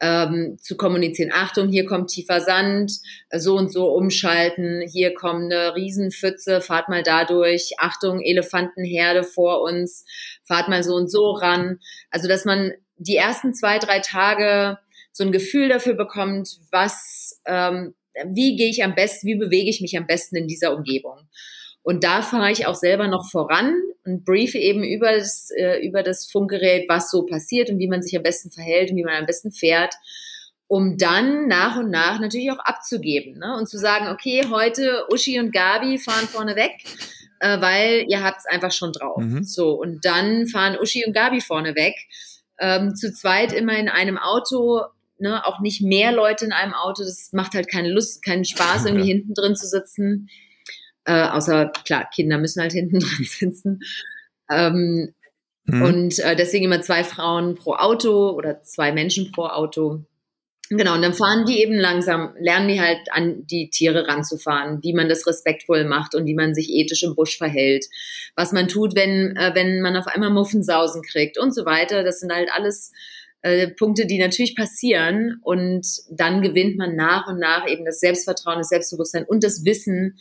ähm, 0.00 0.58
zu 0.60 0.76
kommunizieren. 0.76 1.30
Achtung, 1.32 1.68
hier 1.68 1.86
kommt 1.86 2.10
tiefer 2.10 2.40
Sand, 2.40 2.92
so 3.34 3.56
und 3.56 3.72
so 3.72 3.88
umschalten, 3.92 4.82
hier 4.86 5.14
kommt 5.14 5.52
eine 5.52 5.74
Riesenpfütze, 5.74 6.60
fahrt 6.60 6.88
mal 6.88 7.02
da 7.02 7.24
durch, 7.24 7.72
Achtung, 7.78 8.20
Elefantenherde 8.20 9.24
vor 9.24 9.62
uns, 9.62 10.04
fahrt 10.44 10.68
mal 10.68 10.82
so 10.82 10.94
und 10.94 11.10
so 11.10 11.30
ran. 11.30 11.78
Also, 12.10 12.28
dass 12.28 12.44
man 12.44 12.72
die 12.98 13.16
ersten 13.16 13.54
zwei, 13.54 13.78
drei 13.78 14.00
Tage 14.00 14.78
so 15.12 15.24
ein 15.24 15.32
Gefühl 15.32 15.68
dafür 15.68 15.94
bekommt, 15.94 16.60
was, 16.70 17.40
ähm, 17.46 17.94
wie 18.26 18.56
gehe 18.56 18.68
ich 18.68 18.84
am 18.84 18.94
besten, 18.94 19.26
wie 19.26 19.36
bewege 19.36 19.70
ich 19.70 19.80
mich 19.80 19.96
am 19.96 20.06
besten 20.06 20.36
in 20.36 20.46
dieser 20.46 20.74
Umgebung. 20.74 21.28
Und 21.82 22.04
da 22.04 22.22
fahre 22.22 22.50
ich 22.50 22.66
auch 22.66 22.74
selber 22.74 23.06
noch 23.06 23.30
voran 23.30 23.74
und 24.04 24.24
briefe 24.24 24.58
eben 24.58 24.82
über 24.82 25.12
das, 25.12 25.50
äh, 25.56 25.78
über 25.86 26.02
das 26.02 26.26
Funkgerät, 26.30 26.88
was 26.88 27.10
so 27.10 27.24
passiert 27.24 27.70
und 27.70 27.78
wie 27.78 27.88
man 27.88 28.02
sich 28.02 28.16
am 28.16 28.22
besten 28.22 28.50
verhält 28.50 28.90
und 28.90 28.96
wie 28.96 29.04
man 29.04 29.14
am 29.14 29.26
besten 29.26 29.52
fährt, 29.52 29.94
um 30.68 30.98
dann 30.98 31.46
nach 31.46 31.78
und 31.78 31.90
nach 31.90 32.18
natürlich 32.18 32.50
auch 32.50 32.58
abzugeben 32.58 33.38
ne? 33.38 33.56
und 33.56 33.68
zu 33.68 33.78
sagen, 33.78 34.08
okay, 34.08 34.44
heute 34.50 35.04
Uschi 35.12 35.38
und 35.38 35.52
Gabi 35.52 35.98
fahren 35.98 36.26
vorne 36.26 36.56
weg, 36.56 36.72
äh, 37.40 37.60
weil 37.60 38.04
ihr 38.08 38.22
habt 38.22 38.38
es 38.40 38.46
einfach 38.46 38.72
schon 38.72 38.92
drauf. 38.92 39.22
Mhm. 39.22 39.44
So, 39.44 39.72
und 39.72 40.04
dann 40.04 40.46
fahren 40.48 40.76
Uschi 40.80 41.04
und 41.06 41.12
Gabi 41.12 41.40
vorne 41.40 41.74
weg 41.76 41.94
ähm, 42.58 42.94
zu 42.94 43.12
zweit 43.12 43.52
immer 43.52 43.76
in 43.78 43.88
einem 43.88 44.18
Auto, 44.18 44.82
ne, 45.18 45.44
auch 45.46 45.60
nicht 45.60 45.82
mehr 45.82 46.12
Leute 46.12 46.44
in 46.44 46.52
einem 46.52 46.74
Auto, 46.74 47.02
das 47.02 47.30
macht 47.32 47.54
halt 47.54 47.70
keine 47.70 47.90
Lust, 47.90 48.24
keinen 48.24 48.44
Spaß, 48.44 48.84
irgendwie 48.86 49.08
hinten 49.08 49.34
drin 49.34 49.56
zu 49.56 49.66
sitzen. 49.66 50.28
Äh, 51.04 51.28
außer, 51.28 51.70
klar, 51.84 52.08
Kinder 52.14 52.38
müssen 52.38 52.60
halt 52.60 52.72
hinten 52.74 53.00
drin 53.00 53.24
sitzen. 53.24 53.80
Ähm, 54.50 55.14
hm. 55.68 55.82
Und 55.82 56.18
äh, 56.20 56.36
deswegen 56.36 56.66
immer 56.66 56.80
zwei 56.80 57.04
Frauen 57.04 57.56
pro 57.56 57.74
Auto 57.74 58.30
oder 58.30 58.62
zwei 58.62 58.92
Menschen 58.92 59.32
pro 59.32 59.46
Auto. 59.46 60.04
Genau, 60.68 60.94
und 60.94 61.02
dann 61.02 61.14
fahren 61.14 61.44
die 61.46 61.60
eben 61.60 61.74
langsam, 61.74 62.34
lernen 62.40 62.66
die 62.68 62.80
halt 62.80 62.98
an 63.12 63.46
die 63.46 63.70
Tiere 63.70 64.08
ranzufahren, 64.08 64.82
wie 64.82 64.94
man 64.94 65.08
das 65.08 65.26
respektvoll 65.26 65.84
macht 65.84 66.14
und 66.16 66.26
wie 66.26 66.34
man 66.34 66.54
sich 66.54 66.70
ethisch 66.70 67.04
im 67.04 67.14
Busch 67.14 67.38
verhält, 67.38 67.86
was 68.34 68.50
man 68.52 68.66
tut, 68.66 68.96
wenn, 68.96 69.36
äh, 69.36 69.52
wenn 69.54 69.80
man 69.80 69.96
auf 69.96 70.08
einmal 70.08 70.30
Muffensausen 70.30 71.02
kriegt 71.02 71.38
und 71.38 71.54
so 71.54 71.64
weiter. 71.64 72.02
Das 72.02 72.18
sind 72.18 72.32
halt 72.32 72.50
alles 72.52 72.92
äh, 73.42 73.68
Punkte, 73.68 74.06
die 74.06 74.18
natürlich 74.18 74.56
passieren 74.56 75.38
und 75.42 75.86
dann 76.10 76.42
gewinnt 76.42 76.76
man 76.76 76.96
nach 76.96 77.28
und 77.28 77.38
nach 77.38 77.68
eben 77.68 77.84
das 77.84 78.00
Selbstvertrauen, 78.00 78.58
das 78.58 78.70
Selbstbewusstsein 78.70 79.24
und 79.24 79.44
das 79.44 79.64
Wissen, 79.64 80.18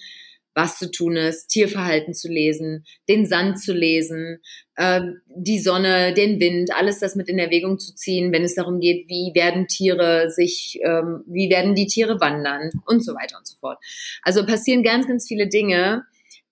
was 0.55 0.79
zu 0.79 0.89
tun 0.89 1.17
ist, 1.17 1.47
Tierverhalten 1.47 2.13
zu 2.13 2.29
lesen, 2.29 2.85
den 3.09 3.25
Sand 3.25 3.59
zu 3.59 3.73
lesen, 3.73 4.39
äh, 4.75 5.01
die 5.27 5.59
Sonne, 5.59 6.13
den 6.13 6.39
Wind, 6.39 6.71
alles 6.73 6.99
das 6.99 7.15
mit 7.15 7.27
in 7.27 7.37
Erwägung 7.37 7.77
zu 7.77 7.93
ziehen, 7.93 8.31
wenn 8.31 8.43
es 8.43 8.55
darum 8.55 8.79
geht, 8.79 9.07
wie 9.09 9.31
werden 9.35 9.67
Tiere 9.67 10.31
sich, 10.31 10.79
ähm, 10.83 11.23
wie 11.27 11.49
werden 11.49 11.75
die 11.75 11.87
Tiere 11.87 12.19
wandern 12.21 12.71
und 12.87 13.03
so 13.03 13.13
weiter 13.13 13.37
und 13.37 13.45
so 13.45 13.57
fort. 13.59 13.77
Also 14.23 14.45
passieren 14.45 14.81
ganz, 14.81 15.07
ganz 15.07 15.27
viele 15.27 15.47
Dinge, 15.47 16.03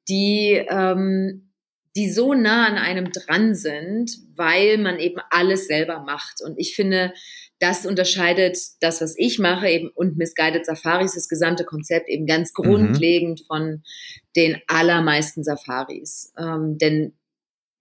die 0.08 0.62
ähm, 0.70 1.50
die 1.96 2.10
so 2.10 2.34
nah 2.34 2.66
an 2.66 2.78
einem 2.78 3.12
dran 3.12 3.54
sind, 3.54 4.18
weil 4.36 4.78
man 4.80 5.00
eben 5.00 5.22
alles 5.30 5.68
selber 5.68 6.00
macht. 6.00 6.42
Und 6.44 6.58
ich 6.58 6.76
finde, 6.76 7.14
das 7.64 7.86
unterscheidet 7.86 8.58
das, 8.82 9.00
was 9.00 9.16
ich 9.18 9.40
mache, 9.40 9.70
eben 9.70 9.90
und 9.96 10.18
Misguided 10.18 10.66
Safaris, 10.66 11.14
das 11.14 11.30
gesamte 11.30 11.64
Konzept 11.64 12.10
eben 12.10 12.26
ganz 12.26 12.52
mhm. 12.58 12.62
grundlegend 12.62 13.40
mhm. 13.40 13.46
von 13.46 13.84
den 14.36 14.62
allermeisten 14.68 15.46
Safaris. 15.46 16.34
Ähm, 16.38 16.78
denn, 16.78 17.14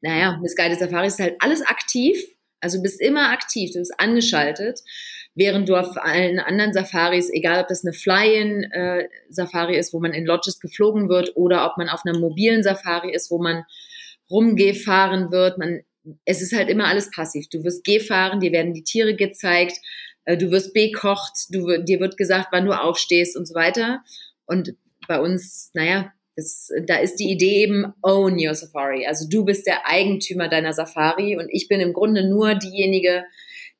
naja, 0.01 0.39
Misguided 0.41 0.79
Safaris 0.79 1.15
ist 1.15 1.21
halt 1.21 1.37
alles 1.41 1.63
aktiv. 1.63 2.17
Also 2.61 2.77
du 2.77 2.85
bist 2.85 3.01
immer 3.01 3.31
aktiv, 3.31 3.73
du 3.73 3.81
bist 3.81 3.99
angeschaltet, 3.99 4.83
während 5.35 5.69
du 5.69 5.75
auf 5.75 5.97
allen 5.97 6.39
anderen 6.39 6.73
Safaris, 6.73 7.29
egal 7.33 7.61
ob 7.61 7.67
das 7.67 7.85
eine 7.85 7.93
Fly-in-Safari 7.93 9.75
äh, 9.75 9.79
ist, 9.81 9.93
wo 9.93 9.99
man 9.99 10.13
in 10.13 10.25
Lodges 10.25 10.61
geflogen 10.61 11.09
wird, 11.09 11.33
oder 11.35 11.67
ob 11.67 11.77
man 11.77 11.89
auf 11.89 12.03
einer 12.07 12.17
mobilen 12.17 12.63
Safari 12.63 13.13
ist, 13.13 13.33
wo 13.33 13.43
man 13.43 13.65
rumgefahren 14.31 15.33
wird, 15.33 15.59
man 15.59 15.81
es 16.25 16.43
ist 16.43 16.53
halt 16.53 16.69
immer 16.69 16.87
alles 16.87 17.11
passiv. 17.11 17.49
Du 17.49 17.65
wirst 17.65 17.85
gefahren, 17.85 18.41
dir 18.41 18.53
werden 18.53 18.75
die 18.75 18.85
Tiere 18.85 19.15
gezeigt, 19.15 19.77
äh, 20.25 20.37
du 20.37 20.51
wirst 20.51 20.73
bekocht, 20.75 21.33
du, 21.51 21.83
dir 21.83 22.01
wird 22.01 22.17
gesagt, 22.17 22.49
wann 22.53 22.67
du 22.67 22.73
aufstehst 22.73 23.37
und 23.37 23.47
so 23.47 23.55
weiter. 23.55 24.03
Und 24.47 24.75
bei 25.09 25.21
uns, 25.21 25.71
naja, 25.75 26.13
das, 26.37 26.71
da 26.87 26.97
ist 26.97 27.17
die 27.17 27.31
Idee 27.31 27.63
eben 27.63 27.93
own 28.03 28.39
your 28.39 28.55
Safari. 28.55 29.07
Also 29.07 29.29
du 29.29 29.45
bist 29.45 29.67
der 29.67 29.87
Eigentümer 29.87 30.49
deiner 30.49 30.73
Safari 30.73 31.37
und 31.37 31.49
ich 31.51 31.69
bin 31.69 31.81
im 31.81 31.93
Grunde 31.93 32.27
nur 32.29 32.55
diejenige, 32.55 33.25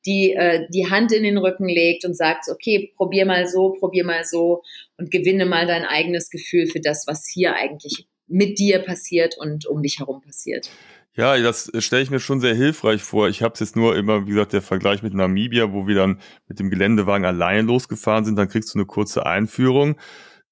die 0.05 0.33
äh, 0.33 0.67
die 0.69 0.89
Hand 0.89 1.11
in 1.11 1.23
den 1.23 1.37
Rücken 1.37 1.67
legt 1.67 2.05
und 2.05 2.15
sagt, 2.15 2.45
okay, 2.51 2.91
probier 2.95 3.25
mal 3.25 3.47
so, 3.47 3.71
probier 3.79 4.03
mal 4.03 4.23
so 4.23 4.61
und 4.97 5.11
gewinne 5.11 5.45
mal 5.45 5.65
dein 5.65 5.85
eigenes 5.85 6.29
Gefühl 6.29 6.67
für 6.67 6.81
das, 6.81 7.05
was 7.07 7.27
hier 7.27 7.55
eigentlich 7.55 8.07
mit 8.27 8.59
dir 8.59 8.79
passiert 8.79 9.37
und 9.37 9.65
um 9.65 9.81
dich 9.81 9.99
herum 9.99 10.21
passiert. 10.21 10.69
Ja, 11.15 11.37
das 11.37 11.71
stelle 11.77 12.01
ich 12.01 12.09
mir 12.09 12.19
schon 12.19 12.39
sehr 12.39 12.55
hilfreich 12.55 13.03
vor. 13.03 13.27
Ich 13.27 13.43
habe 13.43 13.53
es 13.53 13.59
jetzt 13.59 13.75
nur 13.75 13.95
immer, 13.95 14.25
wie 14.25 14.31
gesagt, 14.31 14.51
der 14.53 14.63
Vergleich 14.63 15.03
mit 15.03 15.13
Namibia, 15.13 15.71
wo 15.71 15.85
wir 15.85 15.93
dann 15.93 16.19
mit 16.47 16.57
dem 16.59 16.71
Geländewagen 16.71 17.23
allein 17.23 17.67
losgefahren 17.67 18.25
sind. 18.25 18.35
Dann 18.35 18.49
kriegst 18.49 18.73
du 18.73 18.79
eine 18.79 18.87
kurze 18.87 19.25
Einführung, 19.27 19.99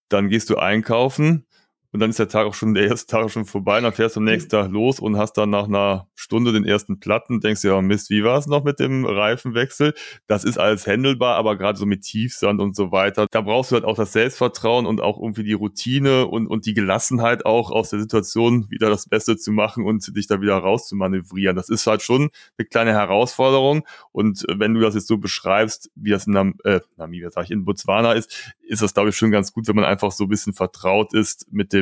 dann 0.08 0.30
gehst 0.30 0.52
du 0.52 0.58
einkaufen, 0.58 1.47
und 1.91 1.99
dann 1.99 2.10
ist 2.10 2.19
der 2.19 2.27
Tag 2.27 2.45
auch 2.45 2.54
schon, 2.54 2.73
der 2.73 2.88
erste 2.88 3.08
Tag 3.08 3.30
schon 3.30 3.45
vorbei, 3.45 3.77
und 3.77 3.84
dann 3.84 3.93
fährst 3.93 4.15
du 4.15 4.19
am 4.19 4.25
nächsten 4.25 4.49
Tag 4.49 4.71
los 4.71 4.99
und 4.99 5.17
hast 5.17 5.34
dann 5.34 5.49
nach 5.49 5.65
einer 5.67 6.08
Stunde 6.15 6.54
den 6.54 6.65
ersten 6.65 6.99
Platten, 6.99 7.39
denkst 7.41 7.62
du, 7.62 7.69
ja, 7.69 7.82
Mist, 7.82 8.10
wie 8.10 8.23
war 8.23 8.38
es 8.38 8.47
noch 8.47 8.63
mit 8.63 8.80
dem 8.80 9.06
Reifenwechsel? 9.06 9.93
Das 10.27 10.43
ist 10.43 10.58
alles 10.58 10.88
händelbar, 10.88 11.36
aber 11.36 11.58
gerade 11.58 11.77
so 11.77 11.86
mit 11.86 12.04
Tiefsand 12.04 12.62
und 12.62 12.75
so 12.75 12.91
weiter, 12.91 13.27
da 13.30 13.41
brauchst 13.41 13.71
du 13.71 13.75
halt 13.75 13.86
auch 13.86 13.95
das 13.95 14.13
Selbstvertrauen 14.13 14.86
und 14.86 15.01
auch 15.01 15.19
irgendwie 15.19 15.43
die 15.43 15.54
Routine 15.54 16.27
und, 16.27 16.47
und 16.47 16.65
die 16.65 16.73
Gelassenheit 16.73 17.45
auch 17.45 17.71
aus 17.71 17.89
der 17.89 17.99
Situation 17.99 18.69
wieder 18.69 18.89
das 18.89 19.08
Beste 19.08 19.38
zu 19.38 19.51
machen 19.51 19.86
und 19.86 20.15
dich 20.15 20.27
da 20.27 20.41
wieder 20.41 20.58
rauszumanövrieren. 20.58 21.56
Das 21.56 21.69
ist 21.69 21.88
halt 21.88 22.01
schon 22.01 22.30
eine 22.58 22.67
kleine 22.67 22.91
Herausforderung 22.91 23.86
und 24.12 24.45
wenn 24.47 24.73
du 24.73 24.80
das 24.80 24.95
jetzt 24.95 25.08
so 25.08 25.17
beschreibst, 25.17 25.89
wie 25.95 26.12
das 26.12 26.27
in 26.27 26.34
Nam 26.34 26.56
äh, 26.63 26.80
Namibia, 26.97 27.30
sag 27.32 27.45
ich, 27.45 27.51
in 27.51 27.65
Botswana 27.65 28.13
ist, 28.13 28.54
ist 28.71 28.82
das, 28.82 28.93
glaube 28.93 29.10
ich, 29.10 29.17
schon 29.17 29.32
ganz 29.32 29.51
gut, 29.51 29.67
wenn 29.67 29.75
man 29.75 29.86
einfach 29.86 30.12
so 30.12 30.23
ein 30.23 30.30
bisschen 30.30 30.54
vertraut 30.54 31.13
ist 31.13 31.51
mit 31.51 31.73
dem, 31.73 31.81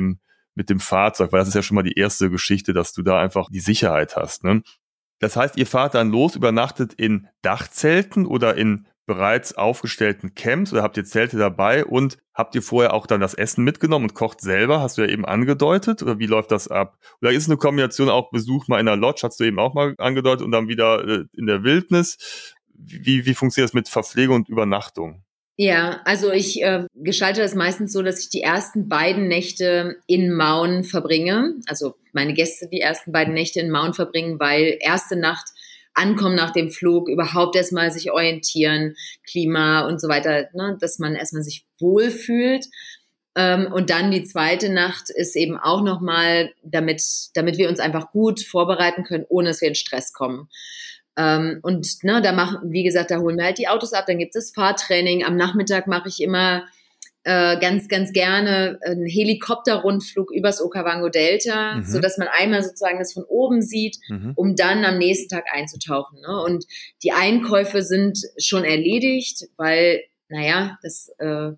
mit 0.55 0.69
dem 0.69 0.79
Fahrzeug, 0.79 1.31
weil 1.31 1.39
das 1.39 1.49
ist 1.49 1.53
ja 1.53 1.61
schon 1.61 1.75
mal 1.75 1.83
die 1.83 1.97
erste 1.97 2.29
Geschichte, 2.29 2.73
dass 2.73 2.93
du 2.93 3.01
da 3.01 3.19
einfach 3.19 3.47
die 3.49 3.59
Sicherheit 3.59 4.15
hast. 4.15 4.43
Ne? 4.43 4.61
Das 5.19 5.35
heißt, 5.35 5.57
ihr 5.57 5.67
fahrt 5.67 5.95
dann 5.95 6.11
los, 6.11 6.35
übernachtet 6.35 6.93
in 6.93 7.27
Dachzelten 7.41 8.25
oder 8.25 8.55
in 8.55 8.87
bereits 9.09 9.57
aufgestellten 9.57 10.35
Camps 10.35 10.71
oder 10.71 10.83
habt 10.83 10.95
ihr 10.95 11.03
Zelte 11.03 11.35
dabei 11.35 11.83
und 11.83 12.19
habt 12.33 12.53
ihr 12.53 12.61
vorher 12.61 12.93
auch 12.93 13.07
dann 13.07 13.19
das 13.19 13.33
Essen 13.33 13.63
mitgenommen 13.63 14.05
und 14.05 14.13
kocht 14.13 14.39
selber? 14.39 14.81
Hast 14.81 14.97
du 14.97 15.01
ja 15.01 15.07
eben 15.07 15.25
angedeutet 15.25 16.03
oder 16.03 16.19
wie 16.19 16.27
läuft 16.27 16.51
das 16.51 16.67
ab? 16.67 16.99
Oder 17.19 17.31
ist 17.31 17.43
es 17.43 17.49
eine 17.49 17.57
Kombination 17.57 18.07
auch 18.07 18.29
Besuch 18.29 18.67
mal 18.67 18.79
in 18.79 18.85
der 18.85 18.97
Lodge, 18.97 19.21
hast 19.23 19.39
du 19.39 19.45
eben 19.45 19.57
auch 19.59 19.73
mal 19.73 19.95
angedeutet 19.97 20.45
und 20.45 20.51
dann 20.51 20.67
wieder 20.67 21.03
äh, 21.07 21.23
in 21.35 21.47
der 21.47 21.63
Wildnis? 21.63 22.53
Wie, 22.75 23.25
wie 23.25 23.33
funktioniert 23.33 23.69
das 23.69 23.73
mit 23.73 23.89
Verpflegung 23.89 24.35
und 24.35 24.49
Übernachtung? 24.49 25.23
Ja, 25.61 25.99
also 26.05 26.31
ich 26.31 26.63
äh, 26.63 26.85
gestalte 26.95 27.41
das 27.41 27.53
meistens 27.53 27.91
so, 27.91 28.01
dass 28.01 28.21
ich 28.21 28.29
die 28.29 28.41
ersten 28.41 28.87
beiden 28.87 29.27
Nächte 29.27 29.97
in 30.07 30.31
Maun 30.31 30.85
verbringe. 30.85 31.55
Also 31.67 31.95
meine 32.13 32.33
Gäste 32.33 32.69
die 32.71 32.79
ersten 32.79 33.11
beiden 33.11 33.33
Nächte 33.33 33.59
in 33.59 33.69
Maun 33.69 33.93
verbringen, 33.93 34.39
weil 34.39 34.77
erste 34.79 35.17
Nacht 35.17 35.49
ankommen 35.93 36.35
nach 36.35 36.51
dem 36.51 36.69
Flug, 36.69 37.09
überhaupt 37.09 37.57
erstmal 37.57 37.91
sich 37.91 38.09
orientieren, 38.09 38.95
Klima 39.29 39.85
und 39.85 39.99
so 39.99 40.07
weiter, 40.07 40.47
ne, 40.53 40.77
dass 40.79 40.97
man 40.97 41.13
erstmal 41.13 41.43
sich 41.43 41.65
wohlfühlt. 41.77 42.65
Ähm, 43.35 43.69
und 43.69 43.89
dann 43.89 44.11
die 44.11 44.23
zweite 44.23 44.69
Nacht 44.69 45.09
ist 45.09 45.35
eben 45.35 45.57
auch 45.57 45.81
nochmal, 45.81 46.53
damit, 46.63 47.03
damit 47.33 47.57
wir 47.57 47.67
uns 47.67 47.81
einfach 47.81 48.11
gut 48.11 48.39
vorbereiten 48.39 49.03
können, 49.03 49.25
ohne 49.27 49.49
dass 49.49 49.59
wir 49.59 49.67
in 49.67 49.75
Stress 49.75 50.13
kommen. 50.13 50.47
Ähm, 51.19 51.59
und 51.63 52.01
ne, 52.03 52.21
da 52.21 52.31
machen, 52.31 52.71
wie 52.71 52.83
gesagt, 52.83 53.11
da 53.11 53.19
holen 53.19 53.37
wir 53.37 53.43
halt 53.43 53.57
die 53.57 53.67
Autos 53.67 53.91
ab, 53.91 54.05
dann 54.07 54.19
gibt 54.19 54.37
es 54.37 54.53
Fahrtraining. 54.53 55.25
Am 55.25 55.35
Nachmittag 55.35 55.85
mache 55.85 56.07
ich 56.07 56.21
immer 56.21 56.63
äh, 57.25 57.59
ganz, 57.59 57.89
ganz 57.89 58.13
gerne 58.13 58.79
einen 58.85 59.05
Helikopterrundflug 59.05 60.31
übers 60.31 60.61
Okavango 60.61 61.09
Delta, 61.09 61.75
mhm. 61.75 61.83
so 61.83 61.99
dass 61.99 62.17
man 62.17 62.29
einmal 62.29 62.63
sozusagen 62.63 62.99
das 62.99 63.11
von 63.11 63.25
oben 63.25 63.61
sieht, 63.61 63.97
mhm. 64.07 64.31
um 64.37 64.55
dann 64.55 64.85
am 64.85 64.97
nächsten 64.97 65.27
Tag 65.27 65.43
einzutauchen. 65.51 66.21
Ne? 66.21 66.41
Und 66.41 66.65
die 67.03 67.11
Einkäufe 67.11 67.81
sind 67.81 68.19
schon 68.37 68.63
erledigt, 68.63 69.49
weil, 69.57 70.01
naja, 70.29 70.77
das 70.83 71.11
äh, 71.17 71.51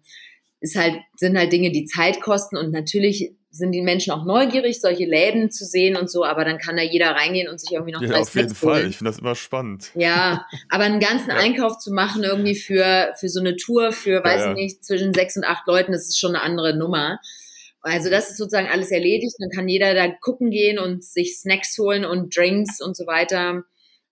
ist 0.60 0.76
halt, 0.76 0.96
sind 1.18 1.38
halt 1.38 1.54
Dinge, 1.54 1.72
die 1.72 1.86
Zeit 1.86 2.20
kosten 2.20 2.58
und 2.58 2.72
natürlich 2.72 3.36
sind 3.52 3.74
die 3.74 3.82
Menschen 3.82 4.12
auch 4.12 4.24
neugierig, 4.24 4.80
solche 4.80 5.06
Läden 5.06 5.52
zu 5.52 5.66
sehen 5.66 5.98
und 5.98 6.10
so, 6.10 6.24
aber 6.24 6.46
dann 6.46 6.58
kann 6.58 6.78
da 6.78 6.84
jeder 6.84 7.12
reingehen 7.12 7.50
und 7.50 7.60
sich 7.60 7.72
irgendwie 7.72 7.92
noch 7.92 8.02
Ja, 8.02 8.16
auf 8.16 8.34
jeden 8.34 8.56
Fall. 8.56 8.88
Ich 8.88 8.98
finde 8.98 9.12
das 9.12 9.20
immer 9.20 9.36
spannend. 9.36 9.92
Ja, 9.94 10.48
aber 10.70 10.86
einen 10.86 11.02
ganzen 11.02 11.32
ja. 11.32 11.36
Einkauf 11.36 11.78
zu 11.78 11.92
machen 11.92 12.24
irgendwie 12.24 12.56
für, 12.56 13.14
für 13.20 13.28
so 13.28 13.42
eine 13.42 13.58
Tour 13.58 13.92
für, 13.92 14.24
weiß 14.24 14.42
ja, 14.42 14.50
ich 14.52 14.56
nicht, 14.56 14.86
zwischen 14.86 15.14
sechs 15.14 15.36
und 15.36 15.44
acht 15.44 15.68
Leuten, 15.68 15.92
das 15.92 16.08
ist 16.08 16.18
schon 16.18 16.36
eine 16.36 16.42
andere 16.42 16.78
Nummer. 16.78 17.20
Also 17.82 18.10
das 18.10 18.30
ist 18.30 18.38
sozusagen 18.38 18.70
alles 18.70 18.90
erledigt. 18.90 19.36
Dann 19.40 19.50
kann 19.50 19.68
jeder 19.68 19.94
da 19.94 20.08
gucken 20.08 20.50
gehen 20.50 20.80
und 20.80 21.04
sich 21.04 21.38
Snacks 21.38 21.78
holen 21.78 22.06
und 22.06 22.36
Drinks 22.36 22.80
und 22.80 22.96
so 22.96 23.06
weiter 23.06 23.64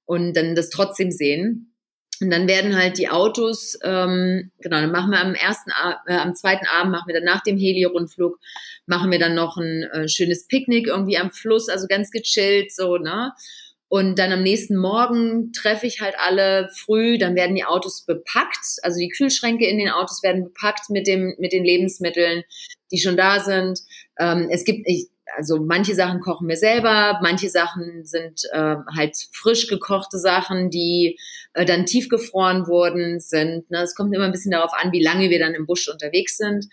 und 0.05 0.33
dann 0.33 0.55
das 0.55 0.69
trotzdem 0.69 1.11
sehen. 1.11 1.73
Und 2.21 2.31
dann 2.31 2.47
werden 2.47 2.77
halt 2.77 2.97
die 2.97 3.09
Autos, 3.09 3.77
ähm, 3.83 4.51
genau, 4.59 4.81
dann 4.81 4.91
machen 4.91 5.11
wir 5.11 5.21
am 5.21 5.35
ersten, 5.35 5.71
äh, 6.07 6.13
am 6.15 6.35
zweiten 6.35 6.65
Abend 6.65 6.91
machen 6.91 7.07
wir 7.07 7.15
dann 7.15 7.23
nach 7.23 7.41
dem 7.43 7.57
Heli-Rundflug 7.57 8.39
machen 8.89 9.11
wir 9.11 9.19
dann 9.19 9.35
noch 9.35 9.57
ein 9.57 9.83
äh, 9.83 10.07
schönes 10.09 10.47
Picknick 10.47 10.87
irgendwie 10.87 11.17
am 11.17 11.31
Fluss, 11.31 11.69
also 11.69 11.87
ganz 11.87 12.11
gechillt 12.11 12.73
so, 12.73 12.97
ne? 12.97 13.31
Und 13.87 14.19
dann 14.19 14.31
am 14.31 14.43
nächsten 14.43 14.75
Morgen 14.75 15.51
treffe 15.51 15.87
ich 15.87 15.99
halt 15.99 16.13
alle 16.19 16.69
früh, 16.75 17.17
dann 17.17 17.35
werden 17.35 17.55
die 17.55 17.65
Autos 17.65 18.05
bepackt, 18.05 18.77
also 18.83 18.99
die 18.99 19.09
Kühlschränke 19.09 19.65
in 19.65 19.79
den 19.79 19.89
Autos 19.89 20.21
werden 20.21 20.43
bepackt 20.43 20.89
mit 20.89 21.07
dem 21.07 21.35
mit 21.39 21.53
den 21.53 21.63
Lebensmitteln, 21.63 22.43
die 22.91 22.99
schon 22.99 23.17
da 23.17 23.39
sind. 23.39 23.79
Ähm, 24.19 24.47
es 24.51 24.63
gibt 24.63 24.87
ich, 24.87 25.07
also 25.37 25.59
manche 25.59 25.95
Sachen 25.95 26.19
kochen 26.19 26.47
wir 26.47 26.57
selber, 26.57 27.19
manche 27.21 27.49
Sachen 27.49 28.05
sind 28.05 28.43
äh, 28.51 28.75
halt 28.95 29.15
frisch 29.31 29.67
gekochte 29.67 30.17
Sachen, 30.17 30.69
die 30.69 31.17
äh, 31.53 31.65
dann 31.65 31.85
tiefgefroren 31.85 32.67
wurden 32.67 33.19
sind. 33.19 33.69
Ne? 33.71 33.83
Es 33.83 33.95
kommt 33.95 34.13
immer 34.13 34.25
ein 34.25 34.31
bisschen 34.31 34.51
darauf 34.51 34.71
an, 34.73 34.91
wie 34.91 35.03
lange 35.03 35.29
wir 35.29 35.39
dann 35.39 35.53
im 35.53 35.65
Busch 35.65 35.87
unterwegs 35.87 36.37
sind. 36.37 36.67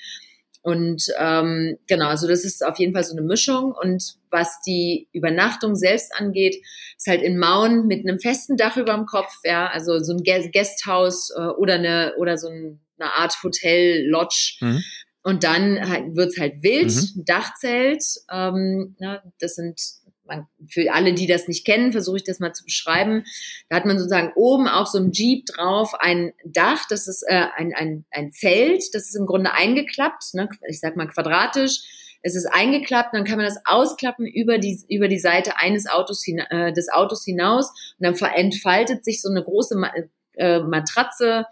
Und 0.66 1.07
ähm, 1.16 1.79
genau, 1.87 2.09
also 2.09 2.27
das 2.27 2.45
ist 2.45 2.66
auf 2.66 2.81
jeden 2.81 2.92
Fall 2.92 3.05
so 3.05 3.16
eine 3.16 3.25
Mischung. 3.25 3.73
Und 3.73 4.16
was 4.31 4.61
die 4.66 5.09
Übernachtung 5.12 5.77
selbst 5.77 6.12
angeht, 6.19 6.57
ist 6.97 7.07
halt 7.07 7.23
in 7.23 7.38
Mauen 7.38 7.87
mit 7.87 8.01
einem 8.01 8.19
festen 8.19 8.57
Dach 8.57 8.77
über 8.77 8.95
dem 8.95 9.07
Kopf, 9.07 9.33
ja, 9.45 9.69
also 9.69 10.01
so 10.03 10.12
ein 10.12 10.25
Gasthaus 10.25 11.31
äh, 11.37 11.40
oder 11.40 11.75
eine 11.75 12.14
oder 12.19 12.37
so 12.37 12.49
eine 12.49 12.79
Art 12.99 13.40
Hotel, 13.45 14.09
Lodge. 14.09 14.57
Mhm. 14.61 14.83
Und 15.27 15.43
dann 15.43 15.89
halt, 15.89 16.15
wird's 16.15 16.39
halt 16.39 16.62
wild, 16.62 16.95
mhm. 16.95 17.25
Dachzelt. 17.25 18.05
Ähm, 18.31 18.95
ja, 19.01 19.25
das 19.41 19.57
sind 19.57 19.81
man, 20.25 20.47
für 20.69 20.93
alle, 20.93 21.15
die 21.15 21.27
das 21.27 21.49
nicht 21.49 21.67
kennen, 21.67 21.91
versuche 21.91 22.19
ich 22.19 22.23
das 22.23 22.39
mal 22.39 22.53
zu 22.53 22.62
beschreiben. 22.62 23.25
Da 23.69 23.75
hat 23.75 23.87
man 23.87 23.99
sozusagen 23.99 24.33
oben 24.37 24.69
auf 24.69 24.87
so 24.87 24.99
einem 24.99 25.11
Jeep 25.11 25.47
drauf 25.47 25.95
ein 25.99 26.33
Dach, 26.45 26.87
das 26.89 27.09
ist 27.09 27.25
äh, 27.27 27.47
ein, 27.57 27.75
ein, 27.75 28.05
ein 28.12 28.31
Zelt, 28.31 28.85
das 28.93 29.09
ist 29.09 29.17
im 29.17 29.27
Grunde 29.27 29.53
eingeklappt, 29.53 30.35
ne? 30.35 30.49
ich 30.69 30.79
sag 30.79 30.95
mal 30.95 31.09
quadratisch. 31.09 31.81
Es 32.23 32.37
ist 32.37 32.47
eingeklappt, 32.47 33.12
dann 33.12 33.25
kann 33.25 33.39
man 33.39 33.47
das 33.47 33.59
ausklappen 33.65 34.27
über 34.27 34.59
die, 34.59 34.79
über 34.89 35.09
die 35.09 35.19
Seite 35.19 35.57
eines 35.57 35.89
Autos 35.89 36.25
äh, 36.29 36.73
des 36.73 36.89
Autos 36.89 37.25
hinaus 37.25 37.71
und 37.99 38.07
dann 38.07 38.15
entfaltet 38.15 39.05
sich 39.05 39.21
so 39.21 39.29
eine 39.29 39.43
große 39.43 39.75
Ma 39.75 39.91
äh, 40.37 40.61
Matratze, 40.61 41.47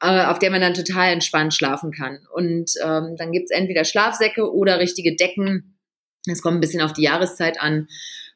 auf 0.00 0.38
der 0.38 0.50
man 0.50 0.60
dann 0.60 0.74
total 0.74 1.12
entspannt 1.12 1.54
schlafen 1.54 1.90
kann. 1.90 2.18
Und 2.32 2.72
ähm, 2.82 3.14
dann 3.16 3.32
gibt's 3.32 3.50
entweder 3.50 3.84
Schlafsäcke 3.84 4.52
oder 4.52 4.78
richtige 4.78 5.16
Decken, 5.16 5.78
es 6.26 6.42
kommt 6.42 6.56
ein 6.56 6.60
bisschen 6.60 6.80
auf 6.80 6.92
die 6.92 7.02
Jahreszeit 7.02 7.60
an, 7.60 7.88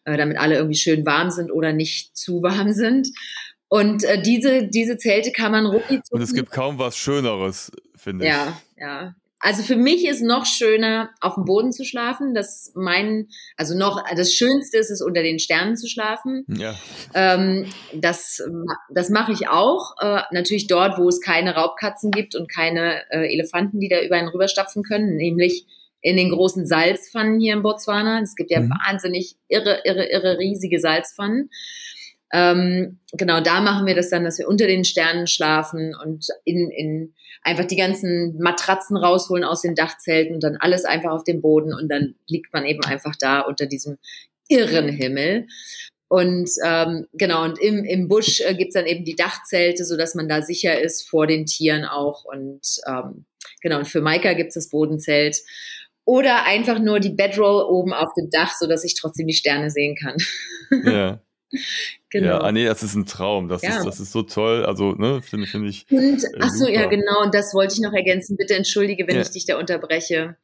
äh, 0.05 0.17
damit 0.17 0.39
alle 0.39 0.57
irgendwie 0.57 0.77
schön 0.77 1.07
warm 1.07 1.31
sind 1.31 1.51
oder 1.51 1.73
nicht 1.73 2.17
zu 2.17 2.43
warm 2.43 2.73
sind. 2.73 3.09
Und 3.69 4.05
äh, 4.05 4.23
diese, 4.23 4.67
diese 4.67 4.97
Zelte 4.97 5.31
kann 5.31 5.53
man 5.53 5.67
rucki 5.67 6.01
Und 6.11 6.23
es 6.23 6.33
gibt 6.33 6.51
kaum 6.51 6.79
was 6.79 6.97
Schöneres, 6.97 7.71
finde 7.95 8.25
ich. 8.25 8.31
Ja, 8.31 8.61
ja. 8.79 9.15
Also 9.41 9.63
für 9.63 9.77
mich 9.77 10.07
ist 10.07 10.21
noch 10.21 10.47
schöner, 10.47 11.11
auf 11.21 11.35
dem 11.35 11.45
Boden 11.45 11.73
zu 11.73 11.85
schlafen. 11.85 12.35
Das 12.35 12.73
mein, 12.75 13.29
also 13.57 13.77
noch, 13.77 14.03
das 14.17 14.35
Schönste 14.35 14.79
ist 14.79 14.91
es, 14.91 15.01
unter 15.01 15.23
den 15.23 15.39
Sternen 15.39 15.77
zu 15.77 15.87
schlafen. 15.87 16.45
Ja. 16.49 16.75
Ähm, 17.15 17.67
das, 17.95 18.43
das 18.93 19.11
mache 19.11 19.33
ich 19.33 19.49
auch. 19.49 19.95
Äh, 20.01 20.23
natürlich 20.33 20.67
dort, 20.67 20.99
wo 20.99 21.09
es 21.09 21.21
keine 21.21 21.55
Raubkatzen 21.55 22.11
gibt 22.11 22.35
und 22.35 22.51
keine 22.51 23.03
äh, 23.11 23.33
Elefanten, 23.33 23.79
die 23.79 23.89
da 23.89 24.01
über 24.01 24.17
einen 24.17 24.29
rüberstapfen 24.29 24.83
können, 24.83 25.17
nämlich 25.17 25.67
in 26.01 26.17
den 26.17 26.31
großen 26.31 26.67
Salzpfannen 26.67 27.39
hier 27.39 27.55
in 27.55 27.63
Botswana. 27.63 28.21
Es 28.21 28.35
gibt 28.35 28.51
ja 28.51 28.61
mhm. 28.61 28.71
wahnsinnig 28.71 29.37
irre, 29.49 29.83
irre, 29.85 30.07
irre 30.11 30.39
riesige 30.39 30.81
Salzpfannen. 30.81 31.51
Ähm, 32.33 32.99
genau, 33.13 33.41
da 33.41 33.61
machen 33.61 33.87
wir 33.87 33.95
das 33.95 34.11
dann, 34.11 34.25
dass 34.25 34.39
wir 34.39 34.49
unter 34.49 34.67
den 34.67 34.85
Sternen 34.85 35.27
schlafen 35.27 35.95
und 36.03 36.27
in, 36.45 36.71
in 36.71 37.15
einfach 37.43 37.65
die 37.65 37.77
ganzen 37.77 38.39
Matratzen 38.39 38.97
rausholen 38.97 39.45
aus 39.45 39.63
den 39.63 39.75
Dachzelten 39.75 40.35
und 40.35 40.43
dann 40.43 40.57
alles 40.57 40.85
einfach 40.85 41.11
auf 41.11 41.25
dem 41.25 41.41
Boden 41.41 41.73
und 41.73 41.89
dann 41.89 42.15
liegt 42.27 42.53
man 42.53 42.65
eben 42.65 42.85
einfach 42.85 43.15
da 43.19 43.41
unter 43.41 43.67
diesem 43.67 43.99
irren 44.49 44.89
Himmel. 44.89 45.47
Und 46.09 46.49
ähm, 46.65 47.07
genau, 47.13 47.45
und 47.45 47.61
im, 47.61 47.85
im 47.85 48.09
Busch 48.09 48.41
äh, 48.41 48.55
gibt's 48.55 48.75
dann 48.75 48.87
eben 48.87 49.05
die 49.05 49.15
Dachzelte, 49.15 49.85
so 49.85 49.97
dass 49.97 50.15
man 50.15 50.29
da 50.29 50.41
sicher 50.41 50.81
ist 50.81 51.07
vor 51.07 51.27
den 51.27 51.45
Tieren 51.45 51.85
auch. 51.85 52.25
Und 52.25 52.63
ähm, 52.87 53.27
genau, 53.61 53.79
und 53.79 53.89
für 53.89 54.01
Maika 54.01 54.33
gibt's 54.33 54.55
das 54.55 54.71
Bodenzelt. 54.71 55.37
Oder 56.07 56.45
einfach 56.45 56.79
nur 56.79 57.01
die 57.01 57.11
Bedroll 57.11 57.63
oben 57.63 57.93
auf 57.93 58.09
dem 58.19 58.31
Dach, 58.31 58.55
so 58.59 58.67
dass 58.67 58.85
ich 58.85 58.95
trotzdem 58.95 59.27
die 59.27 59.35
Sterne 59.35 59.71
sehen 59.71 59.95
kann. 59.95 60.17
Ja. 60.85 61.21
genau. 62.11 62.27
Ja, 62.27 62.41
ah, 62.41 62.53
nee, 62.53 62.65
das 62.65 62.83
ist 62.83 62.95
ein 62.95 63.07
Traum. 63.07 63.49
Das, 63.49 63.63
ja. 63.63 63.79
ist, 63.79 63.85
das 63.85 64.01
ist 64.01 64.13
so 64.13 64.23
toll. 64.23 64.65
Also, 64.65 64.93
ne, 64.93 65.23
finde 65.23 65.47
find 65.47 65.69
ich. 65.69 65.87
Und, 65.91 66.25
äh, 66.25 66.39
ach 66.41 66.51
so, 66.51 66.69
ja, 66.69 66.87
genau. 66.87 67.23
Und 67.23 67.35
das 67.35 67.55
wollte 67.55 67.75
ich 67.75 67.81
noch 67.81 67.93
ergänzen. 67.93 68.37
Bitte 68.37 68.55
entschuldige, 68.55 69.07
wenn 69.07 69.17
ja. 69.17 69.23
ich 69.23 69.31
dich 69.31 69.47
da 69.47 69.59
unterbreche. 69.59 70.37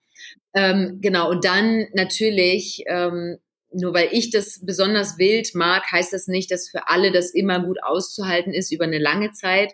Ähm, 0.54 0.98
genau. 1.00 1.30
Und 1.30 1.44
dann 1.44 1.86
natürlich, 1.94 2.84
ähm, 2.86 3.38
nur 3.72 3.92
weil 3.92 4.08
ich 4.12 4.30
das 4.30 4.60
besonders 4.62 5.18
wild 5.18 5.54
mag, 5.54 5.90
heißt 5.90 6.12
das 6.12 6.28
nicht, 6.28 6.50
dass 6.50 6.68
für 6.68 6.88
alle 6.88 7.12
das 7.12 7.30
immer 7.30 7.60
gut 7.60 7.78
auszuhalten 7.82 8.52
ist 8.52 8.72
über 8.72 8.84
eine 8.84 8.98
lange 8.98 9.32
Zeit. 9.32 9.72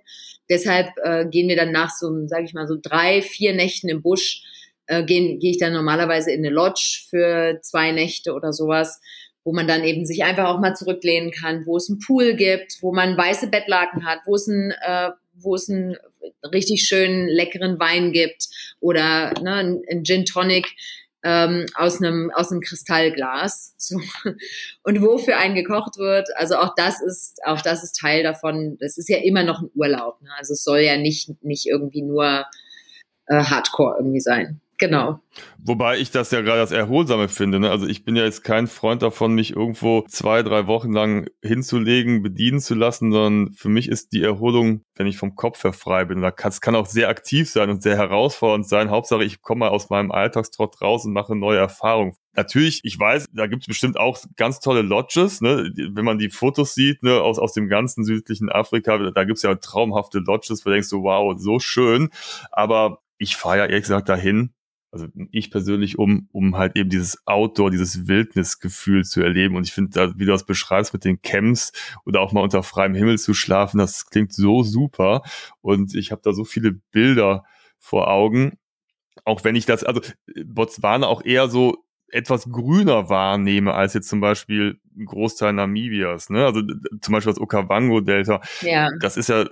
Deshalb 0.48 0.88
äh, 1.02 1.26
gehen 1.26 1.48
wir 1.48 1.56
dann 1.56 1.70
nach 1.70 1.90
so, 1.90 2.26
sage 2.26 2.44
ich 2.44 2.54
mal, 2.54 2.66
so 2.66 2.76
drei, 2.80 3.22
vier 3.22 3.54
Nächten 3.54 3.88
im 3.88 4.02
Busch 4.02 4.42
äh, 4.90 5.04
gehe 5.04 5.38
geh 5.38 5.50
ich 5.50 5.58
dann 5.58 5.72
normalerweise 5.72 6.32
in 6.32 6.44
eine 6.44 6.52
Lodge 6.52 7.04
für 7.08 7.60
zwei 7.62 7.92
Nächte 7.92 8.34
oder 8.34 8.52
sowas 8.52 9.00
wo 9.44 9.52
man 9.52 9.66
dann 9.66 9.84
eben 9.84 10.04
sich 10.04 10.24
einfach 10.24 10.48
auch 10.48 10.60
mal 10.60 10.74
zurücklehnen 10.74 11.30
kann, 11.30 11.66
wo 11.66 11.76
es 11.76 11.88
einen 11.88 12.00
Pool 12.00 12.34
gibt, 12.34 12.78
wo 12.82 12.92
man 12.92 13.16
weiße 13.16 13.48
Bettlaken 13.48 14.04
hat, 14.04 14.20
wo 14.26 14.34
es 14.34 14.46
ein, 14.46 14.72
äh, 14.82 15.10
wo 15.34 15.54
es 15.54 15.68
einen 15.68 15.96
richtig 16.52 16.82
schönen 16.82 17.28
leckeren 17.28 17.78
Wein 17.78 18.12
gibt 18.12 18.48
oder 18.80 19.32
ne, 19.42 19.80
ein 19.90 20.04
Gin 20.04 20.24
Tonic 20.24 20.68
ähm, 21.22 21.66
aus 21.74 22.00
einem 22.00 22.30
aus 22.34 22.50
einem 22.50 22.60
Kristallglas 22.60 23.74
so. 23.78 24.00
und 24.82 25.02
wo 25.02 25.18
für 25.18 25.36
einen 25.36 25.54
gekocht 25.54 25.98
wird. 25.98 26.28
Also 26.36 26.56
auch 26.56 26.74
das 26.76 27.00
ist 27.02 27.40
auch 27.44 27.60
das 27.60 27.82
ist 27.82 27.98
Teil 27.98 28.22
davon. 28.22 28.78
Das 28.80 28.96
ist 28.96 29.08
ja 29.08 29.18
immer 29.18 29.44
noch 29.44 29.60
ein 29.60 29.70
Urlaub. 29.74 30.20
Ne? 30.22 30.30
Also 30.38 30.54
es 30.54 30.64
soll 30.64 30.80
ja 30.80 30.96
nicht 30.96 31.30
nicht 31.42 31.66
irgendwie 31.66 32.02
nur 32.02 32.46
äh, 33.26 33.42
Hardcore 33.42 33.96
irgendwie 33.98 34.20
sein. 34.20 34.60
Genau. 34.80 35.20
Wobei 35.58 35.98
ich 35.98 36.10
das 36.10 36.30
ja 36.30 36.40
gerade 36.40 36.60
das 36.60 36.72
Erholsame 36.72 37.28
finde. 37.28 37.60
Ne? 37.60 37.70
Also 37.70 37.86
ich 37.86 38.02
bin 38.02 38.16
ja 38.16 38.24
jetzt 38.24 38.42
kein 38.42 38.66
Freund 38.66 39.02
davon, 39.02 39.34
mich 39.34 39.54
irgendwo 39.54 40.06
zwei, 40.08 40.42
drei 40.42 40.66
Wochen 40.66 40.90
lang 40.90 41.28
hinzulegen, 41.42 42.22
bedienen 42.22 42.60
zu 42.60 42.74
lassen, 42.74 43.12
sondern 43.12 43.52
für 43.52 43.68
mich 43.68 43.90
ist 43.90 44.14
die 44.14 44.22
Erholung, 44.22 44.82
wenn 44.94 45.06
ich 45.06 45.18
vom 45.18 45.36
Kopf 45.36 45.62
her 45.64 45.74
frei 45.74 46.06
bin. 46.06 46.22
Das 46.22 46.62
kann 46.62 46.74
auch 46.74 46.86
sehr 46.86 47.10
aktiv 47.10 47.50
sein 47.50 47.68
und 47.68 47.82
sehr 47.82 47.98
herausfordernd 47.98 48.66
sein. 48.66 48.88
Hauptsache, 48.88 49.22
ich 49.22 49.42
komme 49.42 49.60
mal 49.60 49.68
aus 49.68 49.90
meinem 49.90 50.10
Alltagstrott 50.10 50.80
raus 50.80 51.04
und 51.04 51.12
mache 51.12 51.36
neue 51.36 51.58
Erfahrungen. 51.58 52.14
Natürlich, 52.34 52.80
ich 52.84 52.98
weiß, 52.98 53.26
da 53.34 53.48
gibt 53.48 53.64
es 53.64 53.68
bestimmt 53.68 53.98
auch 53.98 54.18
ganz 54.36 54.60
tolle 54.60 54.80
Lodges, 54.80 55.42
ne? 55.42 55.70
wenn 55.92 56.04
man 56.06 56.18
die 56.18 56.30
Fotos 56.30 56.74
sieht 56.74 57.02
ne? 57.02 57.20
aus, 57.20 57.38
aus 57.38 57.52
dem 57.52 57.68
ganzen 57.68 58.02
südlichen 58.02 58.48
Afrika, 58.48 58.96
da 59.10 59.24
gibt 59.24 59.36
es 59.36 59.42
ja 59.42 59.54
traumhafte 59.56 60.20
Lodges, 60.20 60.64
wo 60.64 60.70
du 60.70 60.74
denkst 60.74 60.88
so, 60.88 61.02
wow, 61.02 61.34
so 61.38 61.58
schön. 61.58 62.08
Aber 62.50 63.02
ich 63.20 63.36
fahre 63.36 63.58
ja 63.58 63.66
ehrlich 63.66 63.82
gesagt 63.82 64.08
dahin, 64.08 64.54
also 64.92 65.06
ich 65.30 65.50
persönlich, 65.50 65.98
um, 65.98 66.28
um 66.32 66.56
halt 66.56 66.76
eben 66.76 66.90
dieses 66.90 67.24
Outdoor, 67.26 67.70
dieses 67.70 68.08
Wildnisgefühl 68.08 69.04
zu 69.04 69.22
erleben. 69.22 69.56
Und 69.56 69.66
ich 69.66 69.72
finde, 69.72 69.90
da, 69.90 70.18
wie 70.18 70.24
du 70.24 70.32
das 70.32 70.46
beschreibst 70.46 70.92
mit 70.92 71.04
den 71.04 71.22
Camps 71.22 71.72
oder 72.04 72.20
auch 72.20 72.32
mal 72.32 72.42
unter 72.42 72.62
freiem 72.62 72.94
Himmel 72.94 73.18
zu 73.18 73.32
schlafen, 73.32 73.78
das 73.78 74.06
klingt 74.06 74.32
so 74.32 74.62
super. 74.62 75.22
Und 75.60 75.94
ich 75.94 76.10
habe 76.10 76.22
da 76.24 76.32
so 76.32 76.44
viele 76.44 76.72
Bilder 76.72 77.44
vor 77.78 78.08
Augen. 78.08 78.58
Auch 79.24 79.44
wenn 79.44 79.54
ich 79.54 79.66
das, 79.66 79.84
also 79.84 80.00
Botswana 80.44 81.06
auch 81.06 81.24
eher 81.24 81.48
so 81.48 81.84
etwas 82.08 82.50
grüner 82.50 83.08
wahrnehme 83.08 83.74
als 83.74 83.94
jetzt 83.94 84.08
zum 84.08 84.20
Beispiel 84.20 84.79
Großteil 85.04 85.52
Namibias. 85.52 86.30
Ne? 86.30 86.44
Also 86.44 86.62
zum 87.00 87.12
Beispiel 87.12 87.32
das 87.32 87.40
Okavango-Delta. 87.40 88.40
Ja. 88.60 88.88
Das 89.00 89.16
ist 89.16 89.28
ja 89.28 89.46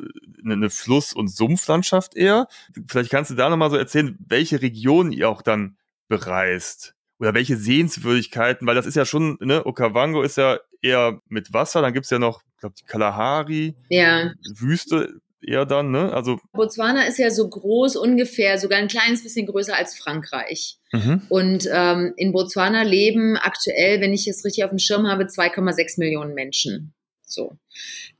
eine 0.45 0.71
Fluss- 0.71 1.13
und 1.13 1.29
Sumpflandschaft 1.29 2.17
eher. 2.17 2.49
Vielleicht 2.87 3.11
kannst 3.11 3.31
du 3.31 3.35
da 3.35 3.49
nochmal 3.49 3.71
so 3.71 3.77
erzählen, 3.77 4.17
welche 4.27 4.63
Regionen 4.63 5.13
ihr 5.13 5.29
auch 5.29 5.43
dann 5.43 5.77
bereist 6.09 6.95
oder 7.19 7.35
welche 7.35 7.57
Sehenswürdigkeiten, 7.57 8.67
weil 8.67 8.75
das 8.75 8.87
ist 8.87 8.95
ja 8.95 9.05
schon, 9.05 9.39
ne, 9.41 9.67
Okavango 9.67 10.23
ist 10.23 10.37
ja 10.37 10.59
eher 10.81 11.21
mit 11.29 11.53
Wasser, 11.53 11.83
dann 11.83 11.93
gibt's 11.93 12.11
ja 12.11 12.19
noch, 12.19 12.43
ich 12.55 12.61
glaube, 12.61 12.75
die 12.79 12.85
Kalahari, 12.85 13.77
ja. 13.89 14.33
Wüste, 14.57 15.21
eher 15.41 15.67
dann, 15.67 15.91
ne? 15.91 16.13
Also 16.13 16.39
Botswana 16.53 17.07
ist 17.07 17.19
ja 17.19 17.31
so 17.31 17.49
groß 17.49 17.97
ungefähr, 17.97 18.59
sogar 18.59 18.79
ein 18.79 18.89
kleines 18.89 19.23
bisschen 19.23 19.47
größer 19.47 19.77
als 19.77 19.97
Frankreich. 19.97 20.79
Mhm. 20.93 21.23
Und 21.29 21.69
ähm, 21.73 22.15
in 22.17 22.33
Botswana 22.33 22.83
leben 22.83 23.37
aktuell, 23.37 24.01
wenn 24.01 24.13
ich 24.13 24.27
es 24.27 24.45
richtig 24.45 24.65
auf 24.65 24.71
dem 24.71 24.79
Schirm 24.79 25.07
habe, 25.07 25.25
2,6 25.25 25.99
Millionen 25.99 26.35
Menschen. 26.35 26.95
So. 27.25 27.57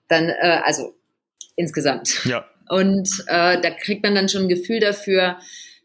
Dann, 0.09 0.29
äh, 0.29 0.61
also 0.65 0.95
insgesamt. 1.57 2.25
Ja. 2.25 2.47
Und 2.69 3.09
äh, 3.27 3.61
da 3.61 3.71
kriegt 3.71 4.03
man 4.03 4.15
dann 4.15 4.29
schon 4.29 4.43
ein 4.43 4.49
Gefühl 4.49 4.81
dafür, 4.81 5.39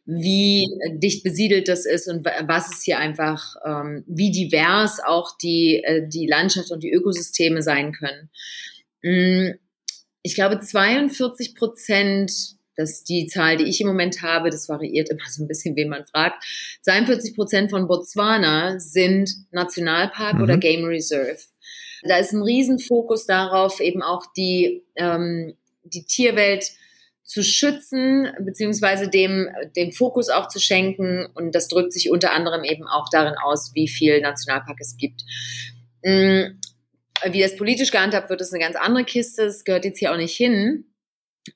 wie 0.05 0.67
dicht 0.95 1.23
besiedelt 1.23 1.69
das 1.69 1.85
ist 1.85 2.09
und 2.09 2.25
was 2.25 2.73
es 2.73 2.83
hier 2.83 2.99
einfach, 2.99 3.55
ähm, 3.65 4.03
wie 4.05 4.31
divers 4.31 4.99
auch 4.99 5.37
die, 5.37 5.81
äh, 5.83 6.07
die 6.07 6.27
Landschaft 6.27 6.71
und 6.71 6.83
die 6.83 6.91
Ökosysteme 6.91 7.61
sein 7.61 7.93
können. 7.93 8.29
Ich 10.23 10.35
glaube, 10.35 10.59
42 10.59 11.55
Prozent, 11.55 12.31
das 12.75 12.91
ist 12.91 13.09
die 13.09 13.27
Zahl, 13.27 13.57
die 13.57 13.65
ich 13.65 13.81
im 13.81 13.87
Moment 13.87 14.21
habe, 14.21 14.49
das 14.49 14.67
variiert 14.67 15.09
immer 15.09 15.29
so 15.29 15.43
ein 15.43 15.47
bisschen, 15.47 15.75
wen 15.75 15.89
man 15.89 16.05
fragt. 16.05 16.43
42 16.81 17.35
Prozent 17.35 17.69
von 17.69 17.87
Botswana 17.87 18.79
sind 18.79 19.29
Nationalpark 19.51 20.35
mhm. 20.35 20.43
oder 20.43 20.57
Game 20.57 20.85
Reserve. 20.85 21.37
Da 22.05 22.17
ist 22.17 22.33
ein 22.33 22.41
Riesenfokus 22.41 23.25
darauf, 23.25 23.79
eben 23.79 24.01
auch 24.01 24.25
die, 24.35 24.83
ähm, 24.95 25.55
die 25.83 26.05
Tierwelt 26.05 26.65
zu 27.23 27.43
schützen, 27.43 28.27
beziehungsweise 28.41 29.09
dem, 29.09 29.49
dem 29.75 29.91
Fokus 29.91 30.29
auch 30.29 30.49
zu 30.49 30.59
schenken. 30.59 31.25
Und 31.33 31.55
das 31.55 31.67
drückt 31.67 31.93
sich 31.93 32.11
unter 32.11 32.31
anderem 32.31 32.63
eben 32.63 32.87
auch 32.87 33.07
darin 33.09 33.35
aus, 33.43 33.71
wie 33.73 33.87
viel 33.87 34.21
Nationalpark 34.21 34.77
es 34.79 34.97
gibt. 34.97 35.21
Mm, 36.03 36.59
wie 37.31 37.41
das 37.41 37.55
politisch 37.55 37.91
gehandhabt 37.91 38.29
wird, 38.29 38.41
ist 38.41 38.53
eine 38.53 38.63
ganz 38.63 38.75
andere 38.75 39.05
Kiste. 39.05 39.45
Das 39.45 39.63
gehört 39.63 39.85
jetzt 39.85 39.99
hier 39.99 40.11
auch 40.11 40.17
nicht 40.17 40.35
hin. 40.35 40.85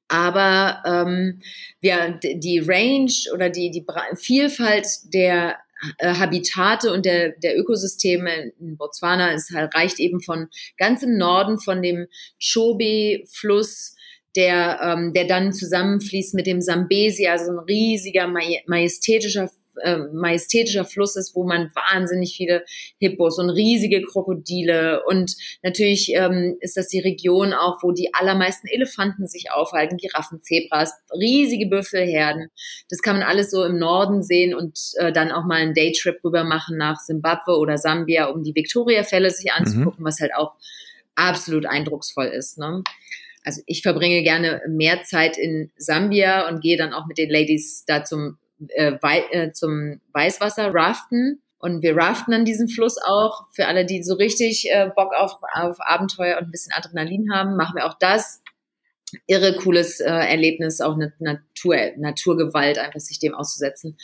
Aber 0.07 0.83
ähm, 0.85 1.41
wir, 1.79 2.19
die 2.21 2.59
Range 2.59 3.11
oder 3.33 3.49
die, 3.49 3.71
die 3.71 3.85
Vielfalt 4.15 4.87
der 5.13 5.57
äh, 5.99 6.13
Habitate 6.15 6.91
und 6.91 7.05
der, 7.05 7.33
der 7.43 7.57
Ökosysteme 7.57 8.51
in 8.59 8.77
Botswana 8.77 9.31
ist 9.31 9.53
halt, 9.53 9.73
reicht 9.75 9.99
eben 9.99 10.21
von 10.21 10.47
ganz 10.77 11.03
im 11.03 11.17
Norden 11.17 11.59
von 11.59 11.81
dem 11.81 12.07
Chobe-Fluss, 12.41 13.95
der, 14.35 14.79
ähm, 14.81 15.13
der 15.13 15.25
dann 15.25 15.53
zusammenfließt 15.53 16.33
mit 16.33 16.47
dem 16.47 16.61
Sambesi, 16.61 17.27
also 17.27 17.51
ein 17.51 17.59
riesiger, 17.59 18.27
majestätischer 18.27 19.49
äh, 19.83 19.97
majestätischer 20.13 20.85
Fluss 20.85 21.15
ist, 21.15 21.35
wo 21.35 21.43
man 21.43 21.71
wahnsinnig 21.73 22.35
viele 22.35 22.63
Hippos 22.99 23.39
und 23.39 23.49
riesige 23.49 24.01
Krokodile 24.01 25.03
und 25.05 25.35
natürlich 25.63 26.13
ähm, 26.13 26.57
ist 26.59 26.77
das 26.77 26.87
die 26.87 26.99
Region 26.99 27.53
auch, 27.53 27.83
wo 27.83 27.91
die 27.91 28.13
allermeisten 28.13 28.67
Elefanten 28.67 29.27
sich 29.27 29.51
aufhalten, 29.51 29.97
Giraffen, 29.97 30.41
Zebras, 30.41 30.93
riesige 31.13 31.67
Büffelherden. 31.67 32.49
Das 32.89 33.01
kann 33.01 33.17
man 33.17 33.27
alles 33.27 33.51
so 33.51 33.63
im 33.63 33.77
Norden 33.77 34.23
sehen 34.23 34.55
und 34.55 34.79
äh, 34.97 35.11
dann 35.11 35.31
auch 35.31 35.45
mal 35.45 35.61
einen 35.61 35.73
Daytrip 35.73 36.23
rüber 36.23 36.43
machen 36.43 36.77
nach 36.77 36.99
Simbabwe 36.99 37.57
oder 37.57 37.77
Sambia, 37.77 38.25
um 38.25 38.43
die 38.43 38.55
Victoria-Fälle 38.55 39.29
sich 39.31 39.51
anzugucken, 39.51 40.03
mhm. 40.03 40.05
was 40.05 40.19
halt 40.19 40.31
auch 40.35 40.53
absolut 41.15 41.65
eindrucksvoll 41.65 42.27
ist. 42.27 42.57
Ne? 42.57 42.83
Also 43.43 43.61
ich 43.65 43.81
verbringe 43.81 44.23
gerne 44.23 44.61
mehr 44.67 45.03
Zeit 45.03 45.37
in 45.37 45.71
Sambia 45.77 46.49
und 46.49 46.61
gehe 46.61 46.77
dann 46.77 46.93
auch 46.93 47.07
mit 47.07 47.17
den 47.17 47.29
Ladies 47.29 47.85
da 47.85 48.03
zum 48.03 48.37
äh, 48.69 48.93
äh, 49.31 49.51
zum 49.51 50.01
Weißwasser 50.13 50.73
raften. 50.73 51.41
Und 51.59 51.81
wir 51.81 51.95
raften 51.95 52.33
an 52.33 52.45
diesem 52.45 52.67
Fluss 52.67 52.97
auch. 52.97 53.47
Für 53.51 53.67
alle, 53.67 53.85
die 53.85 54.03
so 54.03 54.13
richtig 54.13 54.69
äh, 54.69 54.89
Bock 54.95 55.13
auf, 55.15 55.37
auf 55.53 55.77
Abenteuer 55.79 56.37
und 56.37 56.45
ein 56.45 56.51
bisschen 56.51 56.73
Adrenalin 56.73 57.31
haben, 57.33 57.55
machen 57.55 57.75
wir 57.75 57.85
auch 57.85 57.97
das. 57.99 58.41
Irre 59.25 59.55
cooles 59.55 60.01
äh, 60.01 60.09
Erlebnis, 60.09 60.81
auch 60.81 60.95
eine 60.95 61.13
Natur, 61.19 61.77
Naturgewalt, 61.97 62.77
einfach 62.77 62.99
sich 62.99 63.19
dem 63.19 63.33
auszusetzen. 63.33 63.97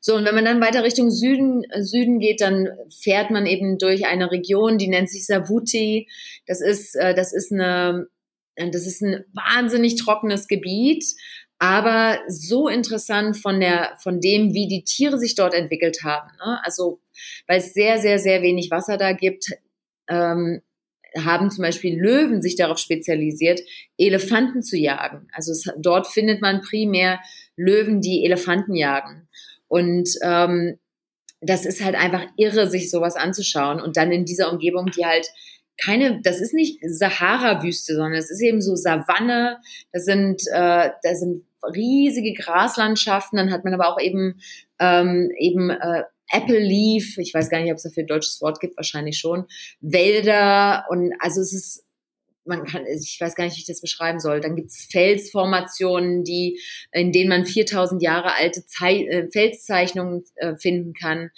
So, 0.00 0.16
und 0.16 0.24
wenn 0.24 0.34
man 0.34 0.46
dann 0.46 0.60
weiter 0.60 0.82
Richtung 0.82 1.10
Süden, 1.10 1.64
äh, 1.64 1.82
Süden 1.82 2.20
geht, 2.20 2.40
dann 2.40 2.68
fährt 2.88 3.30
man 3.30 3.44
eben 3.44 3.76
durch 3.76 4.06
eine 4.06 4.30
Region, 4.30 4.78
die 4.78 4.88
nennt 4.88 5.10
sich 5.10 5.26
Savuti. 5.26 6.08
Das 6.46 6.60
ist, 6.60 6.96
äh, 6.96 7.14
das 7.14 7.34
ist 7.34 7.52
eine, 7.52 8.06
das 8.56 8.86
ist 8.86 9.02
ein 9.02 9.24
wahnsinnig 9.34 9.96
trockenes 9.96 10.48
Gebiet, 10.48 11.04
aber 11.58 12.18
so 12.28 12.68
interessant 12.68 13.38
von 13.38 13.60
der, 13.60 13.96
von 14.02 14.20
dem, 14.20 14.52
wie 14.52 14.68
die 14.68 14.84
Tiere 14.84 15.18
sich 15.18 15.34
dort 15.34 15.54
entwickelt 15.54 16.02
haben. 16.04 16.30
Ne? 16.44 16.60
Also, 16.64 17.00
weil 17.46 17.58
es 17.58 17.72
sehr, 17.72 17.98
sehr, 17.98 18.18
sehr 18.18 18.42
wenig 18.42 18.70
Wasser 18.70 18.96
da 18.96 19.12
gibt, 19.12 19.50
ähm, 20.08 20.60
haben 21.18 21.50
zum 21.50 21.62
Beispiel 21.62 21.98
Löwen 21.98 22.42
sich 22.42 22.56
darauf 22.56 22.78
spezialisiert, 22.78 23.60
Elefanten 23.96 24.62
zu 24.62 24.76
jagen. 24.76 25.28
Also 25.32 25.52
es, 25.52 25.64
dort 25.78 26.06
findet 26.06 26.42
man 26.42 26.60
primär 26.60 27.20
Löwen, 27.56 28.02
die 28.02 28.24
Elefanten 28.24 28.74
jagen. 28.74 29.28
Und 29.68 30.10
ähm, 30.22 30.78
das 31.40 31.64
ist 31.64 31.82
halt 31.82 31.94
einfach 31.94 32.26
irre, 32.36 32.68
sich 32.68 32.90
sowas 32.90 33.16
anzuschauen. 33.16 33.80
Und 33.80 33.96
dann 33.96 34.12
in 34.12 34.24
dieser 34.24 34.52
Umgebung, 34.52 34.90
die 34.90 35.06
halt 35.06 35.26
keine, 35.78 36.20
das 36.22 36.40
ist 36.40 36.54
nicht 36.54 36.78
Sahara-Wüste, 36.82 37.94
sondern 37.94 38.14
es 38.14 38.30
ist 38.30 38.40
eben 38.40 38.60
so 38.60 38.76
Savanne, 38.76 39.58
das 39.92 40.04
sind, 40.04 40.42
äh, 40.52 40.90
das 41.02 41.20
sind 41.20 41.44
riesige 41.74 42.32
Graslandschaften, 42.34 43.36
dann 43.36 43.50
hat 43.50 43.64
man 43.64 43.74
aber 43.74 43.88
auch 43.88 44.00
eben, 44.00 44.40
ähm, 44.78 45.30
eben 45.38 45.70
äh, 45.70 46.04
Apple 46.32 46.58
Leaf, 46.58 47.18
ich 47.18 47.32
weiß 47.32 47.50
gar 47.50 47.60
nicht, 47.60 47.70
ob 47.70 47.76
es 47.76 47.84
dafür 47.84 48.04
ein 48.04 48.08
deutsches 48.08 48.40
Wort 48.40 48.60
gibt, 48.60 48.76
wahrscheinlich 48.76 49.18
schon, 49.18 49.46
Wälder 49.80 50.86
und 50.88 51.12
also 51.20 51.40
es 51.40 51.52
ist 51.52 51.82
man 52.48 52.64
kann, 52.64 52.86
ich 52.86 53.18
weiß 53.20 53.34
gar 53.34 53.44
nicht, 53.44 53.56
wie 53.56 53.60
ich 53.62 53.66
das 53.66 53.80
beschreiben 53.80 54.20
soll. 54.20 54.40
Dann 54.40 54.54
gibt's 54.54 54.86
Felsformationen, 54.90 56.22
die, 56.22 56.60
in 56.92 57.10
denen 57.10 57.28
man 57.28 57.44
4000 57.44 58.00
Jahre 58.00 58.34
alte 58.36 58.64
Zei 58.64 59.04
äh, 59.04 59.28
Felszeichnungen 59.32 60.24
äh, 60.36 60.54
finden 60.56 60.92
kann 60.94 61.30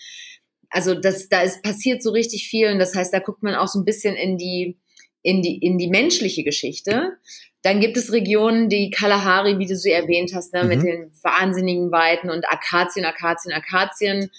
also 0.70 0.94
das, 0.94 1.28
da 1.28 1.42
ist 1.42 1.62
passiert 1.62 2.02
so 2.02 2.10
richtig 2.10 2.48
viel 2.48 2.70
und 2.70 2.78
das 2.78 2.94
heißt, 2.94 3.12
da 3.12 3.20
guckt 3.20 3.42
man 3.42 3.54
auch 3.54 3.68
so 3.68 3.78
ein 3.78 3.84
bisschen 3.84 4.16
in 4.16 4.36
die, 4.36 4.78
in 5.22 5.42
die, 5.42 5.58
in 5.58 5.78
die 5.78 5.88
menschliche 5.88 6.44
Geschichte. 6.44 7.16
Dann 7.62 7.80
gibt 7.80 7.96
es 7.96 8.12
Regionen, 8.12 8.68
die 8.68 8.90
Kalahari, 8.90 9.58
wie 9.58 9.66
du 9.66 9.76
sie 9.76 9.90
erwähnt 9.90 10.32
hast, 10.34 10.52
ne, 10.52 10.62
mhm. 10.62 10.68
mit 10.68 10.82
den 10.82 11.10
wahnsinnigen 11.22 11.90
Weiten 11.90 12.30
und 12.30 12.48
Akazien, 12.48 13.04
Akazien, 13.04 13.52
Akazien. 13.52 14.30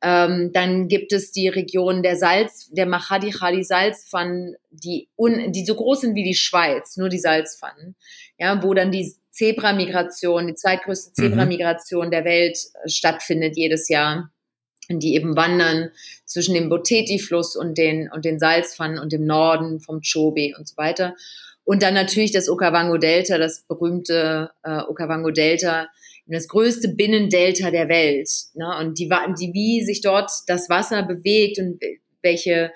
Ähm, 0.00 0.52
dann 0.52 0.86
gibt 0.86 1.12
es 1.12 1.32
die 1.32 1.48
Region 1.48 2.02
der 2.02 2.16
Salz, 2.16 2.68
der 2.70 2.86
Mahadi-Khadi 2.86 3.64
Salzpfannen, 3.64 4.54
die, 4.70 5.08
un, 5.16 5.50
die 5.50 5.64
so 5.64 5.74
groß 5.74 6.02
sind 6.02 6.14
wie 6.14 6.22
die 6.22 6.36
Schweiz, 6.36 6.96
nur 6.96 7.08
die 7.08 7.18
Salzpfannen. 7.18 7.96
Ja, 8.38 8.62
wo 8.62 8.74
dann 8.74 8.92
die 8.92 9.12
Zebra-Migration, 9.32 10.46
die 10.46 10.54
zweitgrößte 10.54 11.10
mhm. 11.10 11.30
Zebra-Migration 11.30 12.10
der 12.10 12.24
Welt 12.24 12.58
äh, 12.84 12.88
stattfindet 12.88 13.56
jedes 13.56 13.88
Jahr. 13.88 14.30
Die 14.90 15.14
eben 15.14 15.36
wandern 15.36 15.90
zwischen 16.24 16.54
dem 16.54 16.70
Boteti-Fluss 16.70 17.56
und 17.56 17.76
den, 17.76 18.10
und 18.10 18.24
den 18.24 18.38
Salzpfannen 18.38 18.98
und 18.98 19.12
dem 19.12 19.26
Norden 19.26 19.80
vom 19.80 20.00
Chobe 20.00 20.54
und 20.56 20.66
so 20.66 20.76
weiter. 20.76 21.14
Und 21.64 21.82
dann 21.82 21.92
natürlich 21.92 22.32
das 22.32 22.48
Okavango-Delta, 22.48 23.36
das 23.36 23.64
berühmte 23.68 24.50
äh, 24.62 24.80
Okavango-Delta, 24.88 25.88
das 26.28 26.48
größte 26.48 26.88
Binnendelta 26.88 27.70
der 27.70 27.88
Welt. 27.88 28.30
Ne? 28.54 28.66
Und 28.80 28.98
die, 28.98 29.08
die, 29.38 29.52
wie 29.52 29.84
sich 29.84 30.00
dort 30.00 30.30
das 30.46 30.68
Wasser 30.68 31.02
bewegt 31.02 31.58
und 31.58 31.80
welche, 32.22 32.72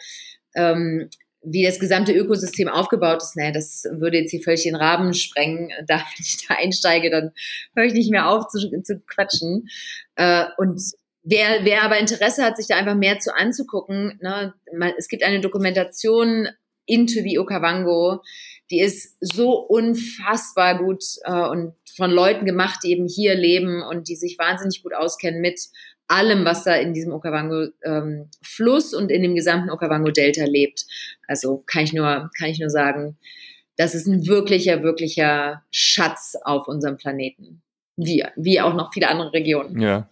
ähm, 0.54 1.08
wie 1.42 1.64
das 1.64 1.80
gesamte 1.80 2.12
Ökosystem 2.12 2.68
aufgebaut 2.68 3.22
ist, 3.22 3.36
naja, 3.36 3.50
das 3.50 3.84
würde 3.90 4.18
jetzt 4.18 4.30
hier 4.30 4.42
völlig 4.42 4.62
den 4.62 4.76
Rahmen 4.76 5.14
sprengen. 5.14 5.70
Da, 5.86 5.96
wenn 5.96 6.04
ich 6.18 6.46
da 6.46 6.54
einsteige, 6.54 7.10
dann 7.10 7.32
höre 7.74 7.84
ich 7.84 7.94
nicht 7.94 8.10
mehr 8.10 8.28
auf 8.28 8.48
zu, 8.48 8.58
zu 8.82 9.00
quatschen. 9.06 9.68
Äh, 10.16 10.44
und 10.58 10.80
Wer, 11.24 11.64
wer 11.64 11.84
aber 11.84 11.98
Interesse 11.98 12.44
hat, 12.44 12.56
sich 12.56 12.66
da 12.66 12.76
einfach 12.76 12.96
mehr 12.96 13.18
zu 13.20 13.34
anzugucken, 13.34 14.18
ne, 14.20 14.54
man, 14.76 14.92
es 14.98 15.08
gibt 15.08 15.22
eine 15.22 15.40
Dokumentation 15.40 16.48
Into 16.84 17.20
the 17.22 17.38
Okavango, 17.38 18.22
die 18.70 18.80
ist 18.80 19.16
so 19.20 19.52
unfassbar 19.52 20.78
gut 20.78 21.04
äh, 21.24 21.48
und 21.48 21.74
von 21.94 22.10
Leuten 22.10 22.44
gemacht, 22.44 22.80
die 22.82 22.90
eben 22.90 23.06
hier 23.06 23.34
leben 23.34 23.82
und 23.82 24.08
die 24.08 24.16
sich 24.16 24.38
wahnsinnig 24.38 24.82
gut 24.82 24.94
auskennen 24.94 25.40
mit 25.40 25.60
allem, 26.08 26.44
was 26.44 26.64
da 26.64 26.74
in 26.74 26.92
diesem 26.92 27.12
Okavango-Fluss 27.12 28.92
ähm, 28.92 28.98
und 28.98 29.10
in 29.10 29.22
dem 29.22 29.34
gesamten 29.34 29.70
Okavango-Delta 29.70 30.44
lebt. 30.44 30.86
Also 31.26 31.62
kann 31.66 31.84
ich 31.84 31.92
nur, 31.92 32.30
kann 32.36 32.50
ich 32.50 32.58
nur 32.58 32.70
sagen, 32.70 33.16
das 33.76 33.94
ist 33.94 34.06
ein 34.06 34.26
wirklicher, 34.26 34.82
wirklicher 34.82 35.62
Schatz 35.70 36.36
auf 36.42 36.68
unserem 36.68 36.96
Planeten. 36.96 37.62
Wie, 37.96 38.24
wie 38.36 38.60
auch 38.60 38.74
noch 38.74 38.92
viele 38.92 39.08
andere 39.08 39.32
Regionen. 39.32 39.80
Ja. 39.80 40.08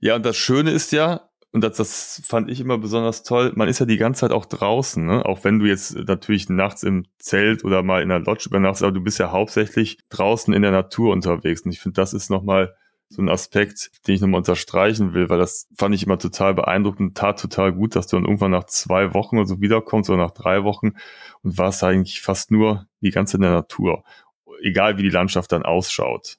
Ja, 0.00 0.16
und 0.16 0.24
das 0.24 0.36
Schöne 0.36 0.70
ist 0.70 0.92
ja, 0.92 1.28
und 1.52 1.62
das, 1.62 1.76
das 1.76 2.22
fand 2.24 2.50
ich 2.50 2.60
immer 2.60 2.78
besonders 2.78 3.22
toll, 3.22 3.52
man 3.54 3.68
ist 3.68 3.80
ja 3.80 3.86
die 3.86 3.96
ganze 3.96 4.20
Zeit 4.20 4.32
auch 4.32 4.46
draußen, 4.46 5.04
ne? 5.04 5.26
auch 5.26 5.44
wenn 5.44 5.58
du 5.58 5.66
jetzt 5.66 5.94
natürlich 5.94 6.48
nachts 6.48 6.82
im 6.82 7.04
Zelt 7.18 7.64
oder 7.64 7.82
mal 7.82 8.02
in 8.02 8.08
der 8.08 8.20
Lodge 8.20 8.44
übernachtest, 8.48 8.84
aber 8.84 8.92
du 8.92 9.02
bist 9.02 9.18
ja 9.18 9.30
hauptsächlich 9.30 9.98
draußen 10.08 10.54
in 10.54 10.62
der 10.62 10.70
Natur 10.70 11.12
unterwegs. 11.12 11.62
Und 11.62 11.72
ich 11.72 11.80
finde, 11.80 12.00
das 12.00 12.14
ist 12.14 12.30
nochmal 12.30 12.74
so 13.10 13.20
ein 13.20 13.28
Aspekt, 13.28 13.90
den 14.06 14.14
ich 14.14 14.20
nochmal 14.20 14.38
unterstreichen 14.38 15.12
will, 15.14 15.28
weil 15.28 15.38
das 15.38 15.68
fand 15.76 15.94
ich 15.94 16.04
immer 16.04 16.18
total 16.18 16.54
beeindruckend, 16.54 17.18
tat 17.18 17.40
total 17.40 17.72
gut, 17.72 17.96
dass 17.96 18.06
du 18.06 18.16
dann 18.16 18.24
irgendwann 18.24 18.52
nach 18.52 18.64
zwei 18.64 19.12
Wochen 19.14 19.36
oder 19.36 19.46
so 19.46 19.60
wiederkommst 19.60 20.08
oder 20.08 20.18
nach 20.20 20.30
drei 20.30 20.62
Wochen 20.62 20.92
und 21.42 21.58
warst 21.58 21.82
eigentlich 21.82 22.20
fast 22.20 22.52
nur 22.52 22.86
die 23.00 23.10
ganze 23.10 23.36
in 23.36 23.42
der 23.42 23.50
Natur. 23.50 24.04
Egal 24.62 24.96
wie 24.96 25.02
die 25.02 25.10
Landschaft 25.10 25.50
dann 25.50 25.64
ausschaut. 25.64 26.38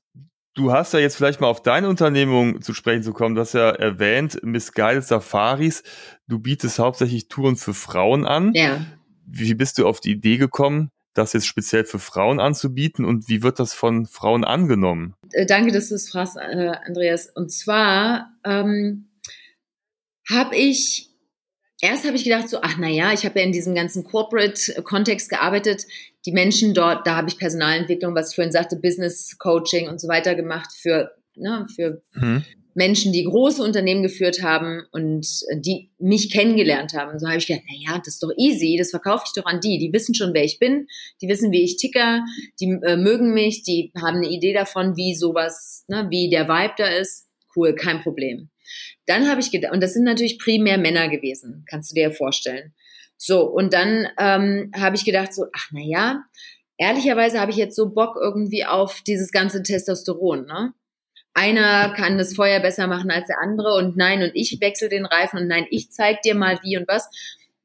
Du 0.53 0.73
hast 0.73 0.93
ja 0.93 0.99
jetzt 0.99 1.15
vielleicht 1.15 1.39
mal 1.39 1.47
auf 1.47 1.63
deine 1.63 1.87
Unternehmung 1.87 2.61
zu 2.61 2.73
sprechen 2.73 3.03
zu 3.03 3.13
kommen. 3.13 3.35
Du 3.35 3.41
hast 3.41 3.53
ja 3.53 3.69
erwähnt, 3.69 4.39
Miss 4.43 4.73
Guided 4.73 5.05
Safaris. 5.05 5.83
Du 6.27 6.39
bietest 6.39 6.77
hauptsächlich 6.77 7.29
Touren 7.29 7.55
für 7.55 7.73
Frauen 7.73 8.25
an. 8.25 8.51
Ja. 8.53 8.85
Wie 9.25 9.53
bist 9.53 9.77
du 9.77 9.87
auf 9.87 10.01
die 10.01 10.11
Idee 10.11 10.35
gekommen, 10.35 10.91
das 11.13 11.31
jetzt 11.31 11.47
speziell 11.47 11.85
für 11.85 11.99
Frauen 11.99 12.41
anzubieten 12.41 13.05
und 13.05 13.29
wie 13.29 13.43
wird 13.43 13.59
das 13.59 13.73
von 13.73 14.05
Frauen 14.05 14.43
angenommen? 14.43 15.15
Äh, 15.31 15.45
danke, 15.45 15.71
dass 15.71 15.87
du 15.87 15.95
es 15.95 16.09
fragst, 16.09 16.35
äh, 16.35 16.73
Andreas. 16.85 17.29
Und 17.29 17.49
zwar 17.51 18.33
ähm, 18.43 19.07
habe 20.29 20.57
ich 20.57 21.11
erst 21.81 22.05
habe 22.05 22.15
ich 22.15 22.25
gedacht 22.25 22.49
so, 22.49 22.59
ach 22.61 22.75
na 22.77 22.87
ja, 22.89 23.13
ich 23.13 23.25
habe 23.25 23.39
ja 23.39 23.45
in 23.45 23.51
diesem 23.53 23.73
ganzen 23.73 24.03
Corporate-Kontext 24.03 25.29
gearbeitet. 25.29 25.85
Die 26.25 26.31
Menschen 26.31 26.73
dort, 26.73 27.07
da 27.07 27.15
habe 27.15 27.29
ich 27.29 27.37
Personalentwicklung, 27.37 28.15
was 28.15 28.29
ich 28.29 28.35
vorhin 28.35 28.51
sagte, 28.51 28.75
Business 28.75 29.37
Coaching 29.39 29.89
und 29.89 29.99
so 29.99 30.07
weiter 30.07 30.35
gemacht 30.35 30.71
für, 30.73 31.11
ne, 31.35 31.65
für 31.75 32.01
mhm. 32.13 32.43
Menschen, 32.73 33.11
die 33.11 33.25
große 33.25 33.61
Unternehmen 33.61 34.03
geführt 34.03 34.41
haben 34.41 34.83
und 34.91 35.27
die 35.55 35.91
mich 35.99 36.31
kennengelernt 36.31 36.93
haben. 36.93 37.19
So 37.19 37.27
habe 37.27 37.37
ich 37.37 37.47
gedacht, 37.47 37.65
na 37.67 37.91
ja, 37.91 37.97
das 37.97 38.15
ist 38.15 38.23
doch 38.23 38.31
easy, 38.37 38.77
das 38.77 38.91
verkaufe 38.91 39.25
ich 39.27 39.33
doch 39.35 39.45
an 39.45 39.59
die. 39.59 39.77
Die 39.77 39.91
wissen 39.91 40.15
schon, 40.15 40.33
wer 40.33 40.43
ich 40.43 40.59
bin, 40.59 40.87
die 41.21 41.27
wissen, 41.27 41.51
wie 41.51 41.63
ich 41.63 41.77
ticker, 41.77 42.23
die 42.59 42.77
äh, 42.83 42.95
mögen 42.95 43.33
mich, 43.33 43.63
die 43.63 43.91
haben 44.01 44.17
eine 44.17 44.29
Idee 44.29 44.53
davon, 44.53 44.95
wie 44.95 45.15
sowas, 45.15 45.85
ne, 45.87 46.07
wie 46.09 46.29
der 46.29 46.47
Vibe 46.47 46.73
da 46.77 46.87
ist. 46.87 47.27
Cool, 47.55 47.75
kein 47.75 48.01
Problem. 48.01 48.49
Dann 49.05 49.27
habe 49.27 49.41
ich 49.41 49.51
gedacht, 49.51 49.73
und 49.73 49.81
das 49.81 49.93
sind 49.93 50.03
natürlich 50.03 50.39
primär 50.39 50.77
Männer 50.77 51.09
gewesen, 51.09 51.65
kannst 51.69 51.91
du 51.91 51.95
dir 51.95 52.03
ja 52.03 52.11
vorstellen. 52.11 52.73
So, 53.23 53.43
und 53.43 53.71
dann 53.71 54.07
ähm, 54.17 54.71
habe 54.75 54.95
ich 54.95 55.05
gedacht, 55.05 55.31
so, 55.31 55.45
ach 55.53 55.67
na 55.69 55.79
ja, 55.79 56.23
ehrlicherweise 56.77 57.39
habe 57.39 57.51
ich 57.51 57.57
jetzt 57.57 57.75
so 57.75 57.91
Bock 57.93 58.17
irgendwie 58.19 58.65
auf 58.65 59.01
dieses 59.05 59.31
ganze 59.31 59.61
Testosteron, 59.61 60.47
ne? 60.47 60.73
Einer 61.35 61.93
kann 61.93 62.17
das 62.17 62.33
Feuer 62.33 62.59
besser 62.59 62.87
machen 62.87 63.11
als 63.11 63.27
der 63.27 63.39
andere 63.39 63.75
und 63.75 63.95
nein, 63.95 64.23
und 64.23 64.31
ich 64.33 64.59
wechsle 64.59 64.89
den 64.89 65.05
Reifen 65.05 65.37
und 65.37 65.47
nein, 65.47 65.67
ich 65.69 65.91
zeig 65.91 66.23
dir 66.23 66.33
mal 66.33 66.59
wie 66.63 66.77
und 66.77 66.87
was. 66.87 67.07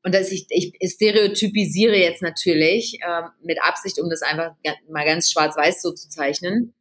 Und 0.02 0.14
dass 0.14 0.30
ich, 0.30 0.46
ich 0.50 0.74
stereotypisiere 0.92 1.96
jetzt 1.96 2.20
natürlich 2.20 2.98
äh, 3.00 3.22
mit 3.42 3.58
Absicht, 3.62 3.98
um 3.98 4.10
das 4.10 4.20
einfach 4.20 4.52
mal 4.90 5.06
ganz 5.06 5.30
schwarz-weiß 5.32 5.80
so 5.80 5.92
zu 5.92 6.10
zeichnen. 6.10 6.74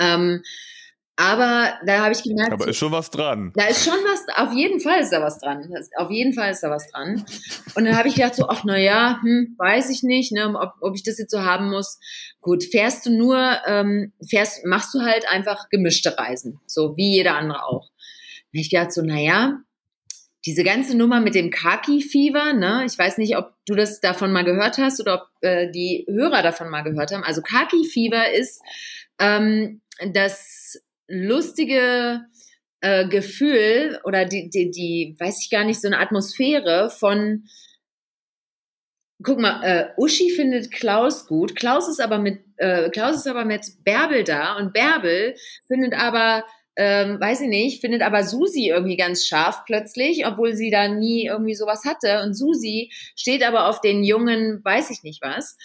Ähm, 0.00 0.42
aber 1.16 1.78
da 1.84 2.02
habe 2.02 2.12
ich 2.12 2.22
gemerkt. 2.22 2.52
Aber 2.52 2.68
ist 2.68 2.78
schon 2.78 2.92
was 2.92 3.10
dran. 3.10 3.52
Da 3.54 3.66
ist 3.66 3.84
schon 3.84 3.92
was, 3.92 4.24
auf 4.36 4.54
jeden 4.54 4.80
Fall 4.80 5.00
ist 5.00 5.10
da 5.10 5.20
was 5.20 5.38
dran. 5.38 5.72
Auf 5.96 6.10
jeden 6.10 6.32
Fall 6.32 6.52
ist 6.52 6.62
da 6.62 6.70
was 6.70 6.90
dran. 6.90 7.24
Und 7.74 7.84
dann 7.84 7.96
habe 7.96 8.08
ich 8.08 8.14
gedacht 8.14 8.34
so, 8.34 8.48
ach 8.48 8.64
na 8.64 8.78
ja, 8.78 9.20
hm, 9.22 9.54
weiß 9.58 9.90
ich 9.90 10.02
nicht, 10.02 10.32
ne, 10.32 10.54
ob, 10.58 10.72
ob 10.80 10.94
ich 10.94 11.02
das 11.02 11.18
jetzt 11.18 11.30
so 11.30 11.42
haben 11.42 11.68
muss. 11.68 11.98
Gut, 12.40 12.64
fährst 12.64 13.04
du 13.04 13.10
nur, 13.10 13.58
ähm, 13.66 14.12
fährst, 14.26 14.64
machst 14.64 14.94
du 14.94 15.02
halt 15.02 15.28
einfach 15.28 15.68
gemischte 15.68 16.16
Reisen, 16.16 16.60
so 16.66 16.96
wie 16.96 17.16
jeder 17.16 17.36
andere 17.36 17.64
auch. 17.66 17.90
Habe 18.48 18.60
ich 18.60 18.70
gedacht 18.70 18.92
so, 18.92 19.02
na 19.04 19.20
ja, 19.20 19.58
diese 20.46 20.64
ganze 20.64 20.96
Nummer 20.96 21.20
mit 21.20 21.34
dem 21.34 21.50
Kaki-Fieber, 21.50 22.54
ne, 22.54 22.84
ich 22.86 22.98
weiß 22.98 23.18
nicht, 23.18 23.36
ob 23.36 23.52
du 23.66 23.74
das 23.74 24.00
davon 24.00 24.32
mal 24.32 24.44
gehört 24.44 24.78
hast 24.78 25.00
oder 25.00 25.22
ob 25.22 25.28
äh, 25.42 25.70
die 25.70 26.06
Hörer 26.08 26.42
davon 26.42 26.70
mal 26.70 26.82
gehört 26.82 27.12
haben. 27.12 27.22
Also 27.22 27.42
Kaki-Fieber 27.42 28.32
ist 28.32 28.60
ähm, 29.18 29.82
das 30.12 30.80
lustige 31.12 32.24
äh, 32.80 33.06
Gefühl 33.06 34.00
oder 34.04 34.24
die, 34.24 34.48
die, 34.48 34.70
die, 34.70 35.16
weiß 35.18 35.42
ich 35.42 35.50
gar 35.50 35.64
nicht, 35.64 35.80
so 35.80 35.88
eine 35.88 35.98
Atmosphäre 35.98 36.90
von, 36.90 37.44
guck 39.22 39.38
mal, 39.38 39.62
äh, 39.62 40.00
Uschi 40.00 40.30
findet 40.30 40.72
Klaus 40.72 41.26
gut, 41.26 41.54
Klaus 41.54 41.88
ist 41.88 42.00
aber 42.00 42.18
mit, 42.18 42.40
äh, 42.56 42.88
Klaus 42.90 43.16
ist 43.16 43.28
aber 43.28 43.44
mit 43.44 43.66
Bärbel 43.84 44.24
da 44.24 44.56
und 44.56 44.72
Bärbel 44.72 45.34
findet 45.68 45.94
aber 45.94 46.44
ähm, 46.74 47.20
weiß 47.20 47.42
ich 47.42 47.48
nicht, 47.48 47.80
findet 47.82 48.00
aber 48.00 48.24
Susi 48.24 48.68
irgendwie 48.68 48.96
ganz 48.96 49.26
scharf 49.26 49.64
plötzlich, 49.66 50.26
obwohl 50.26 50.54
sie 50.54 50.70
da 50.70 50.88
nie 50.88 51.26
irgendwie 51.26 51.54
sowas 51.54 51.84
hatte. 51.84 52.22
Und 52.22 52.32
Susi 52.32 52.90
steht 53.14 53.46
aber 53.46 53.68
auf 53.68 53.82
den 53.82 54.02
jungen, 54.04 54.64
weiß 54.64 54.90
ich 54.90 55.02
nicht 55.02 55.20
was. 55.20 55.58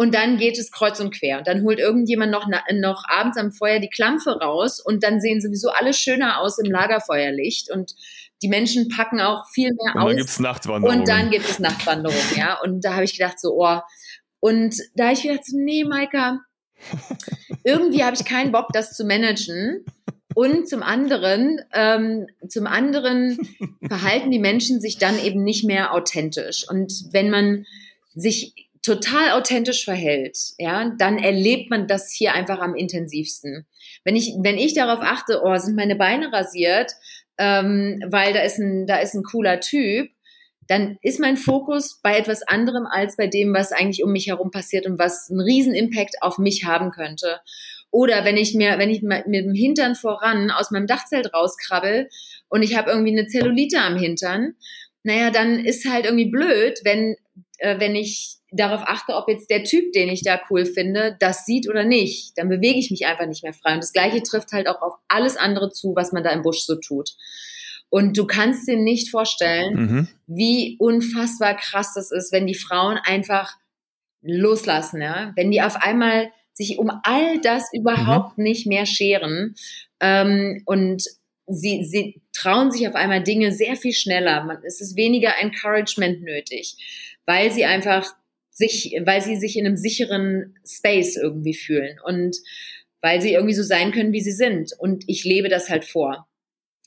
Und 0.00 0.14
dann 0.14 0.38
geht 0.38 0.58
es 0.58 0.72
kreuz 0.72 0.98
und 0.98 1.14
quer. 1.14 1.36
Und 1.36 1.46
dann 1.46 1.62
holt 1.62 1.78
irgendjemand 1.78 2.32
noch, 2.32 2.46
noch 2.72 3.04
abends 3.06 3.36
am 3.36 3.52
Feuer 3.52 3.80
die 3.80 3.90
Klampfe 3.90 4.30
raus 4.30 4.80
und 4.80 5.04
dann 5.04 5.20
sehen 5.20 5.42
sowieso 5.42 5.68
alle 5.68 5.92
schöner 5.92 6.40
aus 6.40 6.58
im 6.58 6.72
Lagerfeuerlicht. 6.72 7.70
Und 7.70 7.94
die 8.40 8.48
Menschen 8.48 8.88
packen 8.88 9.20
auch 9.20 9.46
viel 9.52 9.68
mehr 9.68 9.96
und 9.96 10.00
aus. 10.00 10.06
Und 10.06 10.08
dann 10.08 10.16
gibt 10.16 10.30
es 10.30 10.40
Nachtwanderungen. 10.40 11.00
Und 11.00 11.08
dann 11.08 11.30
gibt 11.30 11.50
es 11.50 11.58
Nachtwanderungen, 11.58 12.34
ja. 12.34 12.58
Und 12.62 12.82
da 12.82 12.94
habe 12.94 13.04
ich 13.04 13.12
gedacht, 13.12 13.38
so, 13.38 13.62
oh. 13.62 13.80
Und 14.40 14.74
da 14.94 15.04
habe 15.04 15.12
ich 15.12 15.22
gedacht, 15.22 15.44
so, 15.44 15.58
nee, 15.58 15.84
Maika, 15.84 16.38
irgendwie 17.64 18.02
habe 18.02 18.16
ich 18.16 18.24
keinen 18.24 18.52
Bock, 18.52 18.68
das 18.72 18.96
zu 18.96 19.04
managen. 19.04 19.84
Und 20.34 20.66
zum 20.66 20.82
anderen, 20.82 21.60
ähm, 21.74 22.26
zum 22.48 22.66
anderen 22.66 23.38
verhalten 23.86 24.30
die 24.30 24.38
Menschen 24.38 24.80
sich 24.80 24.96
dann 24.96 25.18
eben 25.18 25.42
nicht 25.42 25.64
mehr 25.64 25.92
authentisch. 25.92 26.66
Und 26.66 26.90
wenn 27.12 27.28
man 27.28 27.66
sich 28.14 28.69
total 28.90 29.30
authentisch 29.30 29.84
verhält, 29.84 30.36
ja, 30.58 30.92
dann 30.98 31.18
erlebt 31.18 31.70
man 31.70 31.86
das 31.86 32.12
hier 32.12 32.34
einfach 32.34 32.58
am 32.58 32.74
intensivsten. 32.74 33.66
Wenn 34.04 34.16
ich, 34.16 34.34
wenn 34.42 34.58
ich 34.58 34.74
darauf 34.74 34.98
achte, 35.00 35.42
oh, 35.44 35.56
sind 35.56 35.76
meine 35.76 35.94
Beine 35.94 36.32
rasiert, 36.32 36.92
ähm, 37.38 38.02
weil 38.08 38.32
da 38.32 38.40
ist 38.40 38.58
ein, 38.58 38.88
da 38.88 38.96
ist 38.96 39.14
ein 39.14 39.22
cooler 39.22 39.60
Typ, 39.60 40.10
dann 40.66 40.98
ist 41.02 41.20
mein 41.20 41.36
Fokus 41.36 42.00
bei 42.02 42.16
etwas 42.16 42.42
anderem 42.42 42.86
als 42.90 43.16
bei 43.16 43.28
dem, 43.28 43.54
was 43.54 43.70
eigentlich 43.70 44.02
um 44.02 44.10
mich 44.10 44.26
herum 44.26 44.50
passiert 44.50 44.86
und 44.86 44.98
was 44.98 45.30
einen 45.30 45.40
riesen 45.40 45.74
Impact 45.74 46.16
auf 46.20 46.38
mich 46.38 46.64
haben 46.64 46.90
könnte. 46.90 47.40
Oder 47.92 48.24
wenn 48.24 48.36
ich 48.36 48.54
mir, 48.54 48.78
wenn 48.78 48.90
ich 48.90 49.02
mit 49.02 49.24
dem 49.26 49.54
Hintern 49.54 49.94
voran 49.94 50.50
aus 50.50 50.72
meinem 50.72 50.88
Dachzelt 50.88 51.32
rauskrabbel 51.32 52.08
und 52.48 52.62
ich 52.62 52.76
habe 52.76 52.90
irgendwie 52.90 53.16
eine 53.16 53.28
Zellulite 53.28 53.80
am 53.80 53.96
Hintern, 53.96 54.54
naja, 55.04 55.30
dann 55.30 55.64
ist 55.64 55.88
halt 55.88 56.06
irgendwie 56.06 56.30
blöd, 56.30 56.80
wenn, 56.82 57.16
äh, 57.58 57.78
wenn 57.78 57.94
ich 57.94 58.39
darauf 58.52 58.82
achte, 58.84 59.14
ob 59.14 59.28
jetzt 59.28 59.50
der 59.50 59.64
Typ, 59.64 59.92
den 59.92 60.08
ich 60.08 60.22
da 60.22 60.40
cool 60.50 60.66
finde, 60.66 61.16
das 61.20 61.46
sieht 61.46 61.68
oder 61.68 61.84
nicht. 61.84 62.36
Dann 62.36 62.48
bewege 62.48 62.78
ich 62.78 62.90
mich 62.90 63.06
einfach 63.06 63.26
nicht 63.26 63.42
mehr 63.42 63.52
frei. 63.52 63.74
Und 63.74 63.82
das 63.82 63.92
Gleiche 63.92 64.22
trifft 64.22 64.52
halt 64.52 64.68
auch 64.68 64.82
auf 64.82 64.94
alles 65.08 65.36
andere 65.36 65.70
zu, 65.70 65.94
was 65.94 66.12
man 66.12 66.24
da 66.24 66.30
im 66.30 66.42
Busch 66.42 66.60
so 66.60 66.76
tut. 66.76 67.16
Und 67.88 68.16
du 68.16 68.26
kannst 68.26 68.68
dir 68.68 68.76
nicht 68.76 69.10
vorstellen, 69.10 69.74
mhm. 69.74 70.08
wie 70.26 70.76
unfassbar 70.78 71.56
krass 71.56 71.92
das 71.94 72.12
ist, 72.12 72.32
wenn 72.32 72.46
die 72.46 72.54
Frauen 72.54 72.98
einfach 73.02 73.56
loslassen, 74.22 75.00
ja. 75.00 75.32
Wenn 75.36 75.50
die 75.50 75.62
auf 75.62 75.76
einmal 75.76 76.30
sich 76.52 76.78
um 76.78 76.90
all 77.02 77.40
das 77.40 77.72
überhaupt 77.72 78.38
mhm. 78.38 78.44
nicht 78.44 78.66
mehr 78.66 78.86
scheren 78.86 79.54
ähm, 80.00 80.62
und 80.66 81.04
sie, 81.46 81.84
sie 81.84 82.22
trauen 82.32 82.70
sich 82.70 82.86
auf 82.86 82.94
einmal 82.94 83.22
Dinge 83.22 83.52
sehr 83.52 83.76
viel 83.76 83.92
schneller. 83.92 84.44
Man, 84.44 84.58
es 84.64 84.80
ist 84.80 84.96
weniger 84.96 85.32
Encouragement 85.40 86.22
nötig, 86.22 86.76
weil 87.26 87.50
sie 87.50 87.64
einfach 87.64 88.14
sich, 88.60 88.94
weil 89.04 89.22
sie 89.22 89.36
sich 89.36 89.56
in 89.56 89.66
einem 89.66 89.76
sicheren 89.76 90.54
Space 90.64 91.16
irgendwie 91.16 91.54
fühlen 91.54 91.98
und 92.04 92.36
weil 93.00 93.20
sie 93.20 93.32
irgendwie 93.32 93.54
so 93.54 93.62
sein 93.62 93.90
können, 93.90 94.12
wie 94.12 94.20
sie 94.20 94.32
sind. 94.32 94.72
Und 94.78 95.04
ich 95.08 95.24
lebe 95.24 95.48
das 95.48 95.70
halt 95.70 95.84
vor. 95.84 96.28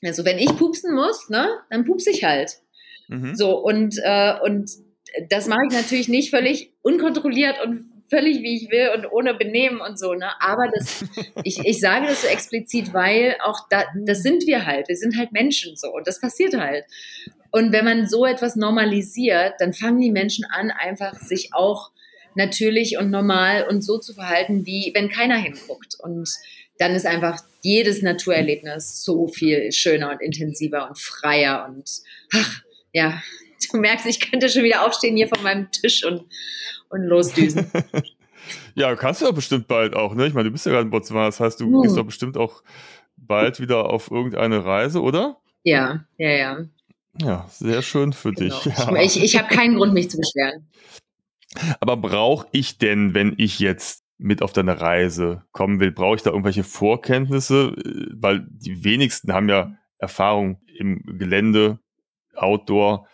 Also 0.02 0.24
wenn 0.24 0.38
ich 0.38 0.56
pupsen 0.56 0.94
muss, 0.94 1.28
ne, 1.28 1.48
dann 1.70 1.84
pupse 1.84 2.10
ich 2.10 2.24
halt. 2.24 2.52
Mhm. 3.08 3.34
So 3.34 3.58
und 3.58 3.98
äh, 4.02 4.34
und 4.42 4.70
das 5.28 5.48
mache 5.48 5.62
ich 5.68 5.74
natürlich 5.74 6.08
nicht 6.08 6.30
völlig 6.30 6.72
unkontrolliert 6.82 7.56
und 7.64 7.84
völlig 8.08 8.42
wie 8.42 8.56
ich 8.56 8.70
will 8.70 8.90
und 8.94 9.10
ohne 9.10 9.34
Benehmen 9.34 9.80
und 9.80 9.98
so, 9.98 10.14
ne? 10.14 10.30
Aber 10.40 10.68
das, 10.72 11.04
ich, 11.44 11.58
ich 11.60 11.80
sage 11.80 12.06
das 12.06 12.22
so 12.22 12.28
explizit, 12.28 12.92
weil 12.92 13.36
auch 13.42 13.68
da, 13.68 13.84
das 14.06 14.22
sind 14.22 14.46
wir 14.46 14.66
halt. 14.66 14.88
Wir 14.88 14.96
sind 14.96 15.16
halt 15.16 15.32
Menschen 15.32 15.76
so 15.76 15.92
und 15.92 16.06
das 16.06 16.20
passiert 16.20 16.56
halt. 16.56 16.84
Und 17.54 17.70
wenn 17.70 17.84
man 17.84 18.08
so 18.08 18.26
etwas 18.26 18.56
normalisiert, 18.56 19.54
dann 19.60 19.72
fangen 19.72 20.00
die 20.00 20.10
Menschen 20.10 20.44
an, 20.44 20.72
einfach 20.72 21.14
sich 21.20 21.50
auch 21.52 21.92
natürlich 22.34 22.98
und 22.98 23.10
normal 23.10 23.64
und 23.70 23.80
so 23.80 23.98
zu 23.98 24.12
verhalten, 24.12 24.66
wie 24.66 24.90
wenn 24.92 25.08
keiner 25.08 25.36
hinguckt. 25.36 25.94
Und 26.00 26.28
dann 26.78 26.96
ist 26.96 27.06
einfach 27.06 27.38
jedes 27.62 28.02
Naturerlebnis 28.02 29.04
so 29.04 29.28
viel 29.28 29.70
schöner 29.70 30.10
und 30.10 30.20
intensiver 30.20 30.88
und 30.88 30.98
freier 30.98 31.66
und 31.68 31.88
ach, 32.34 32.62
ja, 32.92 33.22
du 33.70 33.78
merkst, 33.78 34.06
ich 34.06 34.32
könnte 34.32 34.48
schon 34.48 34.64
wieder 34.64 34.84
aufstehen 34.84 35.16
hier 35.16 35.28
von 35.28 35.44
meinem 35.44 35.70
Tisch 35.70 36.04
und, 36.04 36.24
und 36.88 37.02
losdüsen. 37.02 37.70
ja, 38.74 38.96
kannst 38.96 39.20
du 39.20 39.26
ja 39.26 39.30
bestimmt 39.30 39.68
bald 39.68 39.94
auch, 39.94 40.16
ne? 40.16 40.26
Ich 40.26 40.34
meine, 40.34 40.48
du 40.48 40.52
bist 40.52 40.66
ja 40.66 40.72
gerade 40.72 40.86
in 40.86 40.90
Botswana, 40.90 41.26
das 41.26 41.38
heißt, 41.38 41.60
du 41.60 41.66
hm. 41.66 41.82
gehst 41.82 41.96
doch 41.96 42.04
bestimmt 42.04 42.36
auch 42.36 42.64
bald 43.16 43.60
wieder 43.60 43.90
auf 43.90 44.10
irgendeine 44.10 44.64
Reise, 44.64 45.00
oder? 45.00 45.38
Ja, 45.62 46.04
ja, 46.18 46.30
ja. 46.30 46.64
Ja, 47.20 47.46
sehr 47.50 47.82
schön 47.82 48.12
für 48.12 48.32
genau. 48.32 48.60
dich. 48.60 48.76
Ja. 48.76 48.96
Ich, 48.96 49.22
ich 49.22 49.38
habe 49.38 49.48
keinen 49.48 49.76
Grund, 49.76 49.94
mich 49.94 50.10
zu 50.10 50.18
beschweren. 50.18 50.68
Aber 51.80 51.96
brauche 51.96 52.46
ich 52.52 52.78
denn, 52.78 53.14
wenn 53.14 53.34
ich 53.38 53.60
jetzt 53.60 54.02
mit 54.18 54.42
auf 54.42 54.52
deine 54.52 54.80
Reise 54.80 55.44
kommen 55.52 55.80
will, 55.80 55.92
brauche 55.92 56.16
ich 56.16 56.22
da 56.22 56.30
irgendwelche 56.30 56.64
Vorkenntnisse? 56.64 57.74
Weil 58.12 58.46
die 58.48 58.84
wenigsten 58.84 59.32
haben 59.32 59.48
ja 59.48 59.76
Erfahrung 59.98 60.60
im 60.76 61.02
Gelände, 61.18 61.78
Outdoor 62.34 63.06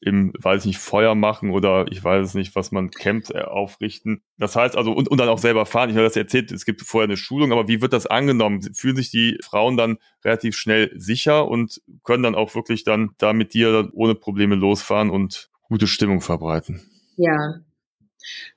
im, 0.00 0.32
weiß 0.38 0.62
ich 0.62 0.66
nicht, 0.66 0.78
Feuer 0.78 1.14
machen 1.14 1.50
oder 1.50 1.86
ich 1.90 2.02
weiß 2.02 2.28
es 2.28 2.34
nicht, 2.34 2.54
was 2.54 2.70
man 2.70 2.90
Camps 2.90 3.30
äh, 3.30 3.40
aufrichten. 3.40 4.22
Das 4.38 4.54
heißt 4.54 4.76
also, 4.76 4.92
und, 4.92 5.08
und 5.08 5.18
dann 5.18 5.28
auch 5.28 5.38
selber 5.38 5.66
fahren. 5.66 5.90
Ich 5.90 5.96
habe 5.96 6.04
das 6.04 6.16
erzählt, 6.16 6.52
es 6.52 6.64
gibt 6.64 6.82
vorher 6.82 7.08
eine 7.08 7.16
Schulung, 7.16 7.52
aber 7.52 7.66
wie 7.66 7.80
wird 7.80 7.92
das 7.92 8.06
angenommen? 8.06 8.62
Fühlen 8.74 8.96
sich 8.96 9.10
die 9.10 9.38
Frauen 9.42 9.76
dann 9.76 9.98
relativ 10.24 10.56
schnell 10.56 10.92
sicher 10.96 11.48
und 11.48 11.80
können 12.04 12.22
dann 12.22 12.36
auch 12.36 12.54
wirklich 12.54 12.84
dann 12.84 13.10
da 13.18 13.32
mit 13.32 13.54
dir 13.54 13.90
ohne 13.92 14.14
Probleme 14.14 14.54
losfahren 14.54 15.10
und 15.10 15.50
gute 15.62 15.86
Stimmung 15.86 16.20
verbreiten? 16.20 16.80
Ja. 17.16 17.60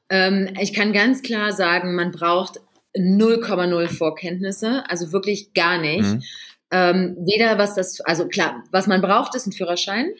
Ähm, 0.09 0.49
ich 0.59 0.73
kann 0.73 0.93
ganz 0.93 1.23
klar 1.23 1.53
sagen, 1.53 1.95
man 1.95 2.11
braucht 2.11 2.59
0,0 2.95 3.87
Vorkenntnisse, 3.87 4.83
also 4.87 5.11
wirklich 5.11 5.53
gar 5.53 5.79
nicht. 5.79 6.03
Mhm. 6.03 6.23
Ähm, 6.71 7.17
weder 7.25 7.57
was 7.57 7.75
das, 7.75 7.99
also 8.01 8.27
klar, 8.27 8.63
was 8.71 8.87
man 8.87 9.01
braucht, 9.01 9.35
ist 9.35 9.47
ein 9.47 9.51
Führerschein. 9.51 10.13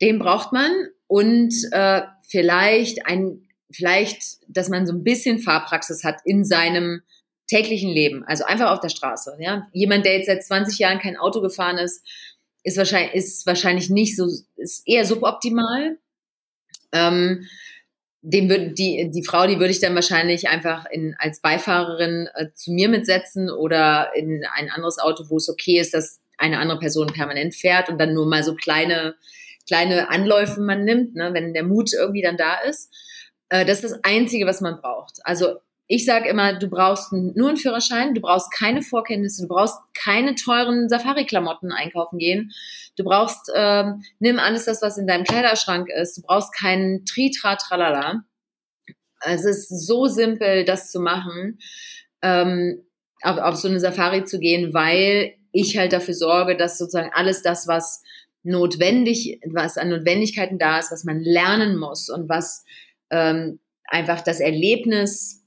Den 0.00 0.18
braucht 0.18 0.52
man 0.52 0.70
und 1.06 1.54
äh, 1.72 2.02
vielleicht 2.28 3.06
ein, 3.06 3.48
vielleicht, 3.70 4.22
dass 4.48 4.68
man 4.68 4.86
so 4.86 4.92
ein 4.92 5.02
bisschen 5.02 5.38
Fahrpraxis 5.38 6.04
hat 6.04 6.20
in 6.24 6.44
seinem 6.44 7.02
täglichen 7.48 7.90
Leben, 7.90 8.24
also 8.24 8.44
einfach 8.44 8.70
auf 8.70 8.80
der 8.80 8.90
Straße. 8.90 9.36
Ja, 9.40 9.66
jemand, 9.72 10.04
der 10.04 10.16
jetzt 10.16 10.26
seit 10.26 10.44
20 10.44 10.78
Jahren 10.78 10.98
kein 10.98 11.16
Auto 11.16 11.40
gefahren 11.40 11.78
ist, 11.78 12.06
ist 12.62 12.76
wahrscheinlich, 12.76 13.14
ist 13.14 13.46
wahrscheinlich 13.46 13.88
nicht 13.88 14.16
so, 14.16 14.28
ist 14.56 14.82
eher 14.86 15.04
suboptimal. 15.04 15.96
Ähm, 16.92 17.46
dem 18.20 18.50
würde 18.50 18.72
die 18.72 19.10
die 19.10 19.24
Frau, 19.24 19.46
die 19.46 19.58
würde 19.58 19.70
ich 19.70 19.80
dann 19.80 19.94
wahrscheinlich 19.94 20.48
einfach 20.48 20.84
in 20.90 21.14
als 21.18 21.40
Beifahrerin 21.40 22.28
äh, 22.34 22.48
zu 22.54 22.72
mir 22.72 22.88
mitsetzen 22.88 23.50
oder 23.50 24.10
in 24.14 24.44
ein 24.54 24.70
anderes 24.70 24.98
Auto, 24.98 25.24
wo 25.28 25.36
es 25.36 25.48
okay 25.48 25.78
ist, 25.78 25.94
dass 25.94 26.20
eine 26.36 26.58
andere 26.58 26.78
Person 26.78 27.06
permanent 27.08 27.54
fährt 27.54 27.88
und 27.88 27.98
dann 27.98 28.14
nur 28.14 28.26
mal 28.26 28.42
so 28.42 28.54
kleine 28.54 29.14
kleine 29.68 30.10
Anläufe 30.10 30.60
man 30.60 30.84
nimmt, 30.84 31.14
ne, 31.14 31.32
wenn 31.32 31.54
der 31.54 31.62
Mut 31.62 31.92
irgendwie 31.92 32.22
dann 32.22 32.36
da 32.36 32.56
ist. 32.68 32.92
Äh, 33.50 33.64
das 33.64 33.84
ist 33.84 33.92
das 33.92 34.00
Einzige, 34.02 34.46
was 34.46 34.60
man 34.60 34.80
braucht. 34.80 35.20
Also 35.22 35.58
ich 35.86 36.04
sage 36.04 36.28
immer, 36.28 36.52
du 36.52 36.68
brauchst 36.68 37.12
nur 37.12 37.48
einen 37.48 37.56
Führerschein, 37.56 38.14
du 38.14 38.20
brauchst 38.20 38.52
keine 38.52 38.82
Vorkenntnisse, 38.82 39.42
du 39.42 39.48
brauchst 39.48 39.78
keine 39.94 40.34
teuren 40.34 40.88
Safari-Klamotten 40.88 41.72
einkaufen 41.72 42.18
gehen. 42.18 42.52
Du 42.96 43.04
brauchst, 43.04 43.50
ähm, 43.54 44.02
nimm 44.18 44.38
alles 44.38 44.66
das, 44.66 44.82
was 44.82 44.98
in 44.98 45.06
deinem 45.06 45.24
Kleiderschrank 45.24 45.88
ist. 45.88 46.18
Du 46.18 46.22
brauchst 46.22 46.54
keinen 46.54 47.06
Tritra, 47.06 47.56
tralala. 47.56 48.22
Es 49.24 49.46
ist 49.46 49.68
so 49.86 50.06
simpel, 50.06 50.64
das 50.64 50.90
zu 50.90 51.00
machen, 51.00 51.58
ähm, 52.20 52.82
auf, 53.22 53.38
auf 53.38 53.56
so 53.56 53.68
eine 53.68 53.80
Safari 53.80 54.24
zu 54.24 54.38
gehen, 54.38 54.74
weil 54.74 55.34
ich 55.52 55.78
halt 55.78 55.94
dafür 55.94 56.14
sorge, 56.14 56.56
dass 56.56 56.76
sozusagen 56.76 57.10
alles 57.14 57.42
das, 57.42 57.66
was 57.66 58.02
notwendig, 58.48 59.40
was 59.46 59.76
an 59.76 59.90
Notwendigkeiten 59.90 60.58
da 60.58 60.78
ist, 60.78 60.90
was 60.90 61.04
man 61.04 61.20
lernen 61.20 61.76
muss 61.76 62.08
und 62.08 62.28
was 62.28 62.64
ähm, 63.10 63.60
einfach 63.84 64.22
das 64.22 64.40
Erlebnis 64.40 65.44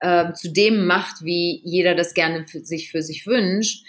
äh, 0.00 0.32
zu 0.34 0.52
dem 0.52 0.86
macht, 0.86 1.24
wie 1.24 1.60
jeder 1.64 1.94
das 1.94 2.14
gerne 2.14 2.46
für 2.46 2.64
sich 2.64 2.90
für 2.90 3.02
sich 3.02 3.26
wünscht, 3.26 3.86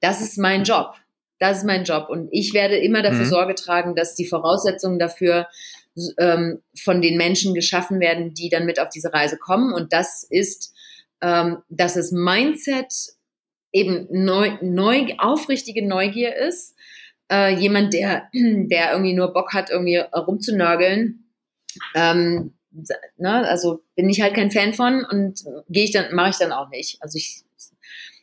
das 0.00 0.20
ist 0.20 0.38
mein 0.38 0.64
Job. 0.64 0.94
Das 1.38 1.58
ist 1.58 1.64
mein 1.64 1.84
Job. 1.84 2.08
Und 2.08 2.28
ich 2.32 2.54
werde 2.54 2.76
immer 2.76 3.02
dafür 3.02 3.24
mhm. 3.24 3.30
Sorge 3.30 3.54
tragen, 3.54 3.94
dass 3.94 4.14
die 4.14 4.26
Voraussetzungen 4.26 4.98
dafür 4.98 5.46
ähm, 6.18 6.60
von 6.76 7.02
den 7.02 7.16
Menschen 7.16 7.54
geschaffen 7.54 8.00
werden, 8.00 8.34
die 8.34 8.48
dann 8.48 8.66
mit 8.66 8.80
auf 8.80 8.88
diese 8.88 9.12
Reise 9.12 9.36
kommen. 9.36 9.72
Und 9.72 9.92
das 9.92 10.26
ist, 10.28 10.72
ähm, 11.20 11.58
dass 11.68 11.94
das 11.94 12.12
Mindset 12.12 12.92
eben 13.72 14.08
neu, 14.10 14.56
neu, 14.62 15.14
aufrichtige 15.18 15.86
Neugier 15.86 16.34
ist, 16.34 16.74
äh, 17.30 17.54
jemand, 17.54 17.92
der, 17.92 18.28
der 18.32 18.92
irgendwie 18.92 19.14
nur 19.14 19.32
Bock 19.32 19.52
hat, 19.52 19.70
irgendwie 19.70 19.96
rumzunörgeln, 19.96 21.24
ähm, 21.94 22.52
ne, 23.16 23.48
also 23.48 23.82
bin 23.94 24.08
ich 24.08 24.20
halt 24.20 24.34
kein 24.34 24.50
Fan 24.50 24.74
von 24.74 25.04
und 25.04 25.44
gehe 25.68 25.84
ich 25.84 25.92
dann, 25.92 26.14
mache 26.14 26.30
ich 26.30 26.36
dann 26.36 26.52
auch 26.52 26.68
nicht. 26.70 27.02
Also 27.02 27.16
ich, 27.16 27.42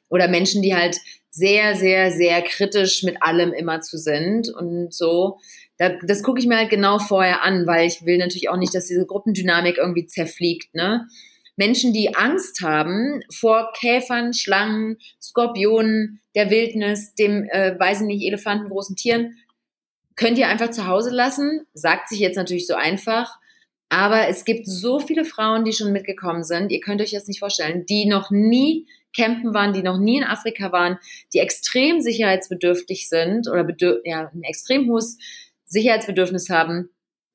oder 0.09 0.27
Menschen, 0.27 0.61
die 0.61 0.75
halt 0.75 0.97
sehr, 1.29 1.75
sehr, 1.75 2.11
sehr 2.11 2.41
kritisch 2.43 3.03
mit 3.03 3.21
allem 3.21 3.51
immer 3.53 3.81
zu 3.81 3.97
sind 3.97 4.49
und 4.49 4.93
so. 4.93 5.39
Da, 5.77 5.89
das 6.07 6.23
gucke 6.23 6.39
ich 6.39 6.47
mir 6.47 6.57
halt 6.57 6.69
genau 6.69 6.99
vorher 6.99 7.43
an, 7.43 7.67
weil 7.67 7.87
ich 7.87 8.05
will 8.05 8.17
natürlich 8.17 8.49
auch 8.49 8.57
nicht, 8.57 8.73
dass 8.73 8.85
diese 8.85 9.05
Gruppendynamik 9.05 9.77
irgendwie 9.77 10.05
zerfliegt, 10.05 10.73
ne? 10.73 11.07
Menschen, 11.57 11.93
die 11.93 12.15
Angst 12.15 12.61
haben 12.61 13.21
vor 13.33 13.71
Käfern, 13.77 14.33
Schlangen, 14.33 14.97
Skorpionen, 15.21 16.21
der 16.35 16.49
Wildnis, 16.49 17.15
dem, 17.15 17.43
äh, 17.49 17.79
weiß 17.79 18.01
ich 18.01 18.07
nicht, 18.07 18.25
Elefanten, 18.25 18.69
großen 18.69 18.95
Tieren, 18.95 19.37
könnt 20.15 20.37
ihr 20.37 20.47
einfach 20.47 20.71
zu 20.71 20.87
Hause 20.87 21.11
lassen. 21.11 21.65
Sagt 21.73 22.09
sich 22.09 22.19
jetzt 22.19 22.35
natürlich 22.35 22.67
so 22.67 22.75
einfach. 22.75 23.37
Aber 23.89 24.27
es 24.27 24.45
gibt 24.45 24.67
so 24.67 24.99
viele 24.99 25.25
Frauen, 25.25 25.63
die 25.63 25.73
schon 25.73 25.91
mitgekommen 25.91 26.43
sind, 26.43 26.71
ihr 26.71 26.81
könnt 26.81 27.01
euch 27.01 27.11
das 27.11 27.27
nicht 27.27 27.39
vorstellen, 27.39 27.85
die 27.85 28.05
noch 28.05 28.31
nie 28.31 28.87
campen 29.15 29.53
waren, 29.53 29.73
die 29.73 29.83
noch 29.83 29.97
nie 29.97 30.17
in 30.17 30.23
Afrika 30.23 30.71
waren, 30.71 30.97
die 31.33 31.39
extrem 31.39 32.01
sicherheitsbedürftig 32.01 33.07
sind 33.07 33.47
oder 33.47 33.65
ja, 34.03 34.31
ein 34.33 34.43
extrem 34.43 34.89
hohes 34.89 35.17
Sicherheitsbedürfnis 35.65 36.49
haben, 36.49 36.89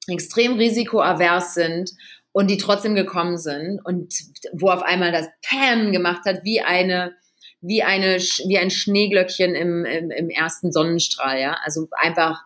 extrem 0.08 0.54
risikoavers 0.54 1.54
sind 1.54 1.92
und 2.32 2.50
die 2.50 2.58
trotzdem 2.58 2.94
gekommen 2.94 3.38
sind 3.38 3.80
und 3.84 4.14
wo 4.52 4.68
auf 4.68 4.82
einmal 4.82 5.12
das 5.12 5.28
Pam 5.42 5.92
gemacht 5.92 6.24
hat, 6.24 6.44
wie 6.44 6.60
eine, 6.60 7.14
wie 7.60 7.82
eine, 7.82 8.16
wie 8.16 8.58
ein 8.58 8.70
Schneeglöckchen 8.70 9.54
im, 9.54 9.84
im, 9.84 10.10
im 10.10 10.30
ersten 10.30 10.72
Sonnenstrahl, 10.72 11.40
ja. 11.40 11.58
Also 11.62 11.88
einfach, 11.92 12.44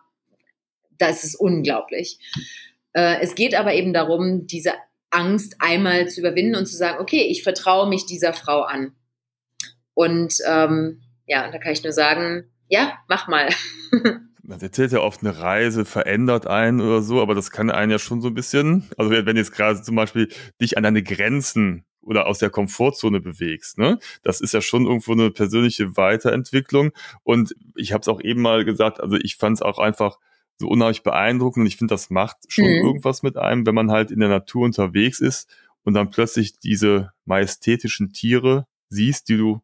das 0.97 1.23
ist 1.23 1.35
unglaublich. 1.35 2.17
Äh, 2.93 3.21
es 3.21 3.35
geht 3.35 3.55
aber 3.55 3.73
eben 3.73 3.93
darum, 3.93 4.47
diese 4.47 4.73
Angst 5.11 5.55
einmal 5.59 6.09
zu 6.09 6.19
überwinden 6.19 6.55
und 6.55 6.65
zu 6.65 6.75
sagen, 6.75 6.99
okay, 6.99 7.21
ich 7.21 7.43
vertraue 7.43 7.87
mich 7.87 8.05
dieser 8.05 8.33
Frau 8.33 8.61
an. 8.61 8.95
Und 9.93 10.35
ähm, 10.47 11.01
ja, 11.27 11.49
da 11.51 11.57
kann 11.57 11.71
ich 11.71 11.83
nur 11.83 11.93
sagen, 11.93 12.51
ja, 12.69 12.97
mach 13.07 13.27
mal. 13.27 13.49
man 14.47 14.59
erzählt 14.59 14.91
ja 14.91 14.99
oft, 14.99 15.21
eine 15.21 15.39
Reise 15.39 15.85
verändert 15.85 16.47
einen 16.47 16.81
oder 16.81 17.01
so, 17.01 17.21
aber 17.21 17.35
das 17.35 17.51
kann 17.51 17.69
einen 17.69 17.91
ja 17.91 17.99
schon 17.99 18.21
so 18.21 18.27
ein 18.27 18.33
bisschen, 18.33 18.89
also 18.97 19.11
wenn 19.11 19.37
jetzt 19.37 19.51
gerade 19.51 19.81
zum 19.81 19.95
Beispiel 19.95 20.29
dich 20.61 20.77
an 20.77 20.83
deine 20.83 21.03
Grenzen 21.03 21.85
oder 22.01 22.27
aus 22.27 22.39
der 22.39 22.51
Komfortzone 22.51 23.19
bewegst. 23.19 23.77
Ne? 23.77 23.99
Das 24.23 24.41
ist 24.41 24.53
ja 24.53 24.61
schon 24.61 24.85
irgendwo 24.85 25.13
eine 25.13 25.31
persönliche 25.31 25.97
Weiterentwicklung. 25.97 26.91
Und 27.23 27.55
ich 27.75 27.93
habe 27.93 28.01
es 28.01 28.07
auch 28.07 28.21
eben 28.21 28.41
mal 28.41 28.63
gesagt, 28.63 29.01
also 29.01 29.15
ich 29.15 29.37
fand 29.37 29.57
es 29.57 29.61
auch 29.63 29.79
einfach 29.79 30.19
so 30.57 30.67
unheimlich 30.67 31.03
beeindruckend 31.03 31.63
und 31.63 31.67
ich 31.67 31.77
finde, 31.77 31.93
das 31.93 32.09
macht 32.09 32.37
schon 32.47 32.65
mhm. 32.65 32.85
irgendwas 32.85 33.23
mit 33.23 33.37
einem, 33.37 33.65
wenn 33.65 33.75
man 33.75 33.91
halt 33.91 34.11
in 34.11 34.19
der 34.19 34.29
Natur 34.29 34.63
unterwegs 34.63 35.19
ist 35.19 35.49
und 35.83 35.95
dann 35.95 36.11
plötzlich 36.11 36.59
diese 36.59 37.11
majestätischen 37.25 38.13
Tiere 38.13 38.67
siehst, 38.89 39.27
die 39.27 39.37
du 39.37 39.61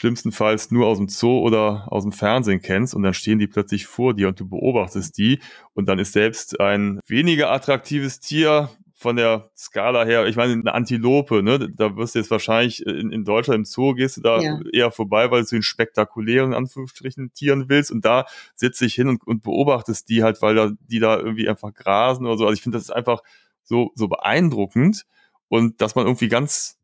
schlimmstenfalls 0.00 0.70
nur 0.70 0.86
aus 0.86 0.96
dem 0.96 1.08
Zoo 1.08 1.40
oder 1.40 1.86
aus 1.92 2.04
dem 2.04 2.12
Fernsehen 2.12 2.62
kennst 2.62 2.94
und 2.94 3.02
dann 3.02 3.12
stehen 3.12 3.38
die 3.38 3.46
plötzlich 3.46 3.86
vor 3.86 4.14
dir 4.14 4.28
und 4.28 4.40
du 4.40 4.48
beobachtest 4.48 5.18
die 5.18 5.40
und 5.74 5.90
dann 5.90 5.98
ist 5.98 6.14
selbst 6.14 6.58
ein 6.58 7.00
weniger 7.06 7.50
attraktives 7.50 8.18
Tier 8.18 8.70
von 8.94 9.16
der 9.16 9.50
Skala 9.54 10.06
her, 10.06 10.26
ich 10.26 10.36
meine, 10.36 10.54
eine 10.54 10.72
Antilope, 10.72 11.42
ne, 11.42 11.70
da 11.70 11.96
wirst 11.96 12.14
du 12.14 12.18
jetzt 12.18 12.30
wahrscheinlich 12.30 12.86
in, 12.86 13.12
in 13.12 13.24
Deutschland 13.24 13.58
im 13.58 13.64
Zoo 13.66 13.92
gehst 13.92 14.16
du 14.16 14.22
da 14.22 14.40
ja. 14.40 14.58
eher 14.72 14.90
vorbei, 14.90 15.30
weil 15.30 15.42
du 15.42 15.50
den 15.50 15.62
spektakulären, 15.62 16.54
Anführungsstrichen, 16.54 17.34
Tieren 17.34 17.68
willst 17.68 17.90
und 17.90 18.02
da 18.02 18.24
sitze 18.54 18.86
ich 18.86 18.94
hin 18.94 19.08
und, 19.08 19.26
und 19.26 19.42
beobachtest 19.42 20.08
die 20.08 20.22
halt, 20.22 20.40
weil 20.40 20.54
da, 20.54 20.70
die 20.80 20.98
da 20.98 21.18
irgendwie 21.18 21.46
einfach 21.46 21.74
grasen 21.74 22.24
oder 22.24 22.38
so. 22.38 22.44
Also 22.44 22.54
ich 22.54 22.62
finde, 22.62 22.78
das 22.78 22.84
ist 22.84 22.90
einfach 22.90 23.20
so, 23.64 23.90
so 23.94 24.08
beeindruckend 24.08 25.04
und 25.48 25.82
dass 25.82 25.94
man 25.94 26.06
irgendwie 26.06 26.28
ganz 26.28 26.79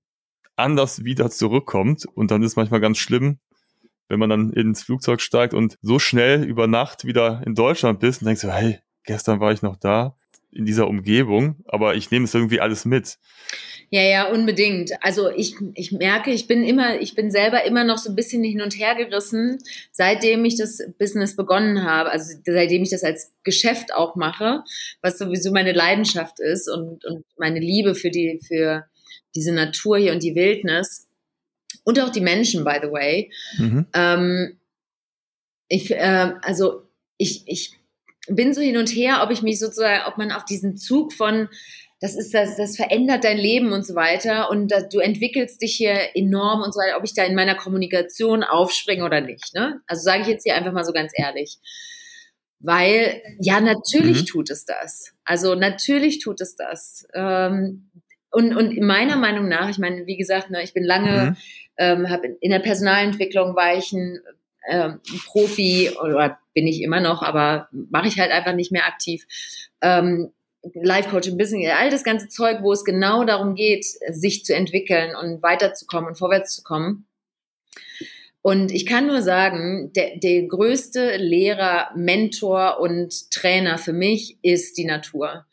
anders 0.57 1.05
wieder 1.05 1.31
zurückkommt. 1.31 2.07
Und 2.15 2.31
dann 2.31 2.43
ist 2.43 2.57
manchmal 2.57 2.81
ganz 2.81 2.99
schlimm, 2.99 3.39
wenn 4.09 4.19
man 4.19 4.31
dann 4.31 4.53
ins 4.53 4.83
Flugzeug 4.83 5.21
steigt 5.21 5.55
und 5.55 5.79
so 5.83 5.99
schnell 5.99 6.45
über 6.45 6.67
Nacht 6.67 7.05
wieder 7.05 7.43
in 7.45 7.55
Deutschland 7.55 8.01
bist 8.01 8.23
und 8.23 8.27
denkst 8.27 8.45
hey, 8.45 8.79
gestern 9.05 9.41
war 9.41 9.53
ich 9.53 9.63
noch 9.63 9.77
da 9.77 10.17
in 10.53 10.65
dieser 10.65 10.89
Umgebung, 10.89 11.57
aber 11.67 11.97
ich 11.97 12.11
nehme 12.11 12.25
es 12.25 12.35
irgendwie 12.35 12.61
alles 12.61 12.85
mit. 12.85 13.19
Ja, 13.91 14.03
ja, 14.03 14.29
unbedingt. 14.29 14.91
Also 15.01 15.31
ich, 15.31 15.55
ich 15.75 15.93
merke, 15.93 16.33
ich 16.33 16.49
bin 16.49 16.65
immer, 16.65 17.01
ich 17.01 17.15
bin 17.15 17.31
selber 17.31 17.65
immer 17.65 17.85
noch 17.85 17.99
so 17.99 18.11
ein 18.11 18.17
bisschen 18.17 18.43
hin 18.43 18.61
und 18.61 18.77
her 18.77 18.97
gerissen, 18.97 19.59
seitdem 19.93 20.45
ich 20.45 20.57
das 20.57 20.83
Business 20.99 21.37
begonnen 21.37 21.85
habe, 21.85 22.11
also 22.11 22.35
seitdem 22.45 22.83
ich 22.83 22.91
das 22.91 23.05
als 23.05 23.33
Geschäft 23.45 23.95
auch 23.95 24.17
mache, 24.17 24.65
was 25.03 25.19
sowieso 25.19 25.53
meine 25.53 25.73
Leidenschaft 25.73 26.41
ist 26.41 26.69
und, 26.69 27.05
und 27.05 27.25
meine 27.37 27.61
Liebe 27.61 27.95
für 27.95 28.11
die, 28.11 28.41
für 28.45 28.87
diese 29.37 29.53
Natur 29.53 29.99
hier 29.99 30.13
und 30.13 30.23
die 30.23 30.35
Wildnis 30.35 31.07
und 31.85 32.01
auch 32.01 32.11
die 32.11 32.21
Menschen, 32.21 32.65
by 32.65 32.79
the 32.83 32.91
way. 32.91 33.31
Mhm. 33.59 33.87
Ähm, 33.95 34.61
ich, 35.69 35.91
äh, 35.91 36.33
also 36.43 36.89
ich, 37.19 37.45
ich 37.47 37.75
bin 38.29 38.55
so 38.55 38.61
hin 38.61 38.77
und 38.77 38.89
her, 38.89 39.21
ob 39.23 39.31
ich 39.31 39.43
mich 39.43 39.59
sozusagen, 39.59 40.05
ob 40.07 40.19
man 40.19 40.33
auf 40.33 40.45
diesen 40.45 40.77
Zug 40.77 41.13
von 41.13 41.49
das 42.01 42.15
ist 42.15 42.35
das, 42.35 42.57
das 42.57 42.77
verändert 42.77 43.25
dein 43.25 43.39
Leben 43.39 43.73
und 43.73 43.87
so 43.87 43.95
weiter 43.95 44.51
und 44.51 44.69
das, 44.69 44.89
du 44.91 44.99
entwickelst 44.99 45.63
dich 45.63 45.77
hier 45.77 46.15
enorm 46.15 46.63
und 46.63 46.75
so 46.75 46.79
weiter, 46.79 46.99
ob 46.99 47.05
ich 47.05 47.15
da 47.15 47.25
in 47.25 47.35
meiner 47.35 47.55
Kommunikation 47.55 48.45
aufspringe 48.45 49.05
oder 49.05 49.23
nicht. 49.23 49.55
Ne? 49.55 49.81
Also 49.87 50.03
sage 50.03 50.23
ich 50.23 50.29
jetzt 50.29 50.43
hier 50.43 50.57
einfach 50.57 50.73
mal 50.73 50.85
so 50.85 50.93
ganz 50.93 51.13
ehrlich. 51.15 51.59
Weil, 52.59 53.23
ja, 53.39 53.61
natürlich 53.61 54.23
mhm. 54.23 54.27
tut 54.27 54.51
es 54.51 54.65
das. 54.65 55.13
Also 55.25 55.55
natürlich 55.55 56.19
tut 56.19 56.41
es 56.41 56.57
das. 56.57 57.07
Ähm, 57.15 57.91
und, 58.37 58.55
und 58.55 58.79
meiner 58.83 59.17
Meinung 59.17 59.49
nach, 59.49 59.71
ich 59.71 59.79
meine, 59.79 60.07
wie 60.07 60.19
gesagt, 60.19 60.51
ne, 60.51 60.63
ich 60.63 60.75
bin 60.75 60.85
lange, 60.85 61.31
mhm. 61.31 61.37
ähm, 61.79 62.11
hab 62.11 62.23
in 62.23 62.51
der 62.51 62.59
Personalentwicklung 62.59 63.57
war 63.57 63.75
ich 63.75 63.93
ein, 63.93 64.21
ähm, 64.69 65.01
Profi 65.25 65.93
oder 66.03 66.39
bin 66.53 66.67
ich 66.67 66.83
immer 66.83 67.01
noch, 67.01 67.23
aber 67.23 67.69
mache 67.73 68.09
ich 68.09 68.19
halt 68.19 68.33
einfach 68.33 68.53
nicht 68.53 68.73
mehr 68.73 68.85
aktiv. 68.85 69.25
Ähm, 69.81 70.33
Life 70.75 71.09
Coaching, 71.09 71.39
Business, 71.39 71.73
all 71.79 71.89
das 71.89 72.05
ganze 72.05 72.29
Zeug, 72.29 72.59
wo 72.61 72.73
es 72.73 72.85
genau 72.85 73.25
darum 73.25 73.55
geht, 73.55 73.87
sich 74.11 74.45
zu 74.45 74.55
entwickeln 74.55 75.17
und 75.17 75.43
weiterzukommen 75.43 76.11
und 76.11 76.19
vorwärts 76.19 76.57
zu 76.57 76.63
kommen. 76.63 77.07
Und 78.43 78.71
ich 78.71 78.85
kann 78.85 79.07
nur 79.07 79.23
sagen, 79.23 79.93
der, 79.95 80.19
der 80.19 80.43
größte 80.43 81.17
Lehrer, 81.17 81.91
Mentor 81.97 82.81
und 82.81 83.31
Trainer 83.31 83.79
für 83.79 83.95
mich 83.95 84.39
ist 84.43 84.77
die 84.77 84.85
Natur 84.85 85.47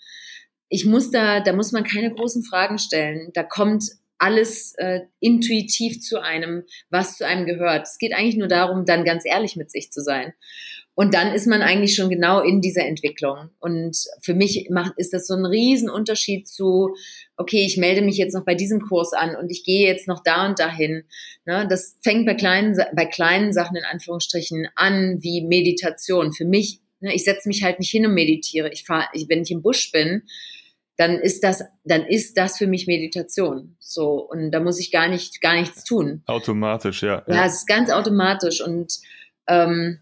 ich 0.74 0.86
muss 0.86 1.12
da, 1.12 1.40
da 1.40 1.54
muss 1.54 1.72
man 1.72 1.84
keine 1.84 2.12
großen 2.12 2.44
Fragen 2.44 2.80
stellen. 2.80 3.30
Da 3.36 3.44
kommt 3.44 3.84
alles 4.18 4.74
äh, 4.78 5.02
intuitiv 5.20 6.00
zu 6.00 6.20
einem, 6.20 6.64
was 6.90 7.18
zu 7.18 7.28
einem 7.28 7.46
gehört. 7.46 7.84
Es 7.84 8.00
geht 8.00 8.12
eigentlich 8.12 8.38
nur 8.38 8.48
darum, 8.48 8.84
dann 8.84 9.06
ganz 9.06 9.24
ehrlich 9.24 9.56
mit 9.56 9.70
sich 9.70 9.92
zu 9.92 10.02
sein. 10.02 10.34
Und 10.96 11.14
dann 11.14 11.32
ist 11.32 11.46
man 11.46 11.62
eigentlich 11.62 11.96
schon 11.96 12.10
genau 12.10 12.42
in 12.42 12.60
dieser 12.60 12.88
Entwicklung. 12.88 13.52
Und 13.60 13.96
für 14.24 14.34
mich 14.34 14.68
macht, 14.72 14.94
ist 14.98 15.14
das 15.14 15.28
so 15.28 15.36
ein 15.36 15.46
Riesenunterschied 15.46 16.48
zu, 16.48 16.96
okay, 17.38 17.66
ich 17.68 17.78
melde 17.78 18.02
mich 18.02 18.18
jetzt 18.18 18.34
noch 18.34 18.46
bei 18.46 18.56
diesem 18.56 18.82
Kurs 18.82 19.14
an 19.14 19.36
und 19.36 19.52
ich 19.52 19.64
gehe 19.64 19.88
jetzt 19.88 20.08
noch 20.08 20.24
da 20.24 20.48
und 20.48 20.58
dahin. 20.58 21.04
Ne, 21.46 21.68
das 21.70 22.00
fängt 22.02 22.26
bei 22.26 22.34
kleinen, 22.34 22.76
bei 22.96 23.06
kleinen 23.06 23.54
Sachen 23.54 23.78
in 23.78 23.86
Anführungsstrichen 23.86 24.70
an, 24.74 25.20
wie 25.22 25.46
Meditation. 25.46 26.34
Für 26.34 26.46
mich, 26.46 26.80
ne, 27.00 27.14
ich 27.14 27.26
setze 27.26 27.48
mich 27.48 27.62
halt 27.62 27.78
nicht 27.78 27.92
hin 27.92 28.08
und 28.08 28.16
meditiere. 28.16 28.72
Ich 28.72 28.86
fahre, 28.86 29.06
wenn 29.28 29.44
ich 29.44 29.52
im 29.52 29.62
Busch 29.62 29.92
bin, 29.92 30.24
dann 30.98 31.20
ist 31.20 31.44
das, 31.44 31.64
dann 31.84 32.06
ist 32.06 32.38
das 32.38 32.58
für 32.58 32.68
mich 32.68 32.88
Meditation. 32.88 33.76
So, 33.80 34.28
und 34.30 34.52
da 34.52 34.60
muss 34.60 34.80
ich 34.80 34.92
gar 34.92 35.08
nicht, 35.08 35.42
gar 35.42 35.56
nichts 35.56 35.84
tun. 35.84 36.22
Automatisch, 36.28 37.04
ja. 37.04 37.24
Ja, 37.28 37.46
es 37.46 37.56
ist 37.56 37.68
ganz 37.68 37.90
automatisch 37.90 38.62
und 38.62 39.00
ähm, 39.48 40.00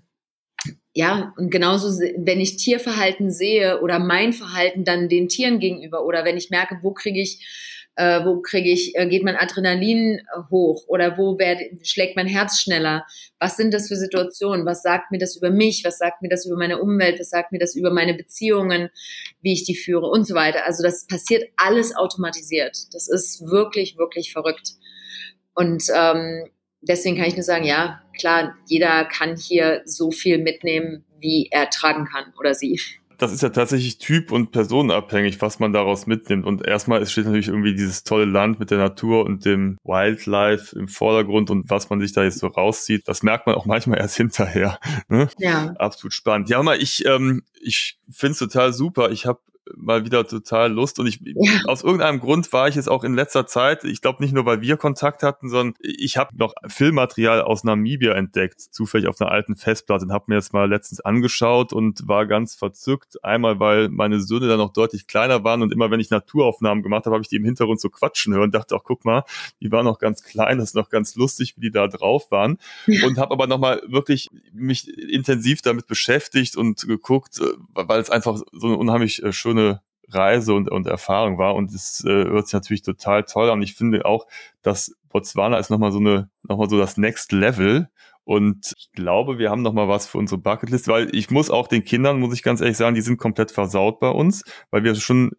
ja, 0.94 1.34
und 1.38 1.50
genauso, 1.50 1.88
wenn 2.18 2.42
ich 2.42 2.58
Tierverhalten 2.58 3.32
sehe 3.32 3.82
oder 3.82 3.98
mein 4.00 4.34
Verhalten 4.34 4.84
dann 4.84 5.08
den 5.08 5.30
Tieren 5.30 5.60
gegenüber 5.60 6.06
oder 6.06 6.26
wenn 6.26 6.36
ich 6.36 6.50
merke, 6.50 6.80
wo 6.82 6.92
kriege 6.92 7.22
ich 7.22 7.81
äh, 7.96 8.24
wo 8.24 8.42
kriege 8.42 8.70
ich, 8.70 8.96
äh, 8.96 9.08
geht 9.08 9.24
mein 9.24 9.36
Adrenalin 9.36 10.20
äh, 10.20 10.24
hoch 10.50 10.86
oder 10.88 11.18
wo 11.18 11.38
werd, 11.38 11.62
schlägt 11.84 12.16
mein 12.16 12.28
Herz 12.28 12.62
schneller? 12.62 13.06
Was 13.39 13.58
sind 13.58 13.74
das 13.74 13.89
für 13.89 13.96
Situationen? 13.96 14.66
Was 14.66 14.82
sagt 14.82 15.12
mir 15.12 15.18
das 15.18 15.36
über 15.36 15.50
mich? 15.50 15.84
Was 15.84 15.98
sagt 15.98 16.22
mir 16.22 16.30
das 16.30 16.46
über 16.46 16.56
meine 16.56 16.82
Umwelt? 16.82 17.20
Was 17.20 17.30
sagt 17.30 17.52
mir 17.52 17.60
das 17.60 17.76
über 17.76 17.92
meine 17.92 18.14
Beziehungen, 18.14 18.89
wie 19.42 19.54
ich 19.54 19.66
die 19.66 19.76
führe 19.76 20.08
und 20.08 20.26
so 20.26 20.36
weiter? 20.36 20.66
Also 20.66 20.84
das 20.84 21.06
passiert 21.06 21.44
alles 21.58 21.96
automatisiert. 21.96 22.78
Das 22.94 23.10
ist 23.10 23.42
wirklich, 23.46 23.98
wirklich 23.98 24.32
verrückt. 24.32 24.72
Und 25.54 25.84
ähm, 25.94 26.50
deswegen 26.82 27.18
kann 27.18 27.28
ich 27.28 27.36
nur 27.36 27.44
sagen, 27.44 27.66
ja, 27.66 28.02
klar, 28.18 28.56
jeder 28.68 29.06
kann 29.06 29.36
hier 29.36 29.82
so 29.86 30.12
viel 30.12 30.38
mitnehmen, 30.38 31.04
wie 31.20 31.50
er 31.52 31.70
tragen 31.70 32.06
kann 32.06 32.34
oder 32.39 32.54
sie 32.54 32.80
das 33.22 33.32
ist 33.32 33.43
ja 33.43 33.49
tatsächlich 33.49 33.99
typ- 33.99 34.32
und 34.32 34.51
personenabhängig, 34.51 35.39
was 35.41 35.59
man 35.59 35.74
daraus 35.74 36.07
mitnimmt. 36.07 36.43
Und 36.43 36.65
erstmal 36.65 37.05
steht 37.05 37.26
natürlich 37.26 37.49
irgendwie 37.49 37.76
dieses 37.76 38.03
tolle 38.03 38.26
Land 38.26 38.59
mit 38.59 38.72
der 38.72 38.80
Natur 38.80 39.26
und 39.26 39.45
dem 39.45 39.78
Wildlife 39.84 40.78
im 40.78 40.88
Vordergrund 40.88 41.51
und 41.51 41.69
was 41.69 41.91
man 41.91 41.99
sich 41.99 42.13
da 42.13 42.24
jetzt 42.24 42.39
so 42.39 42.47
rauszieht. 42.47 43.07
Das 43.07 43.22
merkt 43.22 43.45
man 43.45 43.55
auch 43.55 43.67
manchmal 43.67 43.99
erst 43.99 44.17
hinterher. 44.17 44.80
Ne? 45.07 45.30
Ja. 45.38 45.72
Absolut 45.78 46.13
spannend. 46.13 46.49
Ja, 46.49 46.63
mal, 46.63 46.82
ich, 46.82 47.05
ähm, 47.05 47.43
ich 47.61 47.99
finde 48.09 48.32
es 48.32 48.39
total 48.39 48.74
super. 48.74 49.11
Ich 49.11 49.28
habe 49.28 49.39
mal 49.78 50.05
wieder 50.05 50.28
total 50.28 50.72
Lust 50.72 50.99
und 50.99 51.07
ich 51.07 51.19
ja. 51.24 51.61
aus 51.65 51.84
irgendeinem 51.84 52.19
Grund 52.19 52.51
war 52.53 52.67
ich 52.67 52.78
es 52.78 52.88
auch 52.88 53.03
in 53.03 53.13
letzter 53.13 53.47
Zeit, 53.47 53.84
ich 53.84 54.01
glaube 54.01 54.24
nicht 54.24 54.34
nur, 54.34 54.45
weil 54.45 54.61
wir 54.61 54.78
Kontakt 54.78 55.24
hatten, 55.24 55.49
sondern 55.49 55.76
ich 55.80 56.17
habe 56.17 56.36
noch 56.36 56.53
Filmmaterial 56.67 57.41
aus 57.41 57.63
Namibia 57.63 58.13
entdeckt, 58.13 58.61
zufällig 58.61 59.07
auf 59.07 59.19
einer 59.22 59.32
alten 59.32 59.55
Festplatte 59.55 60.05
und 60.05 60.11
habe 60.11 60.26
mir 60.28 60.36
jetzt 60.36 60.53
mal 60.53 60.69
letztens 60.69 61.01
angeschaut 61.01 61.74
und 61.74 62.07
war 62.07 62.26
ganz 62.26 62.55
verzückt. 62.55 63.24
Einmal, 63.24 63.59
weil 63.59 63.89
meine 63.89 64.19
Söhne 64.19 64.47
dann 64.47 64.57
noch 64.57 64.74
deutlich 64.74 65.07
kleiner 65.07 65.43
waren 65.43 65.61
und 65.61 65.72
immer 65.72 65.91
wenn 65.91 65.99
ich 65.99 66.09
Naturaufnahmen 66.09 66.84
gemacht 66.84 67.05
habe, 67.05 67.15
habe 67.15 67.24
ich 67.24 67.30
die 67.30 67.38
im 67.38 67.45
Hintergrund 67.45 67.80
so 67.80 67.89
quatschen 67.89 68.34
hören 68.34 68.45
und 68.45 68.55
dachte 68.55 68.76
auch, 68.76 68.84
guck 68.84 69.05
mal, 69.05 69.24
die 69.61 69.72
waren 69.72 69.86
noch 69.86 69.99
ganz 69.99 70.24
klein, 70.24 70.57
das 70.57 70.69
ist 70.69 70.76
noch 70.76 70.89
ganz 70.89 71.15
lustig, 71.15 71.55
wie 71.57 71.61
die 71.61 71.72
da 71.72 71.88
drauf 71.88 72.32
waren 72.32 72.57
ja. 72.88 73.05
und 73.05 73.17
habe 73.17 73.32
aber 73.32 73.47
nochmal 73.47 73.82
wirklich 73.88 74.30
mich 74.53 74.88
intensiv 74.97 75.61
damit 75.61 75.88
beschäftigt 75.88 76.55
und 76.57 76.88
geguckt, 76.88 77.39
äh, 77.39 77.45
weil 77.74 77.99
es 77.99 78.09
einfach 78.09 78.39
so 78.51 78.67
eine 78.67 78.78
unheimlich 78.78 79.24
äh, 79.24 79.34
schöne 79.34 79.61
schöne 79.62 79.82
Reise 80.09 80.53
und, 80.53 80.70
und 80.70 80.88
Erfahrung 80.88 81.38
war. 81.38 81.55
Und 81.55 81.72
es 81.72 82.03
äh, 82.05 82.26
hört 82.26 82.47
sich 82.47 82.53
natürlich 82.53 82.82
total 82.82 83.24
toll 83.24 83.49
an. 83.49 83.62
Ich 83.62 83.76
finde 83.76 84.05
auch, 84.05 84.28
dass 84.62 84.95
Botswana 85.09 85.57
ist 85.57 85.70
nochmal 85.70 85.91
so 85.91 85.99
eine, 85.99 86.30
nochmal 86.43 86.70
so 86.70 86.78
das 86.78 86.97
Next 86.97 87.32
Level. 87.32 87.89
Und 88.24 88.74
ich 88.78 88.91
glaube, 88.91 89.39
wir 89.39 89.49
haben 89.49 89.62
noch 89.62 89.74
mal 89.74 89.88
was 89.88 90.07
für 90.07 90.18
unsere 90.18 90.39
Bucketlist, 90.39 90.88
weil 90.88 91.14
ich 91.16 91.32
muss 91.32 91.49
auch 91.49 91.68
den 91.68 91.84
Kindern, 91.84 92.20
muss 92.20 92.34
ich 92.34 92.43
ganz 92.43 92.62
ehrlich 92.62 92.78
sagen, 92.78 92.95
die 92.95 93.01
sind 93.01 93.18
komplett 93.18 93.51
versaut 93.51 93.99
bei 93.99 94.09
uns, 94.09 94.43
weil 94.70 94.84
wir 94.84 94.95
schon 94.95 95.32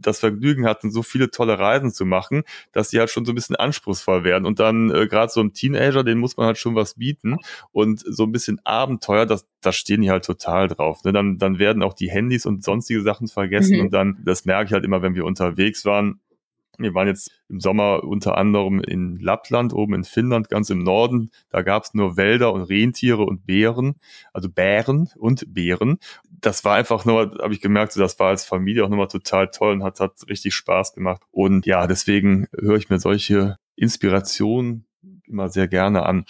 das 0.00 0.20
Vergnügen 0.20 0.66
hatten, 0.66 0.90
so 0.90 1.02
viele 1.02 1.30
tolle 1.30 1.58
Reisen 1.58 1.92
zu 1.92 2.04
machen, 2.04 2.42
dass 2.72 2.88
die 2.90 2.98
halt 2.98 3.10
schon 3.10 3.24
so 3.24 3.32
ein 3.32 3.34
bisschen 3.34 3.56
anspruchsvoll 3.56 4.24
werden. 4.24 4.46
Und 4.46 4.60
dann 4.60 4.90
äh, 4.90 5.06
gerade 5.06 5.30
so 5.32 5.40
ein 5.40 5.52
Teenager, 5.52 6.04
den 6.04 6.18
muss 6.18 6.36
man 6.36 6.46
halt 6.46 6.58
schon 6.58 6.74
was 6.74 6.94
bieten. 6.94 7.36
Und 7.72 8.00
so 8.00 8.24
ein 8.24 8.32
bisschen 8.32 8.60
Abenteuer, 8.64 9.26
das, 9.26 9.46
da 9.60 9.72
stehen 9.72 10.02
die 10.02 10.10
halt 10.10 10.24
total 10.24 10.68
drauf. 10.68 11.04
Ne? 11.04 11.12
Dann, 11.12 11.38
dann 11.38 11.58
werden 11.58 11.82
auch 11.82 11.94
die 11.94 12.10
Handys 12.10 12.46
und 12.46 12.64
sonstige 12.64 13.02
Sachen 13.02 13.28
vergessen. 13.28 13.76
Mhm. 13.76 13.82
Und 13.82 13.92
dann, 13.92 14.18
das 14.24 14.44
merke 14.44 14.66
ich 14.66 14.72
halt 14.72 14.84
immer, 14.84 15.02
wenn 15.02 15.14
wir 15.14 15.24
unterwegs 15.24 15.84
waren, 15.84 16.20
Wir 16.82 16.94
waren 16.94 17.08
jetzt 17.08 17.30
im 17.48 17.60
Sommer 17.60 18.04
unter 18.04 18.36
anderem 18.36 18.80
in 18.80 19.16
Lappland, 19.16 19.72
oben 19.72 19.94
in 19.94 20.04
Finnland, 20.04 20.48
ganz 20.48 20.70
im 20.70 20.82
Norden. 20.82 21.30
Da 21.50 21.62
gab 21.62 21.84
es 21.84 21.94
nur 21.94 22.16
Wälder 22.16 22.52
und 22.52 22.62
Rentiere 22.62 23.22
und 23.22 23.46
Bären, 23.46 23.96
also 24.32 24.48
Bären 24.48 25.08
und 25.16 25.52
Bären. 25.52 25.98
Das 26.40 26.64
war 26.64 26.76
einfach 26.76 27.04
nur, 27.04 27.38
habe 27.42 27.52
ich 27.52 27.60
gemerkt, 27.60 27.96
das 27.96 28.18
war 28.18 28.28
als 28.28 28.44
Familie 28.44 28.84
auch 28.84 28.88
nochmal 28.88 29.08
total 29.08 29.50
toll 29.50 29.74
und 29.74 29.82
hat, 29.82 30.00
hat 30.00 30.28
richtig 30.28 30.54
Spaß 30.54 30.94
gemacht. 30.94 31.22
Und 31.30 31.66
ja, 31.66 31.86
deswegen 31.86 32.46
höre 32.58 32.76
ich 32.76 32.88
mir 32.88 32.98
solche 32.98 33.56
Inspirationen 33.76 34.86
immer 35.26 35.48
sehr 35.48 35.68
gerne 35.68 36.04
an. 36.04 36.24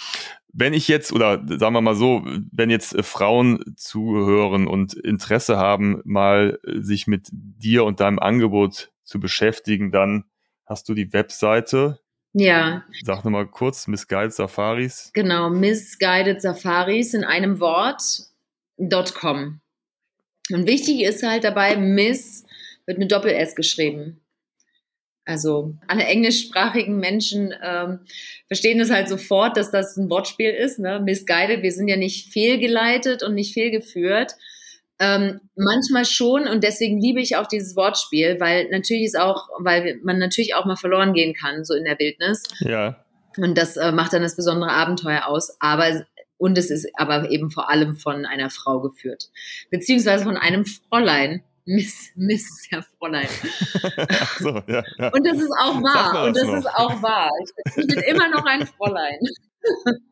Wenn 0.52 0.74
ich 0.74 0.88
jetzt, 0.88 1.12
oder 1.12 1.44
sagen 1.46 1.74
wir 1.74 1.80
mal 1.80 1.94
so, 1.94 2.24
wenn 2.50 2.70
jetzt 2.70 3.00
Frauen 3.04 3.62
zuhören 3.76 4.66
und 4.66 4.94
Interesse 4.94 5.56
haben, 5.56 6.00
mal 6.04 6.58
sich 6.64 7.06
mit 7.06 7.28
dir 7.32 7.84
und 7.84 8.00
deinem 8.00 8.18
Angebot 8.18 8.90
zu 9.04 9.20
beschäftigen, 9.20 9.92
dann 9.92 10.24
hast 10.70 10.88
du 10.88 10.94
die 10.94 11.12
Webseite. 11.12 11.98
Ja. 12.32 12.84
Sag 13.02 13.24
nochmal 13.24 13.48
kurz, 13.48 13.88
Misguided 13.88 14.32
Safaris. 14.32 15.10
Genau, 15.12 15.50
Misguided 15.50 16.40
Safaris 16.40 17.12
in 17.12 17.24
einem 17.24 17.58
Wort.com. 17.58 19.60
Und 20.52 20.66
wichtig 20.66 21.02
ist 21.02 21.24
halt 21.24 21.44
dabei, 21.44 21.76
Miss 21.76 22.44
wird 22.86 22.98
mit 22.98 23.10
Doppel-S 23.10 23.56
geschrieben. 23.56 24.20
Also 25.24 25.74
alle 25.86 26.04
englischsprachigen 26.04 26.98
Menschen 26.98 27.52
ähm, 27.62 28.00
verstehen 28.46 28.78
das 28.78 28.90
halt 28.90 29.08
sofort, 29.08 29.56
dass 29.56 29.70
das 29.70 29.96
ein 29.96 30.08
Wortspiel 30.08 30.50
ist. 30.50 30.78
Ne? 30.78 31.00
Misguided, 31.00 31.62
wir 31.62 31.72
sind 31.72 31.88
ja 31.88 31.96
nicht 31.96 32.32
fehlgeleitet 32.32 33.22
und 33.22 33.34
nicht 33.34 33.54
fehlgeführt. 33.54 34.34
Ähm, 35.02 35.40
manchmal 35.56 36.04
schon 36.04 36.46
und 36.46 36.62
deswegen 36.62 37.00
liebe 37.00 37.20
ich 37.20 37.36
auch 37.36 37.46
dieses 37.46 37.74
Wortspiel, 37.74 38.38
weil 38.38 38.68
natürlich 38.70 39.04
ist 39.04 39.18
auch, 39.18 39.48
weil 39.58 39.98
man 40.02 40.18
natürlich 40.18 40.54
auch 40.54 40.66
mal 40.66 40.76
verloren 40.76 41.14
gehen 41.14 41.34
kann, 41.34 41.64
so 41.64 41.74
in 41.74 41.84
der 41.84 41.98
Wildnis. 41.98 42.42
Ja. 42.60 43.02
Und 43.38 43.56
das 43.56 43.78
äh, 43.78 43.92
macht 43.92 44.12
dann 44.12 44.22
das 44.22 44.36
besondere 44.36 44.72
Abenteuer 44.72 45.26
aus. 45.26 45.56
Aber 45.58 46.04
und 46.36 46.56
es 46.56 46.70
ist 46.70 46.88
aber 46.94 47.30
eben 47.30 47.50
vor 47.50 47.70
allem 47.70 47.96
von 47.96 48.24
einer 48.24 48.50
Frau 48.50 48.80
geführt, 48.80 49.30
beziehungsweise 49.70 50.24
von 50.24 50.36
einem 50.36 50.64
Fräulein. 50.64 51.42
Miss, 51.66 52.10
Miss 52.16 52.66
Herr 52.70 52.82
Fräulein. 52.98 53.28
so, 54.38 54.62
ja, 54.66 54.82
ja. 54.98 55.08
Und 55.12 55.26
das 55.26 55.38
ist 55.38 55.52
auch 55.60 55.80
wahr. 55.82 56.24
Und 56.24 56.36
das 56.36 56.46
noch. 56.46 56.56
ist 56.56 56.66
auch 56.66 57.02
wahr. 57.02 57.30
Ich, 57.44 57.76
ich, 57.76 57.86
bin 57.86 57.98
immer 58.00 58.28
noch 58.30 58.44
ein 58.44 58.66
Fräulein. 58.66 59.18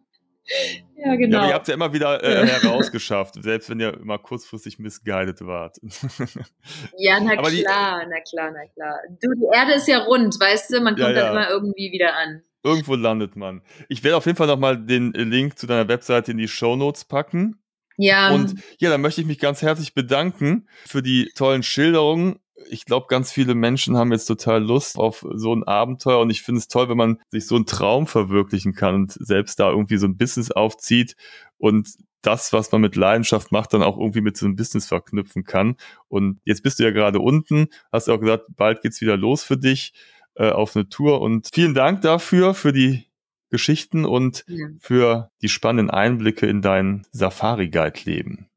ja, 0.96 1.14
genau. 1.16 1.36
Ja, 1.36 1.38
aber 1.38 1.48
ihr 1.48 1.54
habt 1.54 1.68
ja 1.68 1.74
immer 1.74 1.92
wieder 1.92 2.22
äh, 2.22 2.46
herausgeschafft, 2.62 3.42
selbst 3.42 3.70
wenn 3.70 3.80
ihr 3.80 3.94
immer 3.94 4.18
kurzfristig 4.18 4.78
missguided 4.78 5.40
wart. 5.46 5.78
ja, 6.96 7.20
na 7.20 7.38
aber 7.38 7.50
klar, 7.50 8.04
die, 8.04 8.10
na 8.10 8.20
klar, 8.20 8.50
na 8.52 8.66
klar. 8.74 8.98
Du, 9.20 9.28
die 9.34 9.46
Erde 9.52 9.74
ist 9.74 9.88
ja 9.88 9.98
rund, 9.98 10.38
weißt 10.38 10.72
du, 10.72 10.80
man 10.80 10.94
kommt 10.94 11.08
ja, 11.08 11.12
dann 11.12 11.32
immer 11.32 11.50
irgendwie 11.50 11.92
wieder 11.92 12.16
an. 12.16 12.42
Irgendwo 12.64 12.96
landet 12.96 13.36
man. 13.36 13.62
Ich 13.88 14.02
werde 14.02 14.16
auf 14.16 14.26
jeden 14.26 14.36
Fall 14.36 14.48
nochmal 14.48 14.76
den 14.76 15.12
Link 15.12 15.58
zu 15.58 15.66
deiner 15.66 15.88
Webseite 15.88 16.32
in 16.32 16.38
die 16.38 16.48
Show 16.48 16.76
Notes 16.76 17.04
packen. 17.04 17.62
Ja. 17.96 18.30
Und 18.30 18.54
ja, 18.78 18.90
da 18.90 18.98
möchte 18.98 19.20
ich 19.20 19.26
mich 19.26 19.38
ganz 19.38 19.62
herzlich 19.62 19.94
bedanken 19.94 20.68
für 20.86 21.02
die 21.02 21.30
tollen 21.34 21.62
Schilderungen. 21.62 22.38
Ich 22.70 22.84
glaube, 22.84 23.06
ganz 23.08 23.32
viele 23.32 23.54
Menschen 23.54 23.96
haben 23.96 24.12
jetzt 24.12 24.26
total 24.26 24.62
Lust 24.62 24.96
auf 24.96 25.26
so 25.34 25.54
ein 25.54 25.64
Abenteuer 25.64 26.20
und 26.20 26.30
ich 26.30 26.42
finde 26.42 26.60
es 26.60 26.68
toll, 26.68 26.88
wenn 26.88 26.96
man 26.96 27.18
sich 27.30 27.46
so 27.46 27.56
einen 27.56 27.66
Traum 27.66 28.06
verwirklichen 28.06 28.74
kann 28.74 28.94
und 28.94 29.12
selbst 29.12 29.58
da 29.58 29.70
irgendwie 29.70 29.96
so 29.96 30.06
ein 30.06 30.16
Business 30.16 30.50
aufzieht 30.50 31.16
und 31.56 31.88
das, 32.22 32.52
was 32.52 32.70
man 32.72 32.80
mit 32.80 32.96
Leidenschaft 32.96 33.52
macht, 33.52 33.72
dann 33.72 33.82
auch 33.82 33.96
irgendwie 33.96 34.20
mit 34.20 34.36
so 34.36 34.46
einem 34.46 34.56
Business 34.56 34.86
verknüpfen 34.86 35.44
kann. 35.44 35.76
Und 36.08 36.40
jetzt 36.44 36.62
bist 36.62 36.78
du 36.78 36.84
ja 36.84 36.90
gerade 36.90 37.20
unten, 37.20 37.68
hast 37.92 38.08
auch 38.08 38.18
gesagt, 38.18 38.46
bald 38.56 38.82
geht's 38.82 39.00
wieder 39.00 39.16
los 39.16 39.44
für 39.44 39.56
dich 39.56 39.92
äh, 40.34 40.50
auf 40.50 40.74
eine 40.74 40.88
Tour 40.88 41.20
und 41.20 41.48
vielen 41.52 41.74
Dank 41.74 42.02
dafür, 42.02 42.54
für 42.54 42.72
die 42.72 43.06
Geschichten 43.50 44.04
und 44.04 44.44
ja. 44.46 44.66
für 44.78 45.30
die 45.42 45.48
spannenden 45.48 45.90
Einblicke 45.90 46.46
in 46.46 46.60
dein 46.60 47.06
Safari-Guide-Leben. 47.12 48.48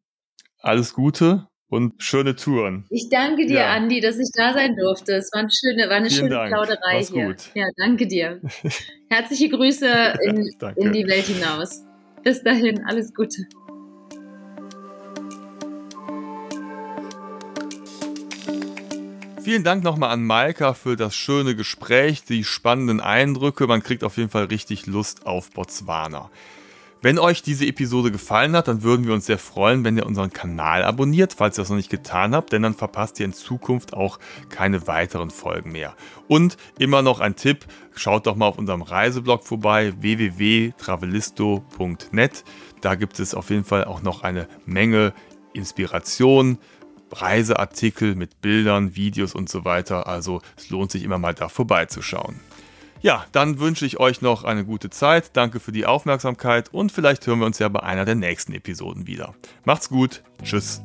Alles 0.59 0.93
Gute 0.93 1.47
und 1.71 1.93
schöne 2.03 2.35
Touren. 2.35 2.83
Ich 2.89 3.07
danke 3.09 3.45
dir, 3.47 3.61
ja. 3.61 3.71
Andi, 3.71 4.01
dass 4.01 4.19
ich 4.19 4.29
da 4.33 4.53
sein 4.53 4.75
durfte. 4.75 5.13
Es 5.13 5.31
war 5.31 5.39
eine 5.39 5.49
schöne, 5.49 5.89
war 5.89 5.95
eine 5.95 6.09
Vielen 6.09 6.19
schöne 6.19 6.35
Dank. 6.35 6.51
Plauderei 6.51 6.97
Mach's 6.97 7.11
hier. 7.11 7.25
Gut. 7.27 7.49
Ja, 7.53 7.65
danke 7.77 8.07
dir. 8.07 8.41
Herzliche 9.09 9.47
Grüße 9.47 9.87
in, 10.21 10.49
in 10.75 10.91
die 10.91 11.07
Welt 11.07 11.25
hinaus. 11.25 11.85
Bis 12.23 12.43
dahin, 12.43 12.83
alles 12.85 13.13
Gute. 13.13 13.47
Vielen 19.41 19.63
Dank 19.63 19.83
nochmal 19.85 20.11
an 20.11 20.25
Maika 20.25 20.73
für 20.73 20.97
das 20.97 21.15
schöne 21.15 21.55
Gespräch, 21.55 22.25
die 22.25 22.43
spannenden 22.43 22.99
Eindrücke. 22.99 23.65
Man 23.65 23.81
kriegt 23.81 24.03
auf 24.03 24.17
jeden 24.17 24.29
Fall 24.29 24.45
richtig 24.45 24.87
Lust 24.87 25.25
auf 25.25 25.49
Botswana. 25.51 26.29
Wenn 27.03 27.17
euch 27.17 27.41
diese 27.41 27.65
Episode 27.65 28.11
gefallen 28.11 28.55
hat, 28.55 28.67
dann 28.67 28.83
würden 28.83 29.07
wir 29.07 29.15
uns 29.15 29.25
sehr 29.25 29.39
freuen, 29.39 29.83
wenn 29.83 29.97
ihr 29.97 30.05
unseren 30.05 30.31
Kanal 30.31 30.83
abonniert, 30.83 31.33
falls 31.33 31.57
ihr 31.57 31.63
das 31.63 31.69
noch 31.69 31.77
nicht 31.77 31.89
getan 31.89 32.35
habt, 32.35 32.53
denn 32.53 32.61
dann 32.61 32.75
verpasst 32.75 33.19
ihr 33.19 33.25
in 33.25 33.33
Zukunft 33.33 33.93
auch 33.93 34.19
keine 34.49 34.85
weiteren 34.85 35.31
Folgen 35.31 35.71
mehr. 35.71 35.95
Und 36.27 36.57
immer 36.77 37.01
noch 37.01 37.19
ein 37.19 37.35
Tipp, 37.35 37.65
schaut 37.95 38.27
doch 38.27 38.35
mal 38.35 38.45
auf 38.45 38.59
unserem 38.59 38.83
Reiseblog 38.83 39.43
vorbei, 39.43 39.93
www.travelisto.net. 39.99 42.43
Da 42.81 42.93
gibt 42.93 43.19
es 43.19 43.33
auf 43.33 43.49
jeden 43.49 43.65
Fall 43.65 43.85
auch 43.85 44.03
noch 44.03 44.21
eine 44.21 44.47
Menge 44.67 45.13
Inspiration, 45.53 46.59
Reiseartikel 47.11 48.13
mit 48.13 48.41
Bildern, 48.41 48.95
Videos 48.95 49.33
und 49.33 49.49
so 49.49 49.65
weiter. 49.65 50.05
Also 50.05 50.43
es 50.55 50.69
lohnt 50.69 50.91
sich 50.91 51.03
immer 51.03 51.17
mal 51.17 51.33
da 51.33 51.49
vorbeizuschauen. 51.49 52.39
Ja, 53.01 53.25
dann 53.31 53.59
wünsche 53.59 53.85
ich 53.85 53.99
euch 53.99 54.21
noch 54.21 54.43
eine 54.43 54.63
gute 54.63 54.91
Zeit. 54.91 55.31
Danke 55.33 55.59
für 55.59 55.71
die 55.71 55.85
Aufmerksamkeit 55.85 56.71
und 56.71 56.91
vielleicht 56.91 57.25
hören 57.25 57.39
wir 57.39 57.47
uns 57.47 57.57
ja 57.57 57.67
bei 57.67 57.81
einer 57.81 58.05
der 58.05 58.15
nächsten 58.15 58.53
Episoden 58.53 59.07
wieder. 59.07 59.33
Macht's 59.65 59.89
gut. 59.89 60.21
Tschüss. 60.43 60.81